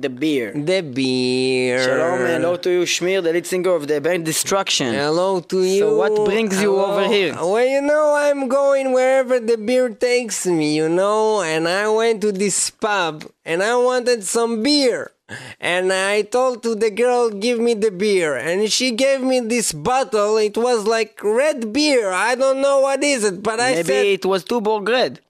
The 0.00 0.08
Beer. 0.08 0.52
The 0.54 0.80
Beer. 0.80 1.84
Shalom 1.84 2.20
hello 2.20 2.56
to 2.56 2.70
you, 2.70 2.82
Shmir, 2.84 3.22
the 3.22 3.34
lead 3.34 3.46
singer 3.46 3.74
of 3.74 3.86
the 3.86 4.00
band 4.00 4.24
Destruction. 4.24 4.94
Hello 4.94 5.40
to 5.40 5.62
you. 5.62 5.80
So 5.80 5.96
what 5.98 6.24
brings 6.24 6.58
hello. 6.58 6.76
you 6.76 6.80
over 6.80 7.06
here? 7.06 7.34
Well, 7.34 7.66
you 7.66 7.82
know, 7.82 8.14
I'm 8.16 8.48
going 8.48 8.92
wherever 8.94 9.38
the 9.38 9.58
beer 9.58 9.90
takes 9.90 10.46
me, 10.46 10.74
you 10.74 10.88
know, 10.88 11.42
and 11.42 11.68
I 11.68 11.86
went 11.90 12.22
to 12.22 12.32
this 12.32 12.70
pub 12.70 13.26
and 13.44 13.62
I 13.62 13.76
wanted 13.76 14.24
some 14.24 14.62
beer. 14.62 15.12
And 15.60 15.92
I 15.92 16.22
told 16.22 16.62
to 16.62 16.74
the 16.74 16.90
girl, 16.90 17.28
give 17.28 17.60
me 17.60 17.74
the 17.74 17.90
beer. 17.90 18.36
And 18.36 18.72
she 18.72 18.92
gave 18.92 19.20
me 19.20 19.40
this 19.40 19.70
bottle. 19.70 20.38
It 20.38 20.56
was 20.56 20.86
like 20.86 21.20
red 21.22 21.74
beer. 21.74 22.10
I 22.10 22.34
don't 22.36 22.62
know 22.62 22.80
what 22.80 23.04
is 23.04 23.22
it, 23.24 23.42
but 23.42 23.60
I 23.60 23.72
Maybe 23.72 23.82
said... 23.84 23.94
Maybe 23.94 24.12
it 24.14 24.24
was 24.24 24.44
Tuborg 24.44 24.88
Red 24.88 25.20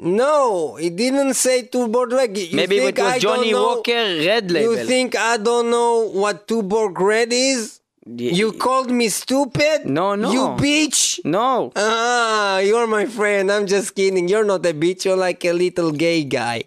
no, 0.00 0.76
he 0.76 0.90
didn't 0.90 1.34
say 1.34 1.62
Tuborg 1.64 2.12
Red. 2.12 2.36
You 2.38 2.56
Maybe 2.56 2.78
think 2.78 2.98
it 2.98 3.02
was 3.02 3.12
I 3.12 3.18
don't 3.18 3.36
Johnny 3.38 3.52
know- 3.52 3.66
Walker 3.66 3.92
Red 4.26 4.50
label. 4.50 4.76
You 4.78 4.84
think 4.86 5.16
I 5.16 5.36
don't 5.36 5.70
know 5.70 6.08
what 6.08 6.46
Tuborg 6.46 6.98
Red 6.98 7.32
is? 7.32 7.80
You 8.16 8.52
called 8.52 8.90
me 8.90 9.10
stupid? 9.10 9.84
No, 9.84 10.14
no. 10.14 10.32
You 10.32 10.40
bitch? 10.56 11.20
No. 11.26 11.72
Ah, 11.76 12.58
you're 12.58 12.86
my 12.86 13.04
friend. 13.04 13.52
I'm 13.52 13.66
just 13.66 13.94
kidding. 13.94 14.28
You're 14.28 14.44
not 14.44 14.64
a 14.64 14.72
bitch. 14.72 15.04
You're 15.04 15.16
like 15.16 15.44
a 15.44 15.52
little 15.52 15.92
gay 15.92 16.24
guy. 16.24 16.64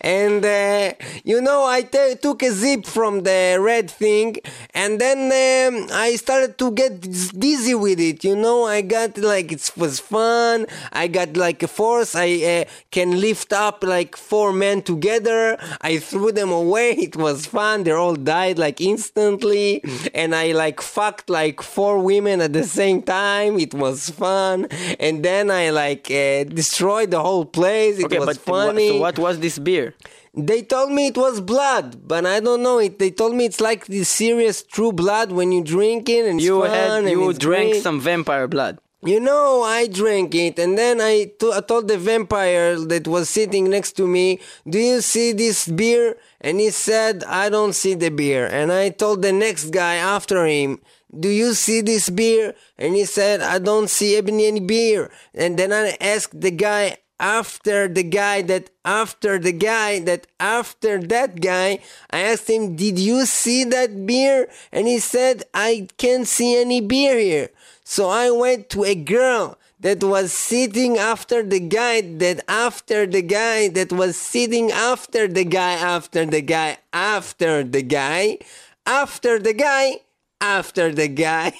And, 0.00 0.42
uh, 0.42 0.94
you 1.24 1.42
know, 1.42 1.66
I 1.66 1.82
t- 1.82 2.14
took 2.22 2.42
a 2.42 2.50
zip 2.52 2.86
from 2.86 3.22
the 3.24 3.58
red 3.60 3.90
thing 3.90 4.36
and 4.72 4.98
then 4.98 5.18
um, 5.28 5.88
I 5.92 6.16
started 6.16 6.56
to 6.58 6.70
get 6.70 7.02
dizzy 7.02 7.74
with 7.74 8.00
it. 8.00 8.24
You 8.24 8.36
know, 8.36 8.64
I 8.64 8.80
got 8.80 9.18
like, 9.18 9.52
it 9.52 9.70
was 9.76 10.00
fun. 10.00 10.66
I 10.92 11.08
got 11.08 11.36
like 11.36 11.62
a 11.62 11.68
force. 11.68 12.14
I 12.14 12.62
uh, 12.62 12.64
can 12.90 13.20
lift 13.20 13.52
up 13.52 13.84
like 13.84 14.16
four 14.16 14.54
men 14.54 14.80
together. 14.80 15.58
I 15.82 15.98
threw 15.98 16.32
them 16.32 16.50
away. 16.50 16.92
It 17.08 17.16
was 17.16 17.46
fun. 17.46 17.84
They 17.84 17.92
all 17.92 18.16
died 18.16 18.58
like 18.58 18.80
instantly. 18.80 19.82
And 20.14 20.34
I 20.34 20.52
like 20.52 20.77
fucked 20.82 21.28
like 21.30 21.62
four 21.62 21.98
women 21.98 22.40
at 22.40 22.52
the 22.52 22.64
same 22.64 23.02
time. 23.02 23.58
It 23.58 23.74
was 23.74 24.10
fun. 24.10 24.66
And 24.98 25.24
then 25.24 25.50
I 25.50 25.70
like 25.70 26.10
uh, 26.10 26.44
destroyed 26.44 27.10
the 27.10 27.20
whole 27.20 27.44
place. 27.44 27.98
It 27.98 28.06
Okay, 28.06 28.18
was 28.18 28.26
but 28.26 28.36
funny. 28.38 28.88
so 28.88 28.98
what 28.98 29.18
was 29.18 29.38
this 29.40 29.58
beer? 29.58 29.94
They 30.34 30.62
told 30.62 30.92
me 30.92 31.08
it 31.08 31.16
was 31.16 31.40
blood, 31.40 32.06
but 32.06 32.24
I 32.24 32.38
don't 32.40 32.62
know 32.62 32.78
it. 32.78 32.98
They 32.98 33.10
told 33.10 33.34
me 33.34 33.44
it's 33.46 33.60
like 33.60 33.86
the 33.86 34.04
serious 34.04 34.62
true 34.62 34.92
blood 34.92 35.32
when 35.32 35.50
you 35.52 35.64
drink 35.64 36.08
it 36.08 36.26
and 36.26 36.40
You 36.40 36.62
had 36.62 37.04
you 37.08 37.32
drank 37.32 37.72
great. 37.72 37.82
some 37.82 37.98
vampire 38.00 38.46
blood. 38.46 38.78
You 39.00 39.20
know, 39.20 39.62
I 39.62 39.86
drank 39.86 40.34
it, 40.34 40.58
and 40.58 40.76
then 40.76 41.00
I 41.00 41.30
told 41.38 41.86
the 41.86 41.96
vampire 41.96 42.76
that 42.76 43.06
was 43.06 43.30
sitting 43.30 43.70
next 43.70 43.92
to 43.92 44.08
me, 44.08 44.40
"Do 44.68 44.78
you 44.80 45.02
see 45.02 45.30
this 45.30 45.68
beer?" 45.68 46.16
And 46.40 46.58
he 46.58 46.70
said, 46.70 47.22
"I 47.22 47.48
don't 47.48 47.74
see 47.74 47.94
the 47.94 48.10
beer." 48.10 48.46
And 48.46 48.72
I 48.72 48.88
told 48.88 49.22
the 49.22 49.30
next 49.30 49.70
guy 49.70 49.94
after 49.94 50.44
him, 50.46 50.80
"Do 51.14 51.28
you 51.28 51.54
see 51.54 51.80
this 51.80 52.10
beer?" 52.10 52.54
And 52.76 52.96
he 52.96 53.04
said, 53.04 53.40
"I 53.40 53.60
don't 53.60 53.88
see 53.88 54.16
any, 54.16 54.46
any 54.46 54.60
beer." 54.60 55.10
And 55.32 55.56
then 55.56 55.72
I 55.72 55.96
asked 56.00 56.40
the 56.40 56.50
guy 56.50 56.96
after 57.20 57.88
the 57.88 58.02
guy 58.02 58.42
that 58.42 58.70
after 58.84 59.38
the 59.38 59.52
guy 59.52 59.98
that 59.98 60.26
after 60.38 60.98
that 61.02 61.40
guy 61.40 61.78
i 62.10 62.20
asked 62.20 62.48
him 62.48 62.76
did 62.76 62.98
you 62.98 63.26
see 63.26 63.64
that 63.64 64.06
beer 64.06 64.48
and 64.70 64.86
he 64.86 64.98
said 64.98 65.42
i 65.52 65.88
can't 65.96 66.28
see 66.28 66.60
any 66.60 66.80
beer 66.80 67.18
here 67.18 67.50
so 67.84 68.08
i 68.08 68.30
went 68.30 68.70
to 68.70 68.84
a 68.84 68.94
girl 68.94 69.58
that 69.80 70.02
was 70.02 70.32
sitting 70.32 70.98
after 70.98 71.42
the 71.42 71.60
guy 71.60 72.00
that 72.00 72.40
after 72.48 73.06
the 73.06 73.22
guy 73.22 73.68
that 73.68 73.92
was 73.92 74.16
sitting 74.16 74.70
after 74.72 75.28
the 75.28 75.44
guy 75.44 75.72
after 75.72 76.26
the 76.26 76.40
guy 76.40 76.78
after 76.92 77.62
the 77.62 77.82
guy 77.82 78.38
after 78.86 79.38
the 79.38 79.54
guy 79.54 79.96
after 80.40 80.92
the 80.92 81.08
guy 81.08 81.52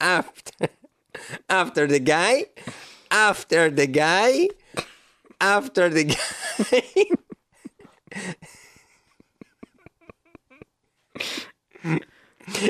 after 0.00 0.68
after 1.48 1.86
the 1.86 2.00
guy 2.00 2.44
after 3.10 3.70
the 3.70 3.86
guy 3.86 4.48
after 5.40 5.88
the 5.88 6.04
guy 6.04 7.06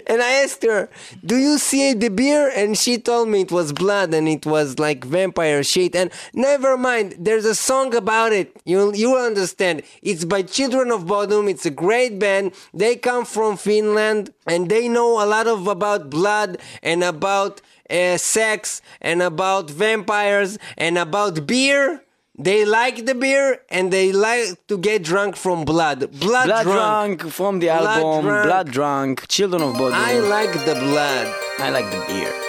and 0.06 0.22
I 0.22 0.42
asked 0.42 0.62
her, 0.62 0.88
"Do 1.24 1.36
you 1.36 1.58
see 1.58 1.92
the 1.92 2.08
beer?" 2.08 2.50
And 2.54 2.78
she 2.78 2.98
told 2.98 3.28
me 3.28 3.42
it 3.42 3.52
was 3.52 3.72
blood 3.72 4.14
and 4.14 4.28
it 4.28 4.46
was 4.46 4.78
like 4.78 5.04
vampire 5.04 5.62
shit. 5.62 5.94
And 5.94 6.10
never 6.32 6.76
mind, 6.76 7.16
there's 7.18 7.44
a 7.44 7.54
song 7.54 7.94
about 7.94 8.32
it. 8.32 8.56
You 8.64 8.92
you 8.94 9.16
understand. 9.16 9.82
It's 10.02 10.24
by 10.24 10.42
Children 10.42 10.90
of 10.90 11.06
Bodom. 11.06 11.48
It's 11.48 11.66
a 11.66 11.70
great 11.70 12.18
band. 12.18 12.52
They 12.72 12.96
come 12.96 13.24
from 13.24 13.56
Finland 13.56 14.32
and 14.46 14.68
they 14.68 14.88
know 14.88 15.22
a 15.22 15.26
lot 15.26 15.46
of 15.46 15.66
about 15.66 16.10
blood 16.10 16.58
and 16.82 17.04
about 17.04 17.60
uh, 17.90 18.16
sex 18.16 18.82
and 19.00 19.22
about 19.22 19.70
vampires 19.70 20.58
and 20.76 20.98
about 20.98 21.46
beer. 21.46 22.02
They 22.38 22.66
like 22.66 23.06
the 23.06 23.14
beer 23.14 23.60
and 23.70 23.90
they 23.90 24.12
like 24.12 24.66
to 24.68 24.76
get 24.76 25.02
drunk 25.02 25.36
from 25.36 25.64
blood. 25.64 26.00
Blood, 26.20 26.46
Blood 26.46 26.62
drunk. 26.64 27.20
drunk 27.20 27.32
from 27.32 27.60
the 27.60 27.68
Blood 27.68 27.86
album 27.98 28.24
drunk. 28.26 28.44
Blood 28.46 28.70
Drunk, 28.70 29.28
Children 29.28 29.62
of 29.62 29.74
Bodom. 29.74 29.94
I 29.94 30.18
like 30.18 30.52
the 30.66 30.74
blood. 30.74 31.34
I 31.58 31.70
like 31.70 31.90
the 31.90 32.04
beer. 32.06 32.45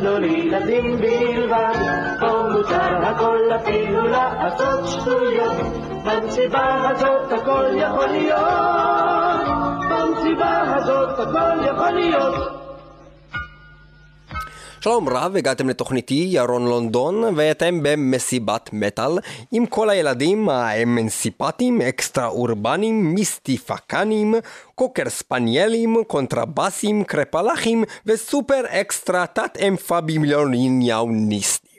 לא 0.00 0.18
לילדים 0.18 0.96
בלבד, 0.96 1.74
פה 2.20 2.48
מותר 2.52 2.96
הכל 3.02 3.38
אפילו 3.56 4.06
לעשות 4.06 4.88
שטויות. 4.88 5.52
במסיבה 6.04 6.90
הזאת 6.90 7.32
הכל 7.32 7.64
יכול 7.74 8.06
להיות, 8.06 9.46
במסיבה 9.90 10.62
הזאת 10.76 11.18
הכל 11.18 11.66
יכול 11.66 11.90
להיות. 11.90 12.61
שלום 14.82 15.08
רב, 15.08 15.36
הגעתם 15.36 15.68
לתוכניתי 15.68 16.26
ירון 16.28 16.64
לונדון, 16.64 17.24
ואתם 17.36 17.78
במסיבת 17.82 18.70
מטאל 18.72 19.10
עם 19.52 19.66
כל 19.66 19.90
הילדים 19.90 20.48
האמנסיפטיים, 20.48 21.80
אקסטרה 21.80 22.26
אורבנים, 22.26 23.14
מיסטיפקנים, 23.14 24.34
קוקר 24.74 25.08
ספניאלים, 25.08 25.96
קונטרבסים, 26.06 27.04
קרפלחים 27.04 27.84
וסופר 28.06 28.62
אקסטרה 28.68 29.26
תת 29.26 29.56
אמפבימיליוניאוניסטים. 29.68 31.68
אה, 31.68 31.71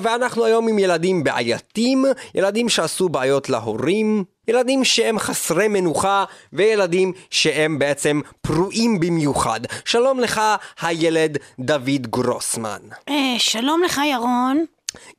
ואנחנו 0.00 0.44
היום 0.44 0.68
עם 0.68 0.78
ילדים 0.78 1.24
בעייתים, 1.24 2.04
ילדים 2.34 2.68
שעשו 2.68 3.08
בעיות 3.08 3.48
להורים, 3.48 4.24
ילדים 4.48 4.84
שהם 4.84 5.18
חסרי 5.18 5.68
מנוחה, 5.68 6.24
וילדים 6.52 7.12
שהם 7.30 7.78
בעצם 7.78 8.20
פרועים 8.40 9.00
במיוחד. 9.00 9.60
שלום 9.84 10.20
לך, 10.20 10.40
הילד 10.80 11.38
דוד 11.58 12.06
גרוסמן. 12.06 12.80
אה, 13.08 13.34
שלום 13.38 13.82
לך, 13.82 14.00
ירון. 14.12 14.64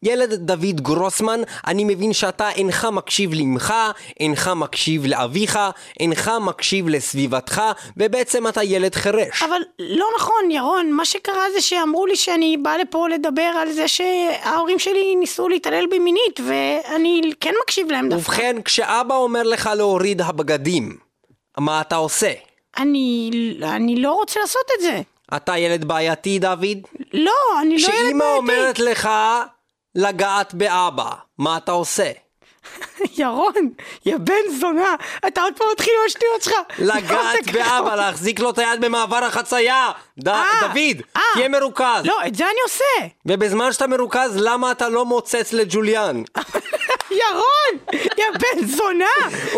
ילד 0.04 0.34
דוד 0.34 0.82
גרוסמן, 0.82 1.41
אני 1.68 1.84
מבין 1.84 2.14
שאתה 2.14 2.50
אינך 2.50 2.88
מקשיב 2.91 3.34
לאמך, 3.34 3.74
אינך 4.20 4.52
מקשיב 4.56 5.06
לאביך, 5.06 5.60
אינך 6.00 6.32
מקשיב 6.41 6.90
לסביבתך, 6.90 7.62
ובעצם 7.98 8.48
אתה 8.48 8.64
ילד 8.64 8.95
חירש. 8.95 9.44
אבל 9.44 9.62
לא 9.80 10.08
נכון, 10.18 10.52
ירון, 10.52 10.91
מה 10.91 11.06
שקרה 11.06 11.52
זה 11.54 11.62
שאמרו 11.62 12.06
לי 12.06 12.16
שאני 12.16 12.58
באה 12.58 12.78
לפה 12.78 13.08
לדבר 13.10 13.41
על 13.41 13.72
זה 13.72 13.88
שההורים 13.88 14.80
שלי 14.80 15.16
ניסו 15.16 15.50
להתעלל 15.50 15.86
בי 15.90 16.00
מינית, 16.00 16.40
ואני 16.48 17.22
כן 17.40 17.54
מקשיב 17.64 17.91
להם 17.91 18.10
דווקא. 18.10 18.32
ובכן, 18.32 18.56
כשאבא 18.66 19.16
אומר 19.16 19.44
לך 19.44 19.70
להוריד 19.76 20.22
הבגדים, 20.22 20.98
מה 21.58 21.82
אתה 21.82 21.95
עושה? 21.95 22.32
אני, 22.78 23.32
אני 23.64 23.95
לא 23.95 24.14
רוצה 24.14 24.40
לעשות 24.40 24.66
את 24.76 24.82
זה. 24.82 25.02
אתה 25.36 25.58
ילד 25.58 25.86
בעייתי, 25.86 26.40
דוד? 26.40 26.78
לא, 27.14 27.32
אני 27.62 27.78
לא 27.78 27.88
ילד 27.88 27.88
בעייתי. 27.88 28.04
כשאימא 28.04 28.24
אומרת 28.38 28.80
לך 28.80 29.10
לגעת 29.95 30.53
באבא, 30.53 31.10
מה 31.38 31.57
אתה 31.57 31.72
עושה? 31.72 32.11
ירון, 33.18 33.53
יא 34.06 34.18
בן 34.18 34.56
זונה, 34.60 34.95
אתה 35.28 35.41
עוד 35.41 35.53
פעם 35.57 35.68
מתחיל 35.72 35.94
עם 35.99 36.06
השטויות 36.06 36.41
שלך. 36.41 36.53
לגעת 36.80 37.45
באבא, 37.53 37.95
להחזיק 37.95 38.40
לו 38.40 38.49
את 38.49 38.57
היד 38.60 38.82
במעבר 38.82 39.24
החצייה. 39.24 39.91
ד- 40.20 40.28
אה, 40.28 40.45
דוד, 40.61 41.02
אה. 41.18 41.22
תהיה 41.34 41.49
מרוכז. 41.49 42.06
לא, 42.06 42.18
את 42.28 42.36
זה 42.36 42.44
אני 42.45 42.60
עושה. 42.64 43.07
ובזמן 43.26 43.72
שאתה 43.74 43.88
מרוכז, 43.88 44.38
למה 44.38 44.72
אתה 44.72 44.90
לא 44.90 45.06
מוצץ 45.06 45.53
לג'וליאן? 45.53 46.24
ירון, 47.24 47.99
יא 48.18 48.26
בן 48.40 48.65
זונה. 48.68 49.06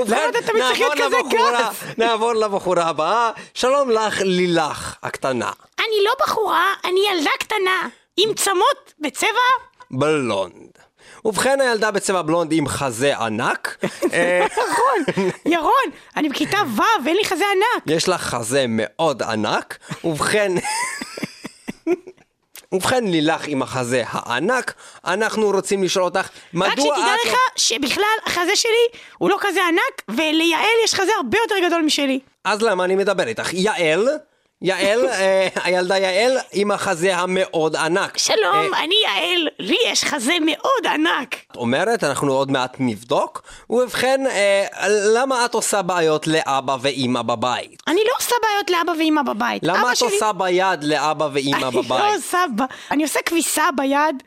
למה 0.07 0.29
אתה 0.29 0.41
תמיד 0.41 0.63
צריך 0.63 0.79
להיות 0.79 0.93
כזה 0.93 1.17
גס? 1.29 1.83
נעבור 1.97 2.33
לבחורה 2.33 2.83
הבאה. 2.83 3.31
שלום 3.53 3.89
לך, 3.91 4.21
לילך 4.21 4.95
הקטנה. 5.03 5.51
אני 5.79 6.03
לא 6.05 6.11
בחורה, 6.25 6.73
אני 6.85 6.99
ילדה 7.11 7.31
קטנה, 7.39 7.87
עם 8.17 8.33
צמות 8.33 8.93
בצבע... 8.99 9.29
בלונד. 9.91 10.71
ובכן 11.25 11.61
הילדה 11.61 11.91
בצבע 11.91 12.21
בלונד 12.21 12.51
עם 12.51 12.67
חזה 12.67 13.17
ענק. 13.17 13.77
נכון, 14.63 15.23
ירון, 15.45 15.89
אני 16.17 16.29
בכיתה 16.29 16.57
ו', 16.77 17.07
אין 17.07 17.15
לי 17.15 17.25
חזה 17.25 17.43
ענק. 17.51 17.83
יש 17.87 18.07
לה 18.07 18.17
חזה 18.17 18.65
מאוד 18.67 19.23
ענק, 19.23 19.77
ובכן... 20.03 20.51
ובכן 22.71 23.03
לילך 23.03 23.47
עם 23.47 23.61
החזה 23.61 24.03
הענק, 24.07 24.73
אנחנו 25.05 25.51
רוצים 25.51 25.83
לשאול 25.83 26.05
אותך, 26.05 26.29
מדוע 26.53 26.69
רק 26.69 26.79
שתדע 26.79 26.91
את... 26.91 27.25
לא- 27.25 27.31
לך 27.31 27.37
שבכלל 27.55 28.03
החזה 28.25 28.55
שלי 28.55 28.99
הוא 29.17 29.29
לא 29.29 29.37
כזה 29.39 29.59
ענק, 29.67 30.01
וליעל 30.17 30.65
יש 30.83 30.93
חזה 30.93 31.11
הרבה 31.17 31.37
יותר 31.37 31.55
גדול 31.67 31.81
משלי. 31.81 32.19
אז 32.43 32.61
למה 32.61 32.83
אני 32.83 32.95
מדבר 32.95 33.27
איתך? 33.27 33.53
יעל, 33.53 34.07
יעל, 34.61 35.07
אה, 35.07 35.47
הילדה 35.63 35.97
יעל 35.97 36.37
עם 36.51 36.71
החזה 36.71 37.17
המאוד 37.17 37.75
ענק. 37.75 38.17
שלום, 38.17 38.73
אה, 38.73 38.83
אני 38.83 38.95
יעל, 39.03 39.47
לי 39.59 39.77
יש 39.85 40.03
חזה 40.03 40.33
מאוד 40.45 40.93
ענק. 40.93 41.35
את 41.51 41.55
אומרת, 41.55 42.03
אנחנו 42.03 42.33
עוד 42.33 42.51
מעט 42.51 42.75
נבדוק, 42.79 43.41
ובכן, 43.69 44.27
אה, 44.27 44.65
למה 44.87 45.45
את 45.45 45.53
עושה 45.53 45.81
בעיות 45.81 46.27
לאבא 46.27 46.77
ואימא 46.81 47.21
בבית? 47.21 47.83
אני 47.87 47.99
לא 48.07 48.11
עושה 48.19 48.35
בעיות 48.41 48.69
לאבא 48.69 48.91
ואימא 48.99 49.21
בבית. 49.21 49.63
למה 49.65 49.93
את 49.93 50.01
עושה 50.01 50.33
ביד 50.33 50.83
לאבא 50.83 51.27
ואימא 51.33 51.55
אני 51.55 51.75
לא 51.75 51.81
בבית? 51.81 52.15
עושה 52.15 52.45
ב... 52.57 52.61
אני 52.91 53.03
עושה 53.03 53.19
כביסה 53.25 53.63
ביד, 53.77 54.23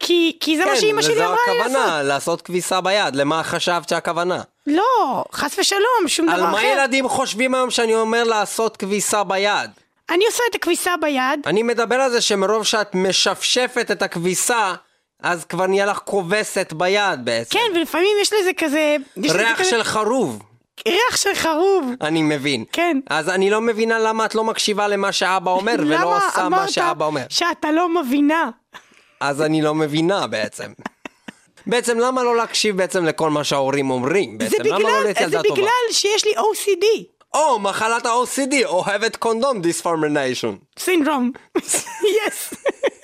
כי, 0.00 0.36
כי 0.40 0.56
זה 0.56 0.64
מה 0.64 0.76
שאימא 0.76 1.02
שלי 1.02 1.26
אמרה 1.26 1.30
לי 1.30 1.38
כן, 1.46 1.52
לעשות. 1.52 1.70
לזו 1.70 1.78
הכוונה, 1.78 2.02
לעשות 2.02 2.42
כביסה 2.42 2.80
ביד. 2.80 3.16
למה 3.16 3.42
חשבת 3.42 3.88
שהכוונה? 3.88 4.40
לא, 4.66 5.24
חס 5.32 5.58
ושלום, 5.58 5.82
שום 6.06 6.28
על 6.28 6.40
דבר 6.40 6.50
מה 6.50 6.58
אחר. 6.58 6.66
ילדים 6.66 7.08
חושבים 7.08 7.54
היום 7.54 7.70
שאני 7.70 7.94
אומר 7.94 8.24
לעשות 8.24 8.76
כביסה 8.76 9.24
ביד? 9.24 9.70
אני 10.10 10.26
עושה 10.26 10.42
את 10.50 10.54
הכביסה 10.54 10.94
ביד. 11.00 11.40
אני 11.46 11.62
מדבר 11.62 11.94
על 11.94 12.10
זה 12.10 12.20
שמרוב 12.20 12.64
שאת 12.64 12.94
משפשפת 12.94 13.90
את 13.90 14.02
הכביסה, 14.02 14.74
אז 15.22 15.44
כבר 15.44 15.66
נהיה 15.66 15.86
לך 15.86 15.98
כובסת 16.04 16.72
ביד 16.72 17.24
בעצם. 17.24 17.58
כן, 17.58 17.76
ולפעמים 17.78 18.16
יש 18.22 18.32
לזה 18.32 18.50
כזה... 18.56 18.96
יש 19.16 19.30
לזה 19.30 19.38
ריח 19.38 19.60
כזה... 19.60 19.70
של 19.70 19.82
חרוב. 19.82 20.42
ריח 20.88 21.16
של 21.16 21.34
חרוב. 21.34 21.90
אני 22.00 22.22
מבין. 22.22 22.64
כן. 22.72 22.98
אז 23.10 23.28
אני 23.28 23.50
לא 23.50 23.60
מבינה 23.60 23.98
למה 23.98 24.24
את 24.24 24.34
לא 24.34 24.44
מקשיבה 24.44 24.88
למה 24.88 25.12
שאבא 25.12 25.50
אומר, 25.50 25.74
ולא 25.78 25.96
למה 25.96 26.26
עושה 26.26 26.48
מה 26.48 26.68
שאבא 26.68 27.04
אומר. 27.04 27.20
אמרת 27.20 27.30
שאתה 27.30 27.72
לא 27.72 28.02
מבינה? 28.02 28.50
אז 29.20 29.42
אני 29.42 29.62
לא 29.62 29.74
מבינה 29.74 30.26
בעצם. 30.26 30.72
בעצם 31.66 31.98
למה 31.98 32.22
לא 32.22 32.36
להקשיב 32.36 32.76
בעצם 32.76 33.04
לכל 33.04 33.30
מה 33.30 33.44
שההורים 33.44 33.90
אומרים? 33.90 34.38
זה 34.42 34.56
בעצם 34.58 34.64
למה 34.64 34.78
לא 34.78 34.88
בגלל, 34.88 35.02
להיות 35.02 35.16
זה 35.16 35.22
ילדה 35.22 35.42
טובה? 35.42 35.54
בגלל 35.54 35.92
שיש 35.92 36.24
לי 36.24 36.32
OCD, 36.36 36.84
או, 37.34 37.58
מחלת 37.58 38.06
ה-OCD, 38.06 38.64
אוהבת 38.64 39.16
קונדום 39.16 39.60
דיספורמניישן. 39.62 40.54
סינדרום. 40.78 41.32
יס. 42.26 42.54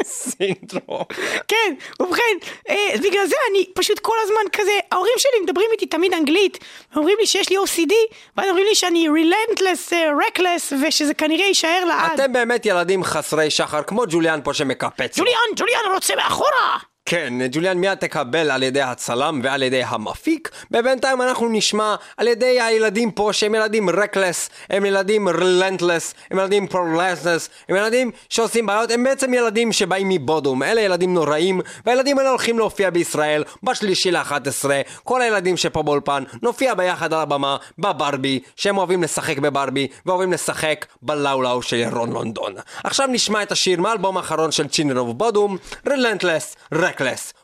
סינדרום. 0.06 1.04
כן, 1.48 1.74
ובכן, 2.00 2.36
אה, 2.68 2.94
בגלל 2.98 3.26
זה 3.26 3.36
אני 3.50 3.66
פשוט 3.74 3.98
כל 3.98 4.16
הזמן 4.22 4.50
כזה, 4.52 4.72
ההורים 4.92 5.14
שלי 5.18 5.40
מדברים 5.42 5.66
איתי 5.72 5.86
תמיד 5.86 6.14
אנגלית, 6.14 6.58
אומרים 6.96 7.16
לי 7.20 7.26
שיש 7.26 7.50
לי 7.50 7.56
OCD, 7.56 7.92
ואז 8.36 8.48
אומרים 8.48 8.66
לי 8.66 8.74
שאני 8.74 9.08
relentless, 9.08 9.92
אה, 9.92 10.10
reckless, 10.12 10.74
ושזה 10.86 11.14
כנראה 11.14 11.46
יישאר 11.46 11.84
לעד. 11.84 12.20
אתם 12.20 12.32
באמת 12.32 12.66
ילדים 12.66 13.04
חסרי 13.04 13.50
שחר, 13.50 13.82
כמו 13.82 14.02
ג'וליאן 14.08 14.40
פה 14.44 14.54
שמקפץ. 14.54 15.18
ג'וליאן, 15.18 15.48
ג'וליאן 15.56 15.80
רוצה 15.94 16.16
מאחורה! 16.16 16.95
כן, 17.08 17.34
ג'וליאן 17.52 17.78
מיד 17.78 17.94
תקבל 17.94 18.50
על 18.50 18.62
ידי 18.62 18.82
הצלם 18.82 19.40
ועל 19.42 19.62
ידי 19.62 19.82
המפיק, 19.86 20.50
ובינתיים 20.70 21.22
אנחנו 21.22 21.48
נשמע 21.48 21.94
על 22.16 22.28
ידי 22.28 22.60
הילדים 22.60 23.10
פה 23.10 23.32
שהם 23.32 23.54
ילדים 23.54 23.90
reckless, 23.90 24.50
הם 24.70 24.84
ילדים 24.84 25.28
relentless, 25.28 26.14
הם 26.30 26.38
ילדים 26.38 26.66
problems, 26.66 27.48
הם 27.68 27.76
ילדים 27.76 28.10
שעושים 28.28 28.66
בעיות, 28.66 28.90
הם 28.90 29.04
בעצם 29.04 29.34
ילדים 29.34 29.72
שבאים 29.72 30.08
מבודום, 30.08 30.62
אלה 30.62 30.80
ילדים 30.80 31.14
נוראים, 31.14 31.60
והילדים 31.86 32.18
האלה 32.18 32.30
הולכים 32.30 32.58
להופיע 32.58 32.90
בישראל 32.90 33.44
בשלישי 33.62 34.10
לאחת 34.10 34.46
עשרה, 34.46 34.80
כל 35.04 35.22
הילדים 35.22 35.56
שפה 35.56 35.82
באולפן, 35.82 36.24
נופיע 36.42 36.74
ביחד 36.74 37.12
על 37.12 37.20
הבמה 37.20 37.56
בברבי, 37.78 38.40
שהם 38.56 38.78
אוהבים 38.78 39.02
לשחק 39.02 39.38
בברבי, 39.38 39.88
ואוהבים 40.06 40.32
לשחק 40.32 40.86
בלאולאו 41.02 41.62
של 41.62 41.76
ירון 41.76 42.12
לונדון. 42.12 42.54
עכשיו 42.84 43.06
נשמע 43.06 43.42
את 43.42 43.52
השיר 43.52 43.80
מהאלבום 43.80 44.16
האחרון 44.16 44.52
של 44.52 44.68
Children 44.68 44.98
of 44.98 45.12
Bodom, 45.12 45.56
relentless, 45.88 46.56
reckless, 46.72 46.95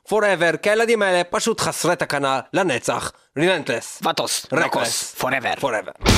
forever, 0.08 0.56
כי 0.62 0.70
הילדים 0.70 1.02
האלה 1.02 1.24
פשוט 1.24 1.60
חסרי 1.60 1.96
תקנה 1.96 2.40
לנצח, 2.52 3.12
relentless. 3.38 4.02
וטוס, 4.10 4.46
reckless, 4.52 4.64
נוקוס, 4.64 5.14
forever. 5.60 6.08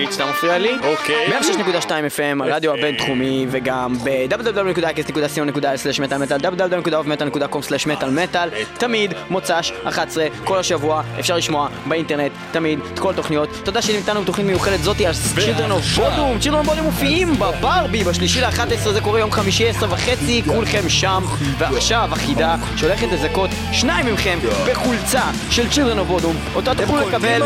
לי 0.00 0.06
להגיד 0.06 0.29
מפריע 0.40 0.58
לי? 0.58 0.76
אוקיי. 0.82 1.26
106.2 1.26 1.88
FM, 1.88 2.44
הרדיו 2.44 2.74
הבינתחומי 2.74 3.46
וגם 3.50 3.94
ב-www.igf.co.il/מטאל 4.04 6.18
מטאל 6.18 6.38
www.ofmetal.com/מטאל 6.38 8.10
מטאל 8.10 8.48
תמיד 8.78 9.14
מוצ"ש 9.30 9.72
11 9.84 10.26
כל 10.44 10.58
השבוע 10.58 11.02
אפשר 11.20 11.36
לשמוע 11.36 11.68
באינטרנט 11.86 12.32
תמיד 12.52 12.78
את 12.94 12.98
כל 12.98 13.10
התוכניות 13.10 13.48
תודה 13.64 13.80
איתנו 13.88 14.22
בתוכנית 14.22 14.46
מיוחדת 14.46 14.80
זאתי 14.80 15.06
על 15.06 15.12
of 15.12 15.38
Bodom 15.98 16.44
Children 16.44 16.66
of 16.66 16.68
Bodom 16.68 16.80
מופיעים 16.82 17.34
בברבי 17.34 18.04
בשלישי 18.04 18.40
ל-11 18.40 18.90
זה 18.92 19.00
קורה 19.00 19.20
יום 19.20 19.32
חמישי 19.32 19.68
עשר 19.68 19.86
וחצי 19.90 20.42
כולכם 20.46 20.88
שם. 20.88 21.22
ועכשיו 21.58 22.08
החידה 22.12 22.56
שהולכת 22.76 23.06
לזכות 23.12 23.50
שניים 23.72 24.14
מכם 24.14 24.38
בחולצה 24.70 25.22
של 25.50 25.66
Children 25.66 25.96
of 25.96 26.10
Bodom 26.10 26.54
אותה 26.54 26.74
תוכלו 26.74 27.08
לקבל? 27.08 27.42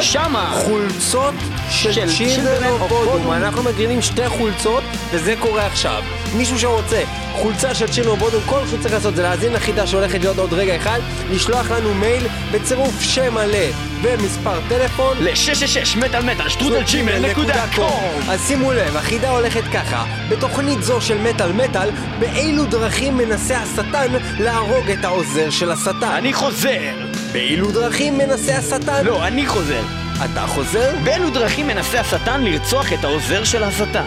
שמה. 0.00 0.50
חולצות 0.54 1.34
של 1.70 1.92
של 1.92 2.06
Children 2.06 2.27
of 2.28 2.88
Bodom. 2.88 3.26
Bodom. 3.26 3.36
אנחנו 3.36 3.62
מגרילים 3.62 4.02
שתי 4.02 4.28
חולצות, 4.28 4.82
וזה 5.10 5.34
קורה 5.40 5.66
עכשיו. 5.66 6.02
מישהו 6.36 6.58
שרוצה 6.58 7.02
חולצה 7.32 7.74
של 7.74 8.08
of 8.08 8.18
Bodom, 8.18 8.42
כל 8.46 8.66
שהוא 8.66 8.78
צריך 8.82 8.94
לעשות 8.94 9.16
זה 9.16 9.22
להאזין 9.22 9.52
לחידה 9.52 9.86
שהולכת 9.86 10.20
להיות 10.20 10.38
עוד 10.38 10.52
רגע 10.52 10.76
אחד, 10.76 11.00
לשלוח 11.30 11.70
לנו 11.70 11.94
מייל 11.94 12.26
בצירוף 12.52 13.00
שם 13.00 13.34
מלא 13.34 13.58
ומספר 14.02 14.60
טלפון. 14.68 15.16
ל-666 15.20 15.98
מטאל 15.98 16.22
מטאל 16.22 16.48
שטרודל 16.48 16.82
Gmail 16.82 17.30
נקודה 17.30 17.66
com 17.74 18.20
אז 18.28 18.40
שימו 18.46 18.72
לב, 18.72 18.96
החידה 18.96 19.30
הולכת 19.30 19.64
ככה 19.72 20.04
בתוכנית 20.28 20.82
זו 20.82 21.00
של 21.00 21.18
מטאל 21.18 21.52
מטאל, 21.52 21.90
באילו 22.18 22.64
דרכים 22.64 23.16
מנסה 23.16 23.56
השטן 23.58 24.12
להרוג 24.38 24.90
את 24.90 25.04
העוזר 25.04 25.50
של 25.50 25.70
השטן? 25.70 26.08
אני 26.18 26.32
חוזר 26.32 26.94
באילו 27.32 27.70
דרכים 27.70 28.18
מנסה 28.18 28.56
השטן? 28.56 29.06
לא, 29.06 29.26
אני 29.26 29.46
חוזר 29.46 29.82
אתה 30.24 30.40
חוזר? 30.46 30.90
באילו 31.04 31.30
דרכים 31.30 31.66
מנסה 31.66 32.00
השטן 32.00 32.44
לרצוח 32.44 32.92
את 32.92 33.04
העוזר 33.04 33.44
של 33.44 33.62
השטן? 33.64 34.04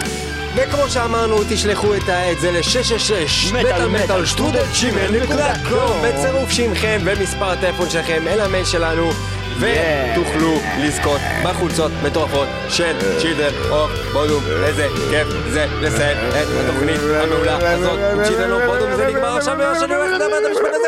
וכמו 0.56 0.90
שאמרנו, 0.90 1.38
תשלחו 1.50 1.96
את 1.96 2.10
ה- 2.10 2.32
את 2.32 2.40
זה 2.40 2.52
ל-666 2.52 3.54
מטאל, 3.54 3.88
מטאל 3.88 4.26
שטרודל 4.26 4.64
Gmail 4.80 5.22
נקודה 5.24 5.54
com 5.70 6.02
בצירוף 6.04 6.52
שמכם 6.52 7.02
ומספר 7.06 7.50
הטלפון 7.50 7.90
שלכם 7.90 8.28
אל 8.28 8.42
המייל 8.42 8.66
שלנו 8.66 9.12
ותוכלו 9.60 10.54
לזכות 10.80 11.22
בחולצות 11.44 11.92
מטורפות 12.04 12.48
של 12.70 12.94
Children 13.22 13.54
of 13.70 13.92
Bodom 14.14 14.44
איזה 14.64 14.88
כיף 15.10 15.28
זה 15.50 15.66
לסיים 15.82 16.18
את 16.18 16.70
התוכנית 16.70 17.00
המעולה 17.24 17.72
הזאת 17.74 18.00
עם 18.14 18.24
Children 18.24 18.52
of 18.52 18.62
Bodom 18.66 18.96
זה 18.96 19.08
נגמר 19.08 19.38
עכשיו 19.38 19.56
ממה 19.56 19.80
שאני 19.80 19.96
הולך 19.96 20.12
לדבר 20.16 20.38
את 20.38 20.46
המשפט 20.50 20.72
הזה 20.76 20.88